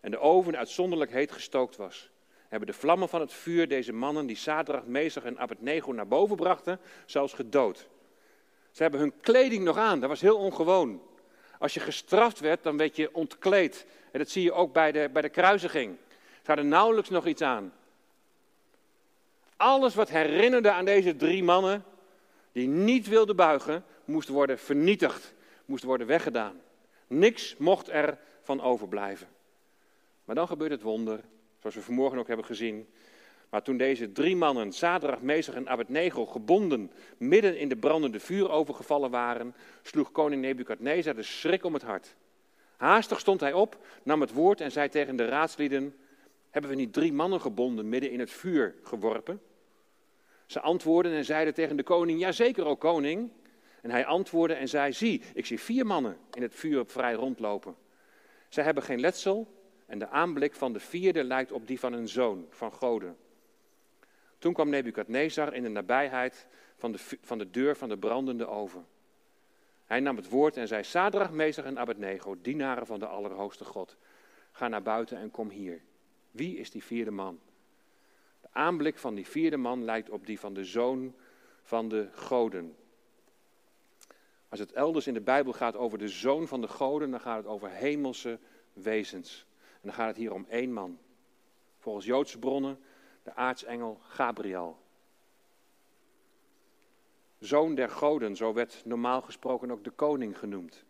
En 0.00 0.10
de 0.10 0.18
oven 0.18 0.56
uitzonderlijk 0.56 1.10
heet 1.10 1.32
gestookt 1.32 1.76
was 1.76 2.11
hebben 2.52 2.72
de 2.72 2.80
vlammen 2.80 3.08
van 3.08 3.20
het 3.20 3.32
vuur 3.32 3.68
deze 3.68 3.92
mannen 3.92 4.26
die 4.26 4.36
Sadrach, 4.36 4.84
Mesach 4.86 5.24
en 5.24 5.38
Abednego 5.38 5.92
naar 5.92 6.08
boven 6.08 6.36
brachten, 6.36 6.80
zelfs 7.06 7.32
gedood. 7.32 7.88
Ze 8.70 8.82
hebben 8.82 9.00
hun 9.00 9.12
kleding 9.20 9.64
nog 9.64 9.76
aan, 9.76 10.00
dat 10.00 10.08
was 10.08 10.20
heel 10.20 10.36
ongewoon. 10.36 11.02
Als 11.58 11.74
je 11.74 11.80
gestraft 11.80 12.40
werd, 12.40 12.62
dan 12.62 12.76
werd 12.76 12.96
je 12.96 13.14
ontkleed. 13.14 13.86
En 14.10 14.18
dat 14.18 14.28
zie 14.28 14.42
je 14.42 14.52
ook 14.52 14.72
bij 14.72 14.92
de, 14.92 15.10
bij 15.12 15.22
de 15.22 15.28
kruisiging. 15.28 15.96
Ze 16.18 16.46
hadden 16.46 16.68
nauwelijks 16.68 17.10
nog 17.10 17.26
iets 17.26 17.42
aan. 17.42 17.72
Alles 19.56 19.94
wat 19.94 20.08
herinnerde 20.08 20.70
aan 20.70 20.84
deze 20.84 21.16
drie 21.16 21.42
mannen, 21.42 21.84
die 22.52 22.68
niet 22.68 23.08
wilden 23.08 23.36
buigen, 23.36 23.84
moest 24.04 24.28
worden 24.28 24.58
vernietigd, 24.58 25.34
moest 25.64 25.84
worden 25.84 26.06
weggedaan. 26.06 26.60
Niks 27.06 27.56
mocht 27.56 27.88
er 27.88 28.18
van 28.42 28.60
overblijven. 28.60 29.28
Maar 30.24 30.34
dan 30.34 30.46
gebeurt 30.46 30.70
het 30.70 30.82
wonder 30.82 31.20
Zoals 31.62 31.76
we 31.76 31.82
vanmorgen 31.82 32.18
ook 32.18 32.26
hebben 32.26 32.46
gezien. 32.46 32.88
Maar 33.50 33.62
toen 33.62 33.76
deze 33.76 34.12
drie 34.12 34.36
mannen, 34.36 34.72
Zadrach, 34.72 35.20
Mesach 35.20 35.54
en 35.54 35.68
Abednego, 35.68 36.26
gebonden 36.26 36.90
midden 37.16 37.58
in 37.58 37.68
de 37.68 37.76
brandende 37.76 38.20
vuur 38.20 38.50
overgevallen 38.50 39.10
waren, 39.10 39.54
sloeg 39.82 40.12
koning 40.12 40.42
Nebukadnezar 40.42 41.14
de 41.14 41.22
schrik 41.22 41.64
om 41.64 41.74
het 41.74 41.82
hart. 41.82 42.14
Haastig 42.76 43.20
stond 43.20 43.40
hij 43.40 43.52
op, 43.52 43.86
nam 44.02 44.20
het 44.20 44.32
woord 44.32 44.60
en 44.60 44.72
zei 44.72 44.88
tegen 44.88 45.16
de 45.16 45.24
raadslieden, 45.24 45.94
hebben 46.50 46.70
we 46.70 46.76
niet 46.76 46.92
drie 46.92 47.12
mannen 47.12 47.40
gebonden 47.40 47.88
midden 47.88 48.10
in 48.10 48.20
het 48.20 48.30
vuur 48.30 48.74
geworpen? 48.82 49.40
Ze 50.46 50.60
antwoordden 50.60 51.12
en 51.12 51.24
zeiden 51.24 51.54
tegen 51.54 51.76
de 51.76 51.82
koning, 51.82 52.20
ja 52.20 52.32
zeker, 52.32 52.64
o 52.64 52.76
koning. 52.76 53.30
En 53.82 53.90
hij 53.90 54.06
antwoordde 54.06 54.54
en 54.54 54.68
zei, 54.68 54.92
zie, 54.92 55.22
ik 55.34 55.46
zie 55.46 55.60
vier 55.60 55.86
mannen 55.86 56.16
in 56.32 56.42
het 56.42 56.54
vuur 56.54 56.86
vrij 56.86 57.12
rondlopen. 57.12 57.74
Zij 58.48 58.64
hebben 58.64 58.82
geen 58.82 59.00
letsel 59.00 59.61
en 59.92 59.98
de 59.98 60.08
aanblik 60.08 60.54
van 60.54 60.72
de 60.72 60.80
vierde 60.80 61.24
lijkt 61.24 61.52
op 61.52 61.66
die 61.66 61.80
van 61.80 61.92
een 61.92 62.08
zoon 62.08 62.46
van 62.50 62.72
goden. 62.72 63.16
Toen 64.38 64.52
kwam 64.52 64.68
Nebukadnezar 64.68 65.54
in 65.54 65.62
de 65.62 65.68
nabijheid 65.68 66.46
van 66.76 66.92
de, 66.92 66.98
van 67.22 67.38
de 67.38 67.50
deur 67.50 67.76
van 67.76 67.88
de 67.88 67.98
brandende 67.98 68.46
oven. 68.46 68.86
Hij 69.84 70.00
nam 70.00 70.16
het 70.16 70.28
woord 70.28 70.56
en 70.56 70.68
zei, 70.68 70.84
Sadrach, 70.84 71.30
Mesach 71.30 71.64
en 71.64 71.78
Abednego, 71.78 72.36
dienaren 72.42 72.86
van 72.86 72.98
de 72.98 73.06
Allerhoogste 73.06 73.64
God, 73.64 73.96
ga 74.52 74.68
naar 74.68 74.82
buiten 74.82 75.18
en 75.18 75.30
kom 75.30 75.50
hier. 75.50 75.82
Wie 76.30 76.56
is 76.56 76.70
die 76.70 76.84
vierde 76.84 77.10
man? 77.10 77.40
De 78.40 78.48
aanblik 78.52 78.98
van 78.98 79.14
die 79.14 79.26
vierde 79.26 79.56
man 79.56 79.84
lijkt 79.84 80.10
op 80.10 80.26
die 80.26 80.40
van 80.40 80.54
de 80.54 80.64
zoon 80.64 81.14
van 81.62 81.88
de 81.88 82.08
goden. 82.12 82.76
Als 84.48 84.60
het 84.60 84.72
elders 84.72 85.06
in 85.06 85.14
de 85.14 85.20
Bijbel 85.20 85.52
gaat 85.52 85.76
over 85.76 85.98
de 85.98 86.08
zoon 86.08 86.48
van 86.48 86.60
de 86.60 86.68
goden, 86.68 87.10
dan 87.10 87.20
gaat 87.20 87.36
het 87.36 87.46
over 87.46 87.70
hemelse 87.70 88.38
wezens. 88.72 89.46
En 89.82 89.88
dan 89.88 89.92
gaat 89.92 90.06
het 90.08 90.16
hier 90.16 90.32
om 90.32 90.46
één 90.48 90.72
man. 90.72 90.98
Volgens 91.78 92.04
Joodse 92.04 92.38
bronnen 92.38 92.78
de 93.22 93.34
aartsengel 93.34 93.98
Gabriel. 94.02 94.78
Zoon 97.38 97.74
der 97.74 97.88
goden, 97.88 98.36
zo 98.36 98.52
werd 98.52 98.82
normaal 98.84 99.22
gesproken 99.22 99.70
ook 99.70 99.84
de 99.84 99.90
koning 99.90 100.38
genoemd. 100.38 100.84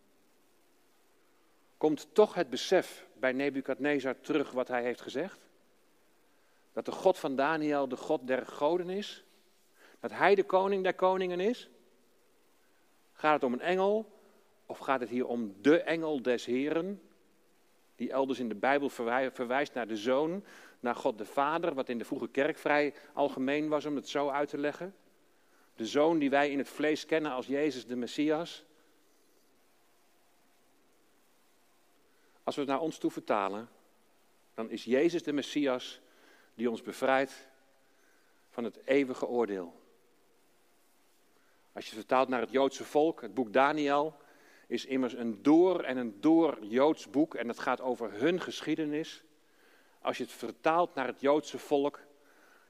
Komt 1.76 2.14
toch 2.14 2.34
het 2.34 2.51
besef 2.51 3.07
bij 3.14 3.32
Nebukadnezar 3.32 4.20
terug 4.20 4.51
wat 4.51 4.68
hij 4.68 4.82
heeft 4.82 5.01
gezegd? 5.01 5.40
Dat 6.72 6.84
de 6.84 6.93
God 6.93 7.18
van 7.18 7.36
Daniel 7.36 7.88
de 7.88 7.97
God 7.97 8.26
der 8.26 8.47
goden 8.47 8.90
is? 8.90 9.24
Dat 10.01 10.11
hij 10.11 10.34
de 10.34 10.45
koning 10.45 10.82
der 10.82 10.95
koningen 10.95 11.40
is? 11.40 11.70
Gaat 13.12 13.34
het 13.34 13.45
om 13.45 13.53
een 13.53 13.61
engel 13.61 14.12
of 14.66 14.78
gaat 14.78 15.01
het 15.01 15.09
hier 15.09 15.26
om 15.26 15.55
de 15.61 15.80
engel 15.82 16.22
des 16.22 16.45
Heren? 16.45 17.01
Die 18.03 18.11
elders 18.12 18.38
in 18.38 18.48
de 18.48 18.55
Bijbel 18.55 18.88
verwijst 19.32 19.74
naar 19.74 19.86
de 19.86 19.96
zoon, 19.96 20.44
naar 20.80 20.94
God 20.94 21.18
de 21.18 21.24
Vader, 21.24 21.74
wat 21.74 21.88
in 21.88 21.98
de 21.98 22.05
vroege 22.05 22.28
kerk 22.28 22.59
vrij 22.59 22.94
algemeen 23.12 23.68
was 23.68 23.84
om 23.84 23.96
het 23.96 24.09
zo 24.09 24.28
uit 24.28 24.48
te 24.48 24.59
leggen. 24.59 24.94
De 25.74 25.86
zoon 25.86 26.18
die 26.18 26.30
wij 26.30 26.50
in 26.50 26.59
het 26.59 26.68
vlees 26.68 27.07
kennen 27.07 27.32
als 27.32 27.46
Jezus 27.46 27.86
de 27.86 27.96
Messias. 27.96 28.64
Als 32.42 32.55
we 32.55 32.61
het 32.61 32.70
naar 32.70 32.80
ons 32.80 32.98
toe 32.98 33.11
vertalen, 33.11 33.68
dan 34.55 34.70
is 34.70 34.84
Jezus 34.84 35.22
de 35.22 35.32
Messias 35.32 36.00
die 36.55 36.70
ons 36.70 36.82
bevrijdt 36.82 37.48
van 38.50 38.64
het 38.64 38.78
eeuwige 38.84 39.26
oordeel. 39.26 39.80
Als 41.72 41.84
je 41.84 41.90
het 41.90 41.98
vertaalt 41.98 42.28
naar 42.28 42.40
het 42.40 42.50
Joodse 42.50 42.84
volk, 42.84 43.20
het 43.20 43.34
boek 43.34 43.53
Daniel 43.53 44.16
is 44.73 44.85
immers 44.85 45.14
een 45.14 45.43
door 45.43 45.83
en 45.83 45.97
een 45.97 46.20
door 46.20 46.59
Joods 46.64 47.11
boek 47.11 47.35
en 47.35 47.49
het 47.49 47.59
gaat 47.59 47.81
over 47.81 48.12
hun 48.12 48.41
geschiedenis. 48.41 49.25
Als 50.01 50.16
je 50.16 50.23
het 50.23 50.33
vertaalt 50.33 50.95
naar 50.95 51.07
het 51.07 51.20
Joodse 51.20 51.59
volk, 51.59 52.01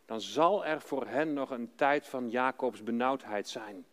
dan 0.05 0.21
zal 0.21 0.65
er 0.65 0.81
voor 0.81 1.07
hen 1.07 1.33
nog 1.33 1.51
een 1.51 1.75
tijd 1.75 2.07
van 2.07 2.31
Jacobs 2.31 2.83
benauwdheid 2.83 3.49
zijn. 3.49 3.85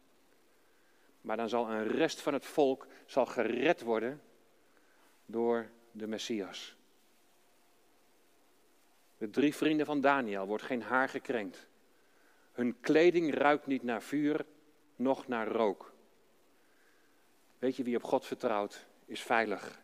Maar 1.21 1.37
dan 1.37 1.49
zal 1.49 1.69
een 1.69 1.87
rest 1.87 2.21
van 2.21 2.33
het 2.33 2.45
volk 2.45 2.87
zal 3.05 3.25
gered 3.25 3.81
worden 3.81 4.21
door 5.25 5.69
de 5.91 6.07
Messias. 6.07 6.75
De 9.17 9.29
drie 9.29 9.55
vrienden 9.55 9.85
van 9.85 10.01
Daniel 10.01 10.45
wordt 10.45 10.63
geen 10.63 10.81
haar 10.81 11.09
gekrenkt. 11.09 11.67
Hun 12.51 12.79
kleding 12.79 13.33
ruikt 13.33 13.67
niet 13.67 13.83
naar 13.83 14.01
vuur, 14.01 14.45
noch 14.95 15.27
naar 15.27 15.47
rook. 15.47 15.93
Weet 17.59 17.75
je 17.75 17.83
wie 17.83 17.95
op 17.95 18.03
God 18.03 18.25
vertrouwt, 18.25 18.85
is 19.05 19.21
veilig. 19.21 19.81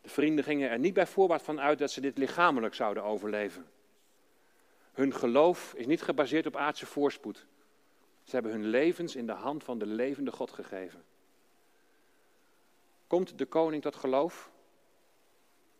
De 0.00 0.08
vrienden 0.08 0.44
gingen 0.44 0.70
er 0.70 0.78
niet 0.78 0.94
bij 0.94 1.06
voorbaat 1.06 1.42
van 1.42 1.60
uit 1.60 1.78
dat 1.78 1.90
ze 1.90 2.00
dit 2.00 2.18
lichamelijk 2.18 2.74
zouden 2.74 3.02
overleven. 3.02 3.66
Hun 4.92 5.14
geloof 5.14 5.74
is 5.74 5.86
niet 5.86 6.02
gebaseerd 6.02 6.46
op 6.46 6.56
aardse 6.56 6.86
voorspoed. 6.86 7.46
Ze 8.22 8.30
hebben 8.30 8.52
hun 8.52 8.66
levens 8.66 9.16
in 9.16 9.26
de 9.26 9.32
hand 9.32 9.64
van 9.64 9.78
de 9.78 9.86
levende 9.86 10.32
God 10.32 10.52
gegeven. 10.52 11.04
Komt 13.06 13.38
de 13.38 13.46
koning 13.46 13.82
tot 13.82 13.96
geloof? 13.96 14.50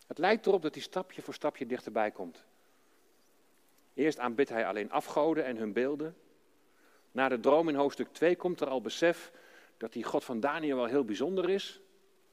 Het 0.06 0.18
lijkt 0.18 0.46
erop 0.46 0.62
dat 0.62 0.74
hij 0.74 0.82
stapje 0.82 1.22
voor 1.22 1.34
stapje 1.34 1.66
dichterbij 1.66 2.10
komt. 2.10 2.44
Eerst 3.94 4.18
aanbidt 4.18 4.48
hij 4.48 4.66
alleen 4.66 4.90
afgoden 4.90 5.44
en 5.44 5.56
hun 5.56 5.72
beelden. 5.72 6.16
Na 7.10 7.28
de 7.28 7.40
droom 7.40 7.68
in 7.68 7.74
hoofdstuk 7.74 8.12
2 8.12 8.36
komt 8.36 8.60
er 8.60 8.68
al 8.68 8.80
besef 8.80 9.32
dat 9.82 9.92
die 9.92 10.04
God 10.04 10.24
van 10.24 10.40
Daniel 10.40 10.76
wel 10.76 10.86
heel 10.86 11.04
bijzonder 11.04 11.50
is. 11.50 11.80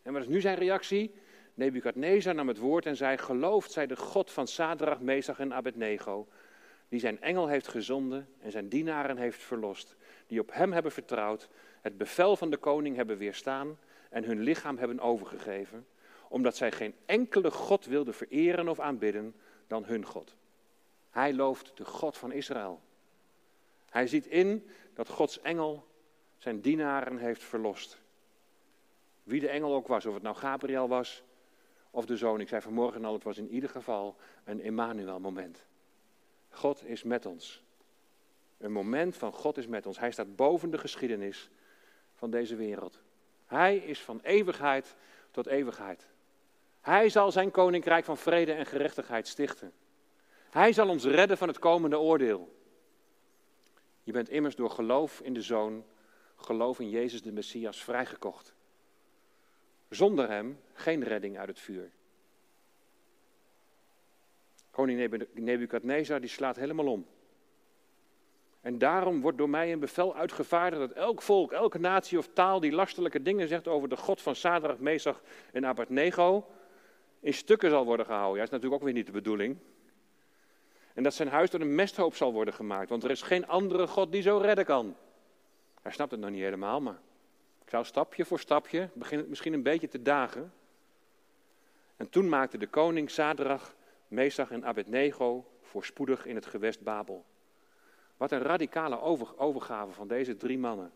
En 0.02 0.14
wat 0.14 0.22
is 0.22 0.28
nu 0.28 0.42
zijn 0.42 0.56
reactie? 0.56 1.14
Nebukadnezar 1.54 2.36
nam 2.36 2.48
het 2.48 2.58
woord 2.58 2.86
en 2.86 2.96
zei: 2.96 3.18
Gelooft 3.18 3.72
zij 3.72 3.88
de 3.88 3.96
God 3.96 4.32
van 4.32 4.48
Sadrach, 4.48 5.00
Mesach 5.00 5.40
en 5.40 5.54
Abednego, 5.54 6.28
die 6.90 7.00
zijn 7.00 7.22
engel 7.22 7.48
heeft 7.48 7.68
gezonden 7.68 8.28
en 8.40 8.52
zijn 8.52 8.70
dienaren 8.70 9.18
heeft 9.18 9.44
verlost, 9.44 9.96
die 10.28 10.40
op 10.40 10.54
hem 10.54 10.72
hebben 10.72 10.92
vertrouwd, 10.92 11.50
het 11.82 11.98
bevel 11.98 12.36
van 12.36 12.50
de 12.50 12.58
koning 12.58 12.96
hebben 12.96 13.18
weerstaan 13.18 13.78
en 14.10 14.24
hun 14.24 14.40
lichaam 14.40 14.78
hebben 14.78 15.00
overgegeven, 15.00 15.88
omdat 16.28 16.56
zij 16.56 16.72
geen 16.72 16.96
enkele 17.06 17.52
God 17.52 17.86
wilden 17.86 18.14
vereren 18.14 18.68
of 18.68 18.80
aanbidden 18.80 19.36
dan 19.68 19.86
hun 19.86 20.06
God. 20.06 20.36
Hij 21.10 21.34
looft 21.34 21.72
de 21.76 21.86
God 21.86 22.18
van 22.18 22.32
Israël. 22.32 22.82
Hij 23.90 24.08
ziet 24.08 24.26
in 24.26 24.68
dat 24.94 25.10
Gods 25.10 25.42
engel 25.42 25.88
zijn 26.40 26.62
dienaren 26.62 27.18
heeft 27.18 27.44
verlost. 27.44 28.00
Wie 29.24 29.40
de 29.40 29.50
engel 29.50 29.74
ook 29.74 29.88
was, 29.88 30.06
of 30.06 30.14
het 30.14 30.24
nou 30.24 30.36
Gabriel 30.36 30.88
was 30.88 31.24
of 31.92 32.06
de 32.06 32.18
zoon. 32.18 32.40
Ik 32.40 32.48
zei 32.48 32.62
vanmorgen 32.62 33.06
al, 33.06 33.14
het 33.14 33.24
was 33.24 33.38
in 33.38 33.50
ieder 33.50 33.70
geval 33.70 34.16
een 34.44 34.62
Emmanuel-moment. 34.62 35.66
God 36.50 36.86
is 36.86 37.04
met 37.04 37.26
ons. 37.26 37.64
Een 38.58 38.72
moment 38.72 39.18
van 39.18 39.32
God 39.32 39.58
is 39.58 39.68
met 39.68 39.86
ons. 39.86 40.00
Hij 40.00 40.12
staat 40.12 40.36
boven 40.36 40.70
de 40.70 40.78
geschiedenis 40.78 41.50
van 42.16 42.32
deze 42.32 42.56
wereld. 42.56 43.00
Hij 43.46 43.78
is 43.78 44.02
van 44.02 44.20
eeuwigheid 44.24 44.96
tot 45.32 45.48
eeuwigheid. 45.48 46.08
Hij 46.82 47.10
zal 47.10 47.32
zijn 47.32 47.52
koninkrijk 47.52 48.06
van 48.06 48.18
vrede 48.18 48.54
en 48.54 48.66
gerechtigheid 48.66 49.28
stichten. 49.28 49.74
Hij 50.50 50.74
zal 50.74 50.90
ons 50.90 51.06
redden 51.06 51.38
van 51.38 51.48
het 51.48 51.60
komende 51.60 52.00
oordeel. 52.00 52.58
Je 54.04 54.12
bent 54.12 54.30
immers 54.30 54.56
door 54.56 54.70
geloof 54.70 55.20
in 55.20 55.34
de 55.34 55.42
Zoon, 55.42 55.84
geloof 56.42 56.80
in 56.80 56.90
Jezus 56.90 57.22
de 57.22 57.32
Messias 57.32 57.84
vrijgekocht. 57.84 58.54
Zonder 59.90 60.30
hem 60.30 60.60
geen 60.74 61.04
redding 61.04 61.38
uit 61.38 61.48
het 61.48 61.60
vuur. 61.60 61.92
Koning 64.72 65.26
Nebukadnezar 65.34 66.20
die 66.20 66.30
slaat 66.30 66.56
helemaal 66.56 66.88
om. 66.88 67.06
En 68.62 68.78
daarom 68.78 69.22
wordt 69.22 69.38
door 69.38 69.50
mij 69.50 69.72
een 69.72 69.80
bevel 69.80 70.16
uitgevaardigd 70.16 70.82
dat 70.82 70.92
elk 70.92 71.22
volk, 71.22 71.52
elke 71.52 71.80
natie 71.80 72.18
of 72.18 72.30
taal 72.34 72.60
die 72.60 72.72
lastelijke 72.72 73.22
dingen 73.22 73.48
zegt 73.48 73.68
over 73.68 73.90
de 73.90 73.98
God 73.98 74.22
van 74.22 74.36
Sadrach, 74.36 74.78
Mesach 74.78 75.22
en 75.52 75.66
Abednego, 75.66 76.48
in 77.20 77.34
stukken 77.34 77.70
zal 77.70 77.86
worden 77.86 78.06
gehouden. 78.06 78.36
Ja, 78.36 78.40
dat 78.40 78.48
is 78.48 78.52
natuurlijk 78.52 78.82
ook 78.82 78.88
weer 78.88 78.98
niet 78.98 79.06
de 79.06 79.12
bedoeling. 79.12 79.58
En 80.94 81.04
dat 81.04 81.14
zijn 81.14 81.30
huis 81.30 81.50
door 81.50 81.62
een 81.62 81.76
mesthoop 81.76 82.16
zal 82.16 82.34
worden 82.34 82.54
gemaakt, 82.54 82.90
want 82.90 83.04
er 83.04 83.12
is 83.12 83.22
geen 83.22 83.48
andere 83.48 83.88
God 83.88 84.12
die 84.12 84.22
zo 84.22 84.38
redden 84.38 84.66
kan. 84.66 84.96
Hij 85.82 85.92
snapt 85.92 86.12
het 86.12 86.20
nog 86.20 86.30
niet 86.30 86.42
helemaal, 86.42 86.82
maar 86.82 87.00
ik 87.64 87.70
zou 87.70 87.86
stapje 87.86 88.26
voor 88.26 88.40
stapje 88.40 88.90
beginnen 88.94 89.30
misschien 89.30 89.54
een 89.54 89.64
beetje 89.64 89.88
te 89.88 90.02
dagen. 90.02 90.54
En 91.98 92.10
toen 92.10 92.30
maakte 92.30 92.58
de 92.58 92.68
koning 92.68 93.10
Sadrach, 93.10 93.76
Mesach 94.08 94.52
en 94.52 94.66
Abednego 94.66 95.46
voorspoedig 95.62 96.26
in 96.26 96.36
het 96.36 96.46
gewest 96.46 96.82
Babel. 96.82 97.26
Wat 98.18 98.32
een 98.32 98.42
radicale 98.42 99.02
overgave 99.38 99.92
van 99.92 100.08
deze 100.08 100.38
drie 100.38 100.58
mannen. 100.58 100.92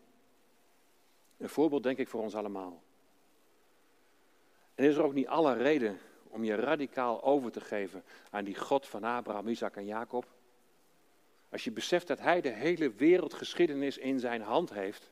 Een 1.38 1.50
voorbeeld 1.50 1.84
denk 1.84 1.98
ik 1.98 2.08
voor 2.08 2.22
ons 2.22 2.36
allemaal. 2.36 2.82
En 4.76 4.86
is 4.86 4.96
er 4.96 5.04
ook 5.04 5.14
niet 5.14 5.28
alle 5.28 5.54
reden 5.54 5.98
om 6.24 6.44
je 6.44 6.56
radicaal 6.56 7.24
over 7.24 7.52
te 7.52 7.62
geven 7.62 8.04
aan 8.30 8.44
die 8.44 8.56
God 8.56 8.88
van 8.88 9.04
Abraham, 9.04 9.48
Isaac 9.48 9.76
en 9.76 9.86
Jacob? 9.86 10.26
Als 11.54 11.64
je 11.64 11.72
beseft 11.72 12.08
dat 12.08 12.20
hij 12.20 12.42
de 12.42 12.50
hele 12.50 12.94
wereldgeschiedenis 12.94 13.98
in 13.98 14.20
zijn 14.20 14.42
hand 14.42 14.74
heeft, 14.74 15.12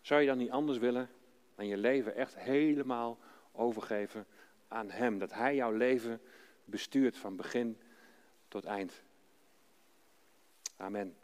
zou 0.00 0.20
je 0.20 0.26
dan 0.26 0.38
niet 0.38 0.50
anders 0.50 0.78
willen 0.78 1.10
dan 1.54 1.66
je 1.66 1.76
leven 1.76 2.14
echt 2.14 2.36
helemaal 2.36 3.18
overgeven 3.52 4.26
aan 4.68 4.90
Hem. 4.90 5.18
Dat 5.18 5.32
Hij 5.32 5.54
jouw 5.54 5.72
leven 5.72 6.20
bestuurt 6.64 7.16
van 7.16 7.36
begin 7.36 7.80
tot 8.48 8.64
eind. 8.64 9.02
Amen. 10.76 11.16